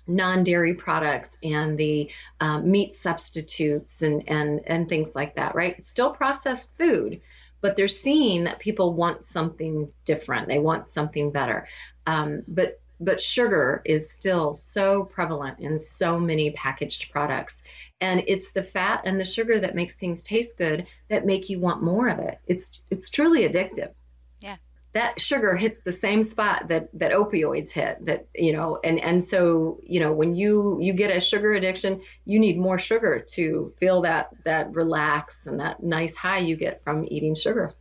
non-dairy 0.07 0.75
products 0.75 1.37
and 1.43 1.79
the 1.79 2.11
um, 2.41 2.71
meat 2.71 2.95
substitutes 2.95 4.03
and 4.03 4.25
and 4.29 4.61
and 4.67 4.89
things 4.89 5.15
like 5.15 5.35
that, 5.35 5.55
right? 5.55 5.83
Still 5.85 6.11
processed 6.11 6.77
food, 6.77 7.21
but 7.61 7.77
they're 7.77 7.89
seeing 7.89 8.45
that 8.45 8.59
people 8.59 8.95
want 8.95 9.25
something 9.25 9.91
different. 10.05 10.49
They 10.49 10.59
want 10.59 10.87
something 10.87 11.31
better. 11.31 11.67
Um, 12.07 12.43
but 12.49 12.81
but 13.01 13.21
sugar 13.21 13.81
is 13.85 14.11
still 14.11 14.55
so 14.55 15.05
prevalent 15.05 15.61
in 15.61 15.79
so 15.79 16.19
many 16.19 16.51
packaged 16.51 17.13
products 17.13 17.63
and 18.01 18.23
it's 18.27 18.53
the 18.53 18.63
fat 18.63 19.03
and 19.05 19.21
the 19.21 19.25
sugar 19.25 19.59
that 19.59 19.75
makes 19.75 19.97
things 19.97 20.23
taste 20.23 20.57
good 20.59 20.87
that 21.09 21.27
make 21.27 21.49
you 21.49 21.59
want 21.59 21.83
more 21.83 22.09
of 22.09 22.19
it. 22.19 22.39
It's 22.47 22.81
it's 22.91 23.11
truly 23.11 23.49
addictive. 23.49 23.95
Yeah. 24.41 24.57
That 24.93 25.21
sugar 25.21 25.57
hits 25.57 25.81
the 25.81 25.93
same 25.93 26.23
spot 26.23 26.69
that 26.69 26.89
that 26.99 27.13
opioids 27.13 27.73
hit 27.73 28.05
that 28.07 28.27
you 28.35 28.53
know 28.53 28.79
and 28.83 29.01
and 29.01 29.23
so 29.23 29.81
you 29.83 30.01
know 30.01 30.13
when 30.13 30.35
you 30.35 30.79
you 30.81 30.93
get 30.93 31.15
a 31.15 31.21
sugar 31.21 31.55
addiction 31.55 32.01
you 32.25 32.39
need 32.39 32.59
more 32.59 32.79
sugar 32.79 33.25
to 33.35 33.73
feel 33.79 34.03
that 34.03 34.31
that 34.45 34.73
relax 34.73 35.47
and 35.47 35.61
that 35.61 35.83
nice 35.83 36.15
high 36.15 36.39
you 36.39 36.57
get 36.57 36.83
from 36.83 37.05
eating 37.09 37.35
sugar. 37.35 37.75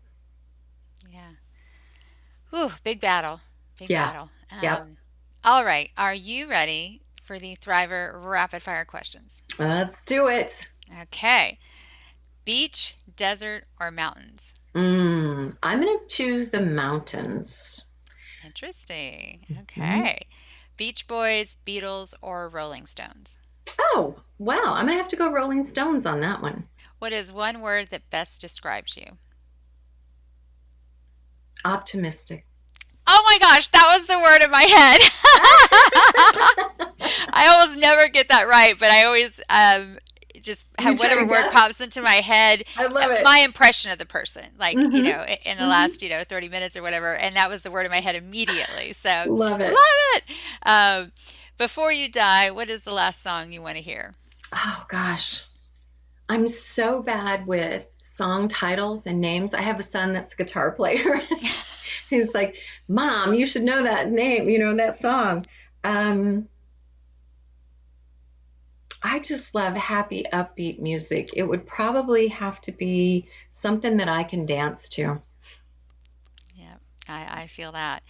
Yeah. 1.11 2.57
Ooh, 2.57 2.71
big 2.83 3.01
battle 3.01 3.39
big 3.77 3.89
yeah. 3.91 4.05
battle. 4.05 4.29
Um, 4.51 4.59
yeah 4.63 4.85
all 5.43 5.63
right 5.63 5.91
are 5.97 6.13
you 6.13 6.47
ready 6.47 7.01
for 7.27 7.37
the 7.37 7.55
thriver 7.57 8.11
rapid 8.15 8.61
fire 8.61 8.85
questions 8.85 9.41
let's 9.59 10.03
do 10.03 10.27
it 10.27 10.69
okay 11.01 11.59
beach 12.45 12.95
desert 13.15 13.65
or 13.79 13.91
mountains 13.91 14.55
Mm, 14.77 15.57
I'm 15.63 15.81
going 15.81 15.97
to 15.97 16.15
choose 16.15 16.51
the 16.51 16.61
mountains. 16.61 17.87
Interesting. 18.45 19.39
Mm-hmm. 19.49 19.61
Okay. 19.61 19.81
Mm-hmm. 19.81 20.77
Beach 20.77 21.07
Boys, 21.07 21.57
Beatles, 21.65 22.13
or 22.21 22.47
Rolling 22.47 22.85
Stones? 22.85 23.39
Oh, 23.79 24.21
wow. 24.37 24.61
I'm 24.63 24.85
going 24.85 24.97
to 24.97 25.01
have 25.01 25.07
to 25.07 25.15
go 25.15 25.31
Rolling 25.31 25.65
Stones 25.65 26.05
on 26.05 26.19
that 26.19 26.43
one. 26.43 26.67
What 26.99 27.11
is 27.11 27.33
one 27.33 27.59
word 27.61 27.89
that 27.89 28.11
best 28.11 28.39
describes 28.39 28.95
you? 28.95 29.17
Optimistic. 31.65 32.45
Oh 33.09 33.23
my 33.25 33.37
gosh, 33.39 33.69
that 33.69 33.93
was 33.95 34.05
the 34.07 34.19
word 34.19 34.43
in 34.43 34.51
my 34.51 34.63
head. 34.63 35.01
I 37.33 37.47
almost 37.47 37.77
never 37.77 38.09
get 38.09 38.27
that 38.29 38.47
right, 38.47 38.77
but 38.77 38.91
I 38.91 39.05
always 39.05 39.39
um, 39.49 39.97
just 40.41 40.65
have 40.79 40.99
whatever 40.99 41.25
word 41.25 41.43
guess. 41.43 41.53
pops 41.53 41.81
into 41.81 42.01
my 42.01 42.15
head. 42.15 42.63
I 42.75 42.87
love 42.87 43.11
it. 43.11 43.23
My 43.23 43.39
impression 43.39 43.91
of 43.91 43.97
the 43.97 44.05
person, 44.05 44.45
like 44.59 44.77
mm-hmm. 44.77 44.95
you 44.95 45.03
know, 45.03 45.23
in 45.23 45.57
the 45.57 45.63
mm-hmm. 45.63 45.69
last 45.69 46.01
you 46.01 46.09
know 46.09 46.23
thirty 46.23 46.49
minutes 46.49 46.75
or 46.75 46.81
whatever, 46.81 47.15
and 47.15 47.35
that 47.35 47.49
was 47.49 47.61
the 47.61 47.71
word 47.71 47.85
in 47.85 47.91
my 47.91 48.01
head 48.01 48.15
immediately. 48.15 48.91
So 48.91 49.09
love 49.27 49.61
it, 49.61 49.71
love 49.71 49.77
it. 50.15 50.23
Um, 50.63 51.11
before 51.57 51.91
you 51.91 52.09
die, 52.09 52.51
what 52.51 52.69
is 52.69 52.83
the 52.83 52.93
last 52.93 53.21
song 53.21 53.51
you 53.51 53.61
want 53.61 53.77
to 53.77 53.83
hear? 53.83 54.15
Oh 54.53 54.85
gosh, 54.89 55.45
I'm 56.29 56.47
so 56.47 57.01
bad 57.01 57.47
with 57.47 57.87
song 58.01 58.47
titles 58.47 59.05
and 59.05 59.21
names. 59.21 59.53
I 59.53 59.61
have 59.61 59.79
a 59.79 59.83
son 59.83 60.13
that's 60.13 60.33
a 60.33 60.37
guitar 60.37 60.71
player. 60.71 61.21
He's 62.09 62.33
like, 62.33 62.55
"Mom, 62.87 63.33
you 63.33 63.45
should 63.45 63.63
know 63.63 63.83
that 63.83 64.11
name. 64.11 64.49
You 64.49 64.59
know 64.59 64.75
that 64.75 64.97
song." 64.97 65.45
Um, 65.83 66.47
I 69.03 69.19
just 69.19 69.53
love 69.53 69.75
happy, 69.75 70.25
upbeat 70.33 70.79
music. 70.79 71.29
It 71.33 71.43
would 71.43 71.65
probably 71.65 72.27
have 72.27 72.59
to 72.61 72.71
be 72.71 73.27
something 73.51 73.97
that 73.97 74.09
I 74.09 74.23
can 74.23 74.45
dance 74.45 74.89
to. 74.89 75.21
Yeah, 76.55 76.75
I, 77.07 77.43
I 77.43 77.47
feel 77.47 77.71
that. 77.71 78.03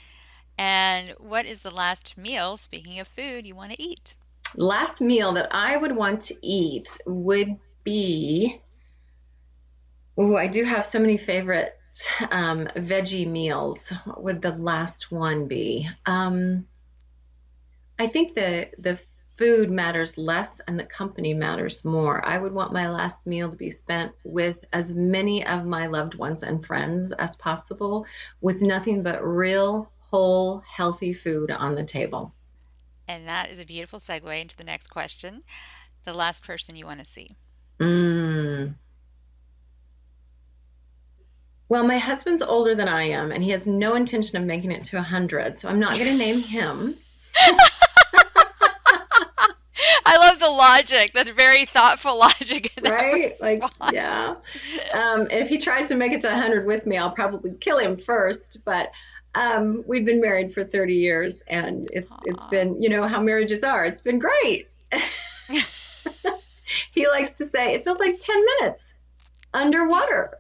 And 0.58 1.10
what 1.20 1.46
is 1.46 1.62
the 1.62 1.72
last 1.72 2.18
meal, 2.18 2.58
speaking 2.58 3.00
of 3.00 3.08
food, 3.08 3.46
you 3.46 3.56
want 3.56 3.74
to 3.74 3.82
eat? 3.82 4.16
Last 4.56 5.02
meal 5.02 5.34
that 5.34 5.50
I 5.52 5.78
would 5.78 5.96
want 5.96 6.22
to 6.22 6.36
eat 6.42 6.98
would 7.06 7.58
be. 7.84 8.62
Oh, 10.18 10.36
I 10.36 10.48
do 10.48 10.64
have 10.64 10.86
so 10.86 11.00
many 11.00 11.18
favorite 11.18 11.77
um, 12.32 12.68
veggie 12.76 13.28
meals. 13.28 13.92
What 14.06 14.24
would 14.24 14.42
the 14.42 14.52
last 14.52 15.12
one 15.12 15.48
be? 15.48 15.90
Um, 16.06 16.68
I 18.00 18.08
think 18.08 18.36
the 18.36 18.70
the 18.78 19.00
food 19.38 19.70
matters 19.70 20.18
less 20.18 20.60
and 20.62 20.80
the 20.80 20.86
company 20.86 21.34
matters 21.34 21.86
more. 21.86 22.26
I 22.26 22.38
would 22.38 22.54
want 22.54 22.74
my 22.74 22.90
last 22.90 23.28
meal 23.28 23.52
to 23.52 23.58
be 23.58 23.70
spent 23.70 24.12
with 24.24 24.66
as 24.74 24.96
many 24.96 25.46
of 25.46 25.66
my 25.66 25.86
loved 25.86 26.16
ones 26.16 26.42
and 26.42 26.66
friends 26.66 27.12
as 27.14 27.36
possible 27.36 28.06
with 28.42 28.62
nothing 28.62 29.04
but 29.04 29.24
real, 29.24 29.92
whole, 30.00 30.64
healthy 30.68 31.14
food 31.14 31.52
on 31.52 31.76
the 31.76 31.84
table. 31.84 32.34
And 33.08 33.28
that 33.28 33.52
is 33.52 33.60
a 33.60 33.66
beautiful 33.66 34.00
segue 34.00 34.42
into 34.42 34.58
the 34.58 34.64
next 34.64 34.88
question. 34.88 35.44
The 36.04 36.14
last 36.14 36.44
person 36.44 36.76
you 36.76 36.86
want 36.86 37.00
to 37.00 37.06
see. 37.06 37.28
Mm. 37.80 38.74
Well, 41.70 41.84
my 41.86 41.98
husband's 41.98 42.42
older 42.42 42.76
than 42.76 42.88
I 42.88 43.04
am, 43.04 43.32
and 43.32 43.44
he 43.44 43.50
has 43.52 43.68
no 43.68 43.96
intention 43.96 44.38
of 44.38 44.44
making 44.44 44.72
it 44.72 44.86
to 44.86 44.96
100, 44.96 45.60
so 45.60 45.68
I'm 45.68 45.80
not 45.80 45.94
going 45.94 46.06
to 46.06 46.18
name 46.18 46.40
him. 46.40 46.96
I 50.06 50.18
love 50.18 50.40
the 50.40 50.50
logic, 50.50 51.12
the 51.12 51.32
very 51.34 51.66
thoughtful 51.66 52.18
logic. 52.18 52.72
right? 52.82 53.32
Like, 53.42 53.62
yeah. 53.92 54.36
Um, 54.94 55.28
if 55.30 55.50
he 55.50 55.58
tries 55.58 55.90
to 55.90 55.96
make 55.96 56.14
it 56.14 56.22
to 56.22 56.28
100 56.28 56.66
with 56.66 56.86
me, 56.86 56.98
I'll 56.98 57.12
probably 57.12 57.54
kill 57.56 57.78
him 57.80 57.98
first. 57.98 58.64
But 58.64 58.92
um, 59.36 59.84
we've 59.86 60.06
been 60.06 60.22
married 60.22 60.54
for 60.54 60.64
30 60.64 60.94
years, 60.94 61.42
and 61.48 61.86
it's 61.92 62.10
Aww. 62.10 62.22
it's 62.26 62.46
been, 62.46 62.82
you 62.82 62.88
know, 62.88 63.06
how 63.06 63.22
marriages 63.22 63.64
are. 63.64 63.86
It's 63.86 64.02
been 64.02 64.20
great. 64.20 64.70
he 66.92 67.08
likes 67.08 67.34
to 67.36 67.46
say 67.46 67.74
it 67.74 67.84
feels 67.84 68.00
like 68.00 68.18
10 68.20 68.46
minutes 68.60 68.94
underwater. 69.54 70.38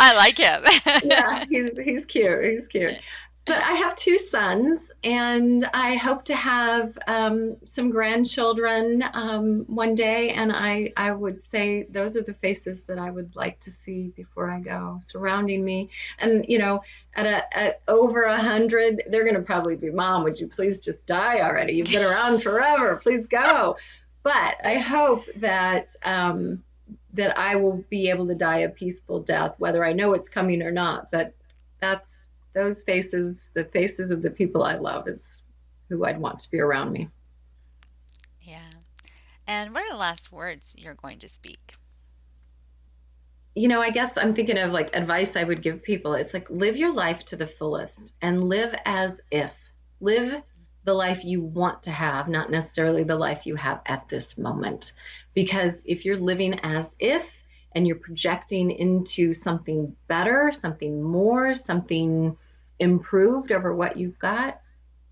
I 0.00 0.14
like 0.16 0.38
him. 0.38 0.62
yeah, 1.04 1.44
he's 1.50 1.78
he's 1.78 2.06
cute. 2.06 2.44
He's 2.44 2.68
cute. 2.68 3.00
But 3.46 3.58
I 3.62 3.72
have 3.72 3.94
two 3.96 4.18
sons, 4.18 4.92
and 5.02 5.68
I 5.74 5.96
hope 5.96 6.24
to 6.26 6.36
have 6.36 6.96
um, 7.06 7.56
some 7.64 7.90
grandchildren 7.90 9.02
um, 9.12 9.64
one 9.66 9.94
day. 9.94 10.30
And 10.30 10.52
I, 10.52 10.92
I 10.96 11.10
would 11.10 11.40
say 11.40 11.84
those 11.84 12.16
are 12.16 12.22
the 12.22 12.34
faces 12.34 12.84
that 12.84 12.98
I 12.98 13.10
would 13.10 13.34
like 13.34 13.58
to 13.60 13.70
see 13.70 14.08
before 14.08 14.50
I 14.50 14.60
go, 14.60 14.98
surrounding 15.02 15.64
me. 15.64 15.88
And 16.18 16.44
you 16.48 16.58
know, 16.58 16.82
at 17.14 17.26
a 17.26 17.58
at 17.58 17.82
over 17.88 18.22
a 18.22 18.36
hundred, 18.36 19.02
they're 19.08 19.24
going 19.24 19.34
to 19.34 19.42
probably 19.42 19.74
be, 19.74 19.90
"Mom, 19.90 20.22
would 20.22 20.38
you 20.38 20.46
please 20.46 20.80
just 20.80 21.08
die 21.08 21.40
already? 21.40 21.72
You've 21.72 21.90
been 21.90 22.04
around 22.04 22.42
forever. 22.42 22.96
Please 22.96 23.26
go." 23.26 23.76
But 24.22 24.56
I 24.64 24.78
hope 24.78 25.24
that 25.36 25.88
um, 26.04 26.62
that 27.14 27.38
I 27.38 27.56
will 27.56 27.84
be 27.90 28.10
able 28.10 28.26
to 28.28 28.34
die 28.34 28.58
a 28.58 28.68
peaceful 28.68 29.20
death, 29.20 29.56
whether 29.58 29.84
I 29.84 29.92
know 29.92 30.14
it's 30.14 30.30
coming 30.30 30.62
or 30.62 30.70
not. 30.70 31.10
But 31.10 31.34
that's 31.80 32.28
those 32.52 32.82
faces, 32.82 33.50
the 33.54 33.64
faces 33.64 34.10
of 34.10 34.22
the 34.22 34.30
people 34.30 34.62
I 34.62 34.74
love, 34.76 35.08
is 35.08 35.42
who 35.88 36.04
I'd 36.04 36.20
want 36.20 36.38
to 36.40 36.50
be 36.50 36.60
around 36.60 36.92
me. 36.92 37.08
Yeah. 38.42 38.70
And 39.46 39.74
what 39.74 39.82
are 39.82 39.90
the 39.90 39.96
last 39.96 40.30
words 40.30 40.76
you're 40.78 40.94
going 40.94 41.18
to 41.18 41.28
speak? 41.28 41.74
You 43.56 43.66
know, 43.66 43.80
I 43.80 43.90
guess 43.90 44.16
I'm 44.16 44.34
thinking 44.34 44.58
of 44.58 44.70
like 44.70 44.96
advice 44.96 45.34
I 45.34 45.44
would 45.44 45.62
give 45.62 45.82
people. 45.82 46.14
It's 46.14 46.32
like 46.32 46.48
live 46.50 46.76
your 46.76 46.92
life 46.92 47.24
to 47.26 47.36
the 47.36 47.46
fullest 47.46 48.16
and 48.22 48.44
live 48.44 48.74
as 48.84 49.22
if. 49.30 49.70
Live 50.00 50.42
the 50.84 50.94
life 50.94 51.24
you 51.24 51.42
want 51.42 51.82
to 51.82 51.90
have, 51.90 52.28
not 52.28 52.50
necessarily 52.50 53.02
the 53.02 53.16
life 53.16 53.46
you 53.46 53.56
have 53.56 53.82
at 53.86 54.08
this 54.08 54.38
moment. 54.38 54.92
Because 55.34 55.82
if 55.84 56.04
you're 56.04 56.16
living 56.16 56.58
as 56.62 56.96
if 56.98 57.44
and 57.72 57.86
you're 57.86 57.96
projecting 57.96 58.70
into 58.70 59.32
something 59.32 59.94
better, 60.08 60.50
something 60.52 61.02
more, 61.02 61.54
something 61.54 62.36
improved 62.78 63.52
over 63.52 63.74
what 63.74 63.96
you've 63.96 64.18
got, 64.18 64.60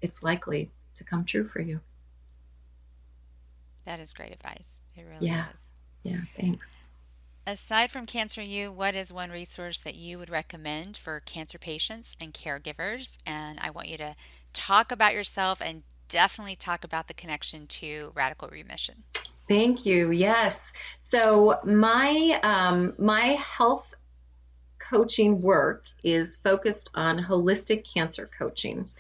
it's 0.01 0.23
likely 0.23 0.71
to 0.97 1.05
come 1.05 1.25
true 1.25 1.47
for 1.47 1.61
you. 1.61 1.81
That 3.85 4.01
is 4.01 4.13
great 4.13 4.33
advice. 4.33 4.83
It 4.97 5.05
really 5.07 5.29
yeah. 5.29 5.47
is. 5.55 5.75
Yeah, 6.03 6.21
thanks. 6.37 6.89
Aside 7.47 7.91
from 7.91 8.05
Cancer 8.05 8.43
U, 8.43 8.71
what 8.71 8.95
is 8.95 9.11
one 9.11 9.31
resource 9.31 9.81
that 9.81 9.95
you 9.95 10.19
would 10.19 10.29
recommend 10.29 10.99
for 10.99 11.21
cancer 11.21 11.57
patients 11.57 12.15
and 12.21 12.35
caregivers? 12.35 13.17
And 13.27 13.59
I 13.61 13.71
want 13.71 13.89
you 13.89 13.97
to 13.97 14.17
talk 14.53 14.93
about 14.93 15.15
yourself 15.15 15.63
and 15.65 15.83
definitely 16.09 16.57
talk 16.57 16.85
about 16.85 17.09
the 17.09 17.15
connection 17.15 17.67
to 17.67 18.13
radical 18.15 18.49
remission. 18.49 19.05
Thank 19.49 19.87
you. 19.87 20.11
Yes. 20.11 20.73
So 21.01 21.59
my 21.65 22.39
um, 22.43 22.95
my 22.99 23.39
health 23.41 23.95
coaching 24.79 25.41
work 25.41 25.85
is 26.05 26.37
focused 26.37 26.91
on 26.95 27.19
holistic 27.19 27.91
cancer 27.91 28.29
coaching, 28.39 28.91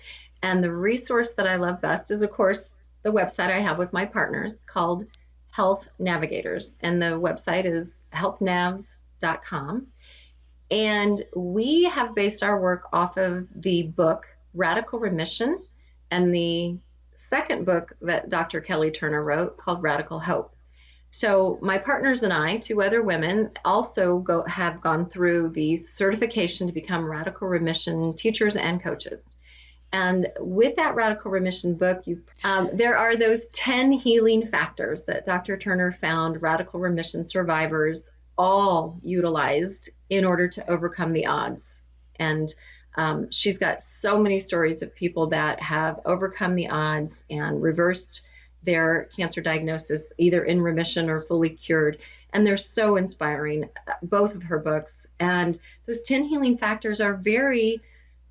and 0.42 0.64
the 0.64 0.72
resource 0.72 1.34
that 1.34 1.46
I 1.46 1.56
love 1.56 1.80
best 1.80 2.10
is, 2.10 2.22
of 2.22 2.30
course, 2.30 2.76
the 3.02 3.12
website 3.12 3.50
I 3.50 3.60
have 3.60 3.78
with 3.78 3.92
my 3.92 4.06
partners 4.06 4.64
called 4.64 5.06
Health 5.50 5.88
Navigators, 5.98 6.78
and 6.80 7.00
the 7.00 7.20
website 7.20 7.64
is 7.64 8.04
healthnavs.com. 8.12 9.86
And 10.70 11.22
we 11.34 11.84
have 11.84 12.14
based 12.14 12.42
our 12.42 12.60
work 12.60 12.88
off 12.92 13.16
of 13.16 13.48
the 13.54 13.84
book 13.84 14.26
Radical 14.54 14.98
Remission 14.98 15.62
and 16.10 16.34
the 16.34 16.78
second 17.18 17.66
book 17.66 17.92
that 18.00 18.30
Dr. 18.30 18.60
Kelly 18.60 18.90
Turner 18.90 19.22
wrote 19.22 19.56
called 19.56 19.82
Radical 19.82 20.20
Hope. 20.20 20.54
So 21.10 21.58
my 21.62 21.78
partners 21.78 22.22
and 22.22 22.32
I, 22.32 22.58
two 22.58 22.82
other 22.82 23.02
women, 23.02 23.50
also 23.64 24.18
go 24.18 24.44
have 24.44 24.80
gone 24.80 25.08
through 25.08 25.50
the 25.50 25.76
certification 25.76 26.66
to 26.66 26.72
become 26.72 27.10
radical 27.10 27.48
remission 27.48 28.14
teachers 28.14 28.56
and 28.56 28.82
coaches. 28.82 29.28
And 29.92 30.30
with 30.38 30.76
that 30.76 30.94
radical 30.94 31.30
remission 31.30 31.74
book, 31.74 32.06
you, 32.06 32.22
um, 32.44 32.68
there 32.74 32.96
are 32.96 33.16
those 33.16 33.48
10 33.50 33.90
healing 33.92 34.46
factors 34.46 35.04
that 35.04 35.24
Dr. 35.24 35.56
Turner 35.56 35.92
found 35.92 36.42
radical 36.42 36.78
remission 36.78 37.24
survivors 37.24 38.10
all 38.36 39.00
utilized 39.02 39.90
in 40.10 40.24
order 40.24 40.46
to 40.46 40.70
overcome 40.70 41.14
the 41.14 41.26
odds. 41.26 41.82
And 42.16 42.54
um, 42.96 43.30
she's 43.30 43.58
got 43.58 43.82
so 43.82 44.18
many 44.18 44.38
stories 44.38 44.82
of 44.82 44.94
people 44.94 45.28
that 45.28 45.60
have 45.60 46.00
overcome 46.04 46.54
the 46.54 46.68
odds 46.68 47.24
and 47.30 47.62
reversed 47.62 48.26
their 48.62 49.08
cancer 49.16 49.40
diagnosis, 49.40 50.12
either 50.18 50.44
in 50.44 50.60
remission 50.60 51.08
or 51.08 51.22
fully 51.22 51.50
cured. 51.50 51.98
And 52.32 52.46
they're 52.46 52.56
so 52.56 52.96
inspiring, 52.96 53.68
both 54.02 54.34
of 54.34 54.42
her 54.42 54.58
books. 54.58 55.06
And 55.20 55.58
those 55.86 56.02
10 56.02 56.24
healing 56.24 56.58
factors 56.58 57.00
are 57.00 57.14
very 57.14 57.80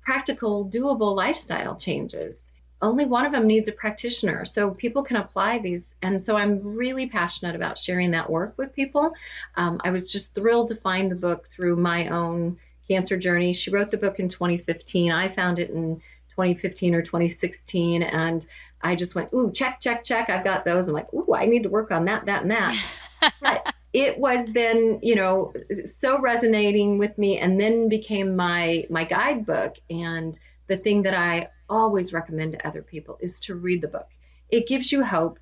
practical, 0.02 0.68
doable 0.68 1.14
lifestyle 1.14 1.76
changes. 1.76 2.52
Only 2.80 3.06
one 3.06 3.26
of 3.26 3.32
them 3.32 3.46
needs 3.46 3.68
a 3.68 3.72
practitioner. 3.72 4.44
So 4.44 4.70
people 4.70 5.02
can 5.02 5.16
apply 5.16 5.58
these. 5.58 5.96
And 6.02 6.20
so 6.20 6.36
I'm 6.36 6.62
really 6.62 7.08
passionate 7.08 7.56
about 7.56 7.78
sharing 7.78 8.12
that 8.12 8.30
work 8.30 8.54
with 8.56 8.72
people. 8.72 9.12
Um, 9.56 9.80
I 9.82 9.90
was 9.90 10.12
just 10.12 10.34
thrilled 10.34 10.68
to 10.68 10.76
find 10.76 11.10
the 11.10 11.16
book 11.16 11.48
through 11.50 11.76
my 11.76 12.08
own 12.08 12.58
cancer 12.88 13.16
journey. 13.16 13.52
She 13.52 13.70
wrote 13.70 13.90
the 13.90 13.96
book 13.96 14.18
in 14.18 14.28
2015. 14.28 15.12
I 15.12 15.28
found 15.28 15.58
it 15.58 15.70
in 15.70 15.96
2015 16.30 16.94
or 16.94 17.02
2016. 17.02 18.02
And 18.02 18.46
I 18.82 18.94
just 18.94 19.14
went, 19.14 19.32
ooh, 19.32 19.50
check, 19.52 19.80
check, 19.80 20.04
check. 20.04 20.30
I've 20.30 20.44
got 20.44 20.64
those. 20.64 20.88
I'm 20.88 20.94
like, 20.94 21.12
ooh, 21.12 21.34
I 21.34 21.46
need 21.46 21.64
to 21.64 21.68
work 21.68 21.90
on 21.90 22.04
that, 22.06 22.26
that, 22.26 22.42
and 22.42 22.50
that. 22.50 23.74
it 23.92 24.18
was 24.18 24.46
then, 24.52 24.98
you 25.02 25.14
know, 25.14 25.52
so 25.84 26.20
resonating 26.20 26.98
with 26.98 27.16
me 27.18 27.38
and 27.38 27.60
then 27.60 27.88
became 27.88 28.36
my 28.36 28.86
my 28.90 29.04
guidebook. 29.04 29.76
And 29.90 30.38
the 30.68 30.76
thing 30.76 31.02
that 31.02 31.14
I 31.14 31.48
always 31.68 32.12
recommend 32.12 32.52
to 32.52 32.66
other 32.66 32.82
people 32.82 33.18
is 33.20 33.40
to 33.40 33.54
read 33.54 33.82
the 33.82 33.88
book. 33.88 34.08
It 34.50 34.68
gives 34.68 34.92
you 34.92 35.04
hope, 35.04 35.38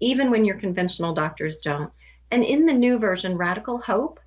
even 0.00 0.30
when 0.30 0.44
your 0.44 0.56
conventional 0.56 1.14
doctors 1.14 1.60
don't. 1.60 1.92
And 2.30 2.44
in 2.44 2.66
the 2.66 2.72
new 2.72 2.98
version, 2.98 3.36
Radical 3.36 3.78
Hope, 3.78 4.20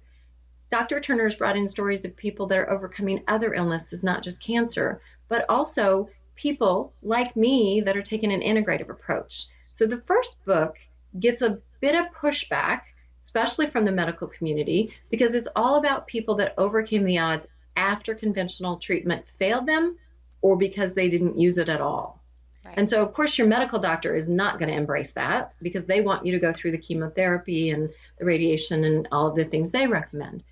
Dr. 0.71 1.01
Turner's 1.01 1.35
brought 1.35 1.57
in 1.57 1.67
stories 1.67 2.05
of 2.05 2.15
people 2.15 2.47
that 2.47 2.57
are 2.57 2.69
overcoming 2.69 3.21
other 3.27 3.53
illnesses, 3.53 4.05
not 4.05 4.23
just 4.23 4.41
cancer, 4.41 5.01
but 5.27 5.45
also 5.49 6.09
people 6.35 6.93
like 7.03 7.35
me 7.35 7.81
that 7.81 7.97
are 7.97 8.01
taking 8.01 8.31
an 8.31 8.39
integrative 8.39 8.89
approach. 8.89 9.47
So 9.73 9.85
the 9.85 10.01
first 10.07 10.43
book 10.45 10.77
gets 11.19 11.41
a 11.41 11.59
bit 11.81 11.95
of 11.95 12.13
pushback, 12.13 12.83
especially 13.21 13.67
from 13.67 13.83
the 13.83 13.91
medical 13.91 14.27
community, 14.27 14.93
because 15.09 15.35
it's 15.35 15.49
all 15.57 15.75
about 15.75 16.07
people 16.07 16.35
that 16.35 16.53
overcame 16.57 17.03
the 17.03 17.19
odds 17.19 17.47
after 17.75 18.15
conventional 18.15 18.77
treatment 18.77 19.25
failed 19.39 19.65
them 19.65 19.97
or 20.41 20.55
because 20.55 20.93
they 20.93 21.09
didn't 21.09 21.37
use 21.37 21.57
it 21.57 21.67
at 21.67 21.81
all. 21.81 22.21
Right. 22.63 22.75
And 22.77 22.89
so, 22.89 23.01
of 23.01 23.13
course, 23.13 23.37
your 23.37 23.47
medical 23.47 23.79
doctor 23.79 24.15
is 24.15 24.29
not 24.29 24.57
going 24.57 24.69
to 24.69 24.77
embrace 24.77 25.11
that 25.13 25.53
because 25.61 25.85
they 25.85 25.99
want 25.99 26.25
you 26.25 26.31
to 26.31 26.39
go 26.39 26.53
through 26.53 26.71
the 26.71 26.77
chemotherapy 26.77 27.71
and 27.71 27.89
the 28.19 28.25
radiation 28.25 28.85
and 28.85 29.07
all 29.11 29.27
of 29.27 29.35
the 29.35 29.43
things 29.43 29.71
they 29.71 29.87
recommend. 29.87 30.43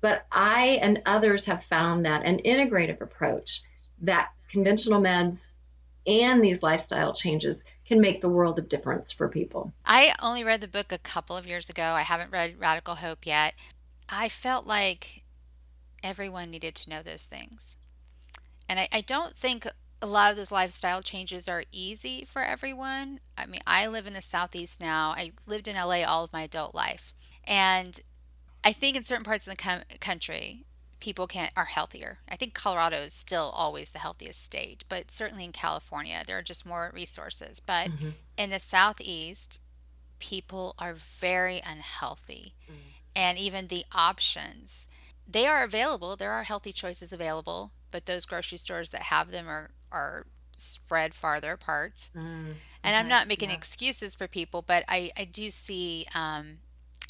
But 0.00 0.26
I 0.32 0.78
and 0.82 1.02
others 1.06 1.44
have 1.46 1.64
found 1.64 2.06
that 2.06 2.24
an 2.24 2.38
integrative 2.38 3.00
approach 3.00 3.62
that 4.00 4.30
conventional 4.48 5.00
meds 5.00 5.50
and 6.06 6.42
these 6.42 6.62
lifestyle 6.62 7.12
changes 7.12 7.64
can 7.84 8.00
make 8.00 8.20
the 8.20 8.28
world 8.28 8.58
of 8.58 8.68
difference 8.68 9.12
for 9.12 9.28
people. 9.28 9.72
I 9.84 10.14
only 10.22 10.44
read 10.44 10.60
the 10.60 10.68
book 10.68 10.92
a 10.92 10.98
couple 10.98 11.36
of 11.36 11.46
years 11.46 11.68
ago. 11.68 11.82
I 11.82 12.02
haven't 12.02 12.32
read 12.32 12.58
Radical 12.58 12.96
Hope 12.96 13.26
yet. 13.26 13.54
I 14.08 14.28
felt 14.28 14.66
like 14.66 15.22
everyone 16.02 16.50
needed 16.50 16.74
to 16.76 16.90
know 16.90 17.02
those 17.02 17.26
things. 17.26 17.76
And 18.68 18.80
I, 18.80 18.88
I 18.92 19.00
don't 19.02 19.36
think 19.36 19.66
a 20.02 20.06
lot 20.06 20.30
of 20.30 20.36
those 20.36 20.52
lifestyle 20.52 21.02
changes 21.02 21.48
are 21.48 21.64
easy 21.72 22.24
for 22.24 22.42
everyone. 22.42 23.20
I 23.36 23.46
mean, 23.46 23.60
I 23.66 23.86
live 23.86 24.06
in 24.06 24.14
the 24.14 24.22
Southeast 24.22 24.80
now. 24.80 25.10
I 25.16 25.32
lived 25.46 25.68
in 25.68 25.76
LA 25.76 26.02
all 26.04 26.24
of 26.24 26.32
my 26.32 26.42
adult 26.42 26.74
life. 26.74 27.14
And 27.44 28.00
I 28.64 28.72
think 28.72 28.96
in 28.96 29.04
certain 29.04 29.24
parts 29.24 29.46
of 29.46 29.52
the 29.52 29.62
com- 29.62 29.82
country, 30.00 30.64
people 31.00 31.26
can 31.26 31.48
are 31.56 31.64
healthier. 31.64 32.18
I 32.28 32.36
think 32.36 32.54
Colorado 32.54 32.98
is 32.98 33.14
still 33.14 33.52
always 33.54 33.90
the 33.90 33.98
healthiest 33.98 34.42
state, 34.44 34.84
but 34.88 35.10
certainly 35.10 35.44
in 35.44 35.52
California, 35.52 36.22
there 36.26 36.38
are 36.38 36.42
just 36.42 36.66
more 36.66 36.92
resources. 36.94 37.58
But 37.58 37.88
mm-hmm. 37.88 38.10
in 38.36 38.50
the 38.50 38.60
Southeast, 38.60 39.60
people 40.18 40.74
are 40.78 40.94
very 40.94 41.60
unhealthy. 41.66 42.54
Mm. 42.70 42.74
And 43.16 43.38
even 43.38 43.66
the 43.66 43.84
options, 43.92 44.88
they 45.26 45.46
are 45.46 45.64
available. 45.64 46.14
There 46.16 46.30
are 46.32 46.44
healthy 46.44 46.72
choices 46.72 47.12
available, 47.12 47.72
but 47.90 48.06
those 48.06 48.26
grocery 48.26 48.58
stores 48.58 48.90
that 48.90 49.02
have 49.04 49.32
them 49.32 49.48
are, 49.48 49.70
are 49.90 50.26
spread 50.56 51.14
farther 51.14 51.52
apart. 51.52 52.10
Mm. 52.14 52.54
And 52.84 52.96
I'm 52.96 53.08
not 53.08 53.26
making 53.26 53.48
yeah. 53.48 53.56
excuses 53.56 54.14
for 54.14 54.28
people, 54.28 54.62
but 54.62 54.84
I, 54.88 55.10
I 55.16 55.24
do 55.24 55.50
see, 55.50 56.06
um, 56.14 56.58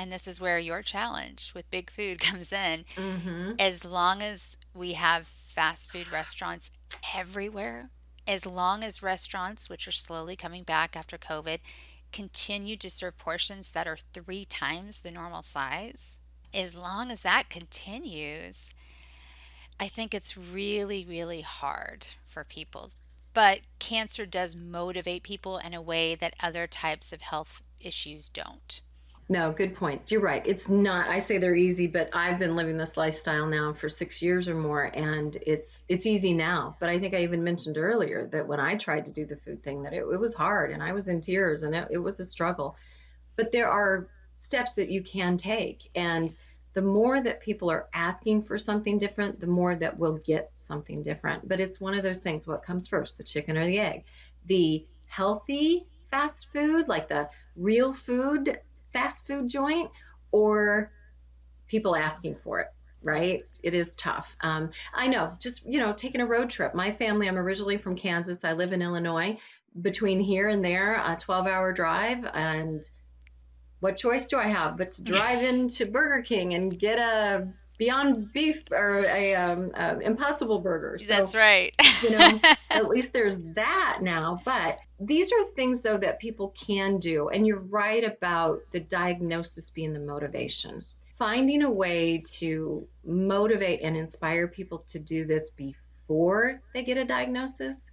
and 0.01 0.11
this 0.11 0.27
is 0.27 0.41
where 0.41 0.59
your 0.59 0.81
challenge 0.81 1.53
with 1.55 1.71
big 1.71 1.91
food 1.91 2.21
comes 2.21 2.53
in. 2.53 2.85
Mm-hmm. 2.97 3.53
As 3.59 3.85
long 3.85 4.23
as 4.23 4.57
we 4.75 4.95
have 4.95 5.27
fast 5.27 5.93
food 5.93 6.11
restaurants 6.11 6.71
everywhere, 7.15 7.91
as 8.27 8.47
long 8.47 8.83
as 8.83 9.03
restaurants, 9.03 9.69
which 9.69 9.87
are 9.87 9.93
slowly 9.93 10.37
coming 10.37 10.63
back 10.63 10.97
after 10.97 11.19
COVID, 11.19 11.59
continue 12.13 12.77
to 12.77 12.91
serve 12.91 13.19
portions 13.19 13.73
that 13.73 13.87
are 13.87 13.99
three 14.15 14.47
times 14.47 15.01
the 15.01 15.11
normal 15.11 15.43
size, 15.43 16.19
as 16.55 16.79
long 16.79 17.11
as 17.11 17.21
that 17.21 17.51
continues, 17.51 18.73
I 19.79 19.87
think 19.87 20.15
it's 20.15 20.37
really, 20.37 21.05
really 21.07 21.43
hard 21.43 22.07
for 22.25 22.43
people. 22.43 22.91
But 23.35 23.61
cancer 23.79 24.25
does 24.25 24.57
motivate 24.57 25.23
people 25.25 25.59
in 25.59 25.75
a 25.75 25.83
way 25.83 26.15
that 26.15 26.35
other 26.43 26.67
types 26.67 27.13
of 27.13 27.21
health 27.21 27.63
issues 27.81 28.29
don't. 28.31 28.81
No, 29.31 29.53
good 29.53 29.76
point. 29.76 30.11
You're 30.11 30.20
right. 30.22 30.45
It's 30.45 30.68
not. 30.68 31.09
I 31.09 31.20
say 31.20 31.39
they're 31.39 31.55
easy, 31.55 31.87
but 31.87 32.11
I've 32.12 32.41
been 32.41 32.57
living 32.57 32.76
this 32.76 32.97
lifestyle 32.97 33.47
now 33.47 33.72
for 33.72 33.89
six 33.89 34.20
years 34.20 34.49
or 34.49 34.57
more, 34.57 34.91
and 34.93 35.37
it's 35.47 35.85
it's 35.89 36.05
easy 36.05 36.35
now. 36.35 36.76
But 36.81 36.89
I 36.89 36.99
think 36.99 37.14
I 37.14 37.22
even 37.22 37.45
mentioned 37.45 37.78
earlier 37.78 38.26
that 38.26 38.49
when 38.49 38.59
I 38.59 38.74
tried 38.74 39.05
to 39.07 39.12
do 39.12 39.24
the 39.24 39.37
food 39.37 39.62
thing, 39.62 39.83
that 39.83 39.93
it, 39.93 39.99
it 39.99 40.18
was 40.18 40.35
hard, 40.35 40.72
and 40.72 40.83
I 40.83 40.91
was 40.91 41.07
in 41.07 41.20
tears, 41.20 41.62
and 41.62 41.76
it, 41.76 41.87
it 41.93 41.99
was 41.99 42.18
a 42.18 42.24
struggle. 42.24 42.76
But 43.37 43.53
there 43.53 43.70
are 43.70 44.09
steps 44.37 44.74
that 44.74 44.91
you 44.91 45.01
can 45.01 45.37
take, 45.37 45.89
and 45.95 46.35
the 46.74 46.83
more 46.83 47.20
that 47.20 47.41
people 47.41 47.70
are 47.70 47.89
asking 47.95 48.43
for 48.43 48.59
something 48.59 48.99
different, 48.99 49.39
the 49.39 49.47
more 49.47 49.76
that 49.76 49.97
we'll 49.97 50.18
get 50.18 50.51
something 50.57 51.05
different. 51.05 51.47
But 51.49 51.61
it's 51.61 51.81
one 51.81 51.95
of 51.95 52.03
those 52.03 52.18
things: 52.18 52.49
what 52.49 52.64
comes 52.64 52.89
first, 52.89 53.16
the 53.16 53.22
chicken 53.22 53.57
or 53.57 53.64
the 53.64 53.78
egg? 53.78 54.03
The 54.47 54.89
healthy 55.07 55.87
fast 56.11 56.51
food, 56.51 56.89
like 56.89 57.07
the 57.07 57.31
real 57.55 57.93
food 57.93 58.59
fast 58.93 59.26
food 59.26 59.49
joint 59.49 59.91
or 60.32 60.93
people 61.66 61.97
asking 61.97 62.36
for 62.43 62.61
it 62.61 62.68
right? 63.03 63.45
It 63.62 63.74
is 63.74 63.97
tough. 63.97 64.36
Um, 64.43 64.70
i 64.93 65.07
know 65.07 65.32
just 65.41 65.66
you 65.66 65.80
know 65.80 65.93
taking 65.93 66.20
a 66.20 66.26
road 66.26 66.51
trip. 66.51 66.74
My 66.74 66.93
family 66.93 67.28
i'm 67.28 67.38
originally 67.38 67.78
from 67.78 67.97
kansas. 67.97 68.45
I 68.45 68.53
live 68.53 68.72
in 68.72 68.82
illinois. 68.82 69.38
Between 69.80 70.20
here 70.20 70.49
and 70.49 70.64
there 70.64 70.95
a 70.95 71.16
12 71.18 71.47
hour 71.47 71.72
drive 71.72 72.26
and 72.34 72.82
what 73.78 73.97
choice 73.97 74.26
do 74.26 74.36
i 74.36 74.47
have 74.47 74.76
but 74.76 74.91
to 74.93 75.03
drive 75.03 75.43
into 75.51 75.86
burger 75.86 76.22
king 76.22 76.55
and 76.55 76.76
get 76.76 76.99
a 76.99 77.49
beyond 77.81 78.31
beef 78.35 78.62
or 78.70 79.07
a 79.07 79.35
um, 79.35 79.70
uh, 79.72 79.97
impossible 80.03 80.61
burger. 80.61 80.99
So, 80.99 81.07
that's 81.07 81.35
right. 81.35 81.72
you 82.03 82.11
know 82.11 82.41
at 82.70 82.89
least 82.89 83.14
there's 83.14 83.43
that 83.55 84.01
now. 84.03 84.41
But 84.45 84.78
these 85.01 85.33
are 85.33 85.43
things 85.43 85.81
though 85.81 85.97
that 85.97 86.20
people 86.20 86.51
can 86.51 86.99
do. 86.99 87.31
And 87.31 87.47
you're 87.47 87.62
right 87.70 88.05
about 88.05 88.61
the 88.70 88.81
diagnosis 88.81 89.70
being 89.70 89.95
the 89.95 90.01
motivation. 90.01 90.85
Finding 91.16 91.62
a 91.62 91.70
way 91.70 92.22
to 92.35 92.87
motivate 93.05 93.81
and 93.83 93.97
inspire 93.97 94.47
people 94.47 94.85
to 94.89 94.99
do 94.99 95.24
this 95.24 95.51
before 95.51 96.61
they 96.74 96.83
get 96.83 96.99
a 96.99 97.05
diagnosis 97.05 97.91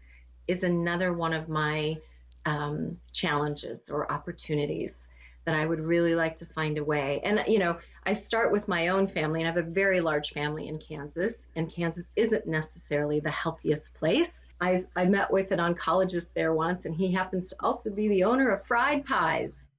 is 0.48 0.64
another 0.64 1.14
one 1.14 1.34
of 1.34 1.48
my 1.48 1.98
um, 2.46 2.98
challenges 3.14 3.90
or 3.90 4.12
opportunities 4.12 5.08
that 5.48 5.56
I 5.56 5.66
would 5.66 5.80
really 5.80 6.14
like 6.14 6.36
to 6.36 6.46
find 6.46 6.78
a 6.78 6.84
way. 6.84 7.22
And, 7.24 7.42
you 7.48 7.58
know, 7.58 7.78
I 8.04 8.12
start 8.12 8.52
with 8.52 8.68
my 8.68 8.90
own 8.90 9.08
family, 9.08 9.40
and 9.40 9.48
I 9.48 9.54
have 9.54 9.66
a 9.66 9.72
very 9.72 10.02
large 10.02 10.32
family 10.34 10.68
in 10.68 10.78
Kansas, 10.78 11.48
and 11.56 11.72
Kansas 11.72 12.12
isn't 12.18 12.46
necessarily 12.46 13.22
the 13.22 13.32
healthiest 13.32 13.96
place. 13.96 14.34
I, 14.60 14.84
I 14.98 15.06
met 15.06 15.32
with 15.32 15.52
an 15.52 15.60
oncologist 15.60 16.34
there 16.34 16.54
once, 16.54 16.84
and 16.84 16.94
he 16.94 17.14
happens 17.14 17.50
to 17.50 17.56
also 17.62 17.90
be 17.90 18.10
the 18.10 18.26
owner 18.26 18.50
of 18.50 18.66
Fried 18.66 19.06
Pies. 19.06 19.70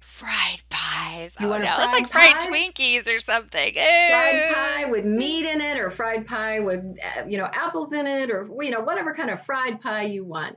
Fried 0.00 0.62
pies. 0.68 1.34
You 1.40 1.46
oh 1.46 1.58
no, 1.58 1.76
it's 1.78 1.92
like 1.92 2.08
fried 2.08 2.38
pie? 2.38 2.46
Twinkies 2.46 3.08
or 3.08 3.20
something. 3.20 3.72
Fried 3.72 4.54
pie 4.54 4.84
with 4.90 5.06
meat 5.06 5.46
in 5.46 5.62
it, 5.62 5.78
or 5.78 5.88
fried 5.90 6.26
pie 6.26 6.60
with 6.60 6.80
uh, 7.18 7.24
you 7.26 7.36
know 7.36 7.48
apples 7.52 7.92
in 7.92 8.06
it, 8.06 8.30
or 8.30 8.48
you 8.60 8.70
know 8.70 8.80
whatever 8.80 9.14
kind 9.14 9.30
of 9.30 9.44
fried 9.44 9.80
pie 9.80 10.04
you 10.04 10.24
want. 10.24 10.56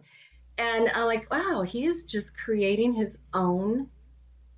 And 0.57 0.89
I'm 0.95 1.05
like, 1.05 1.29
wow, 1.31 1.61
he 1.61 1.85
is 1.85 2.05
just 2.05 2.37
creating 2.37 2.93
his 2.93 3.17
own 3.33 3.89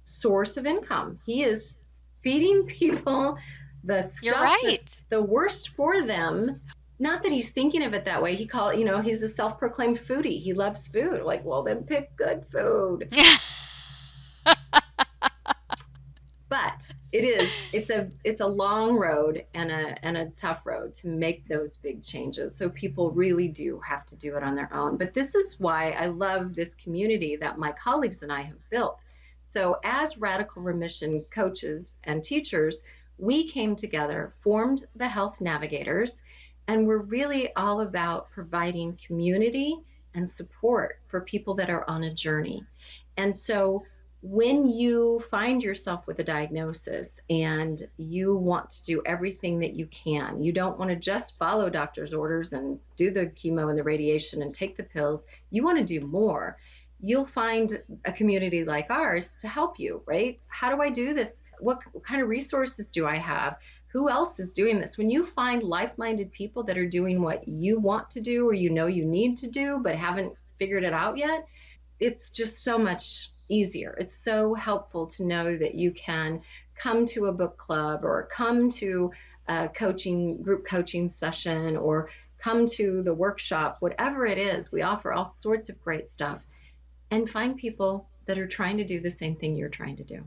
source 0.06 0.56
of 0.56 0.66
income. 0.66 1.20
He 1.26 1.43
is 1.43 1.76
feeding 2.22 2.66
people 2.68 3.38
the 3.84 4.01
stuff 4.01 4.41
right. 4.41 4.64
that's 4.64 5.01
the 5.10 5.22
worst 5.22 5.70
for 5.70 6.01
them. 6.01 6.62
Not 6.97 7.22
that 7.24 7.32
he's 7.32 7.51
thinking 7.51 7.84
of 7.84 7.93
it 7.93 8.06
that 8.06 8.24
way. 8.24 8.36
He 8.36 8.45
call 8.45 8.74
you 8.74 8.86
know, 8.86 9.01
he's 9.01 9.22
a 9.22 9.28
self-proclaimed 9.28 9.97
foodie. 9.97 10.39
He 10.39 10.53
loves 10.53 10.88
food. 10.88 11.22
Like, 11.24 11.43
well, 11.43 11.62
then 11.62 11.84
pick 11.84 12.16
good 12.16 12.45
food. 12.45 13.14
but 16.47 16.91
it 17.12 17.24
is 17.24 17.74
it's 17.74 17.89
a 17.89 18.10
it's 18.24 18.41
a 18.41 18.47
long 18.47 18.95
road 18.95 19.43
and 19.53 19.72
a 19.72 20.06
and 20.06 20.16
a 20.16 20.30
tough 20.32 20.66
road 20.66 20.93
to 20.93 21.08
make 21.08 21.47
those 21.47 21.78
big 21.78 22.03
changes 22.03 22.56
so 22.56 22.70
people 22.70 23.12
really 23.12 23.47
do 23.47 23.80
have 23.80 24.06
to 24.06 24.16
do 24.16 24.38
it 24.38 24.43
on 24.43 24.53
their 24.53 24.72
own 24.74 24.95
but 24.95 25.14
this 25.14 25.34
is 25.34 25.60
why 25.60 25.91
i 25.91 26.06
love 26.06 26.53
this 26.53 26.76
community 26.76 27.36
that 27.36 27.58
my 27.58 27.72
colleagues 27.72 28.22
and 28.22 28.32
i 28.32 28.41
have 28.41 28.70
built 28.70 29.03
so, 29.56 29.80
as 29.86 30.18
radical 30.18 30.62
remission 30.62 31.24
coaches 31.32 31.97
and 32.03 32.22
teachers, 32.22 32.84
we 33.18 33.47
came 33.47 33.78
together, 33.78 34.34
formed 34.41 34.86
the 34.97 35.08
Health 35.08 35.39
Navigators, 35.39 36.22
and 36.68 36.86
we're 36.86 36.97
really 36.97 37.56
all 37.56 37.80
about 37.80 38.30
providing 38.32 38.97
community 38.97 39.78
and 40.14 40.28
support 40.28 40.99
for 41.08 41.22
people 41.22 41.53
that 41.53 41.70
are 41.70 41.89
on 41.89 42.03
a 42.03 42.14
journey. 42.14 42.66
And 43.16 43.34
so, 43.34 43.86
when 44.22 44.68
you 44.68 45.22
find 45.32 45.64
yourself 45.64 46.06
with 46.06 46.20
a 46.20 46.24
diagnosis 46.26 47.22
and 47.30 47.88
you 47.95 48.36
want 48.36 48.70
to 48.72 48.84
do 48.84 49.03
everything 49.06 49.60
that 49.60 49.78
you 49.78 49.86
can, 49.86 50.41
you 50.41 50.51
don't 50.51 50.78
want 50.78 50.89
to 50.89 50.97
just 50.97 51.38
follow 51.38 51.70
doctor's 51.70 52.14
orders 52.14 52.51
and 52.51 52.78
do 52.97 53.10
the 53.10 53.28
chemo 53.28 53.70
and 53.70 53.78
the 53.78 53.84
radiation 53.84 54.41
and 54.41 54.53
take 54.53 54.76
the 54.76 54.84
pills, 54.84 55.28
you 55.49 55.64
want 55.64 55.78
to 55.78 55.86
do 55.86 56.06
more 56.06 56.58
you'll 57.02 57.26
find 57.26 57.82
a 58.06 58.12
community 58.12 58.64
like 58.64 58.89
ours 58.89 59.38
to 59.39 59.48
help 59.48 59.80
you, 59.80 60.02
right? 60.06 60.39
How 60.48 60.74
do 60.74 60.82
I 60.82 60.89
do 60.89 61.14
this? 61.14 61.43
What, 61.60 61.84
what 61.91 62.04
kind 62.04 62.22
of 62.22 62.30
resources 62.30 62.91
do 62.91 63.06
I 63.06 63.16
have? 63.16 63.58
Who 63.88 64.10
else 64.10 64.39
is 64.39 64.54
doing 64.54 64.80
this? 64.80 64.98
When 64.98 65.10
you 65.10 65.26
find 65.26 65.64
like 65.64 65.98
minded 65.98 66.32
people 66.32 66.64
that 66.64 66.78
are 66.78 66.88
doing 66.88 67.22
what 67.22 67.48
you 67.48 67.80
want 67.80 68.10
to 68.12 68.22
do 68.22 68.48
or 68.48 68.54
you 68.54 68.70
know 68.70 68.88
you 68.88 69.06
need 69.06 69.38
to 69.38 69.50
do 69.50 69.80
but 69.82 69.96
haven't 69.96 70.34
figured 70.58 70.84
it 70.84 70.93
out 70.93 71.18
yet, 71.18 71.48
it's 72.00 72.30
just 72.30 72.64
so 72.64 72.78
much 72.78 73.30
easier. 73.48 73.96
It's 74.00 74.16
so 74.16 74.54
helpful 74.54 75.08
to 75.08 75.26
know 75.26 75.56
that 75.58 75.76
you 75.76 75.91
can 75.91 76.41
come 76.76 77.06
to 77.08 77.28
a 77.28 77.32
book 77.32 77.58
club 77.58 78.04
or 78.04 78.28
come 78.32 78.70
to 78.70 79.12
a 79.48 79.70
coaching 79.70 80.41
group 80.41 80.66
coaching 80.66 81.08
session 81.08 81.78
or 81.78 82.10
come 82.39 82.66
to 82.66 83.02
the 83.04 83.14
workshop, 83.14 83.78
whatever 83.80 84.26
it 84.26 84.38
is. 84.38 84.72
We 84.72 84.82
offer 84.82 85.14
all 85.14 85.28
sorts 85.28 85.70
of 85.70 85.82
great 85.82 86.12
stuff 86.12 86.41
and 87.16 87.30
find 87.30 87.55
people 87.55 88.09
that 88.26 88.38
are 88.38 88.47
trying 88.47 88.78
to 88.78 88.84
do 88.84 88.99
the 88.99 89.09
same 89.09 89.36
thing 89.36 89.55
you're 89.55 89.70
trying 89.70 89.95
to 89.95 90.03
do. 90.03 90.22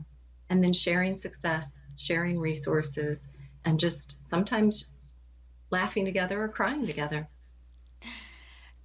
And 0.49 0.63
then 0.63 0.73
sharing 0.73 1.17
success, 1.17 1.81
sharing 1.97 2.39
resources, 2.39 3.27
and 3.63 3.79
just 3.79 4.27
sometimes 4.27 4.89
laughing 5.69 6.05
together 6.05 6.41
or 6.41 6.47
crying 6.47 6.85
together. 6.85 7.27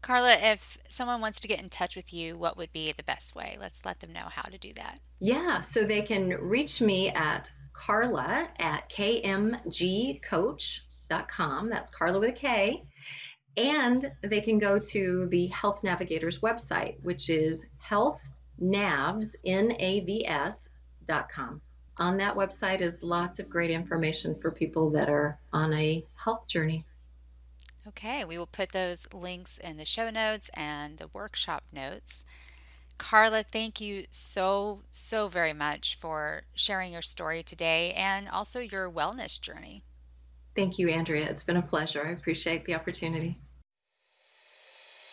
Karla, 0.02 0.36
if 0.38 0.76
someone 0.86 1.22
wants 1.22 1.40
to 1.40 1.48
get 1.48 1.62
in 1.62 1.70
touch 1.70 1.96
with 1.96 2.12
you, 2.12 2.36
what 2.36 2.58
would 2.58 2.72
be 2.72 2.92
the 2.92 3.04
best 3.04 3.34
way? 3.34 3.56
Let's 3.58 3.86
let 3.86 4.00
them 4.00 4.12
know 4.12 4.26
how 4.30 4.42
to 4.42 4.58
do 4.58 4.74
that. 4.74 5.00
Yeah, 5.18 5.62
so 5.62 5.84
they 5.84 6.02
can 6.02 6.28
reach 6.28 6.82
me 6.82 7.08
at 7.08 7.50
Karla 7.72 8.50
at 8.58 8.90
kmgcoach.com. 8.90 11.70
That's 11.70 11.90
Karla 11.90 12.20
with 12.20 12.28
a 12.28 12.32
K. 12.32 12.84
And 13.56 14.04
they 14.22 14.40
can 14.40 14.58
go 14.58 14.78
to 14.78 15.26
the 15.26 15.46
Health 15.46 15.84
Navigators 15.84 16.40
website, 16.40 16.96
which 17.02 17.30
is 17.30 17.66
healthnavs, 17.82 19.36
N-A-V-S, 19.44 20.68
dot 21.06 21.28
com. 21.28 21.60
On 21.98 22.16
that 22.16 22.34
website 22.34 22.80
is 22.80 23.02
lots 23.02 23.38
of 23.38 23.48
great 23.48 23.70
information 23.70 24.34
for 24.40 24.50
people 24.50 24.90
that 24.90 25.08
are 25.08 25.38
on 25.52 25.72
a 25.72 26.04
health 26.16 26.48
journey. 26.48 26.84
Okay, 27.86 28.24
we 28.24 28.38
will 28.38 28.46
put 28.46 28.72
those 28.72 29.06
links 29.12 29.58
in 29.58 29.76
the 29.76 29.84
show 29.84 30.10
notes 30.10 30.50
and 30.54 30.98
the 30.98 31.08
workshop 31.08 31.62
notes. 31.72 32.24
Karla, 32.96 33.42
thank 33.42 33.80
you 33.80 34.04
so, 34.10 34.82
so 34.90 35.28
very 35.28 35.52
much 35.52 35.96
for 35.96 36.42
sharing 36.54 36.92
your 36.92 37.02
story 37.02 37.42
today 37.42 37.92
and 37.92 38.28
also 38.28 38.60
your 38.60 38.90
wellness 38.90 39.40
journey. 39.40 39.84
Thank 40.56 40.78
you, 40.78 40.88
Andrea. 40.88 41.26
It's 41.28 41.42
been 41.42 41.56
a 41.56 41.62
pleasure. 41.62 42.04
I 42.06 42.10
appreciate 42.10 42.64
the 42.64 42.74
opportunity. 42.74 43.38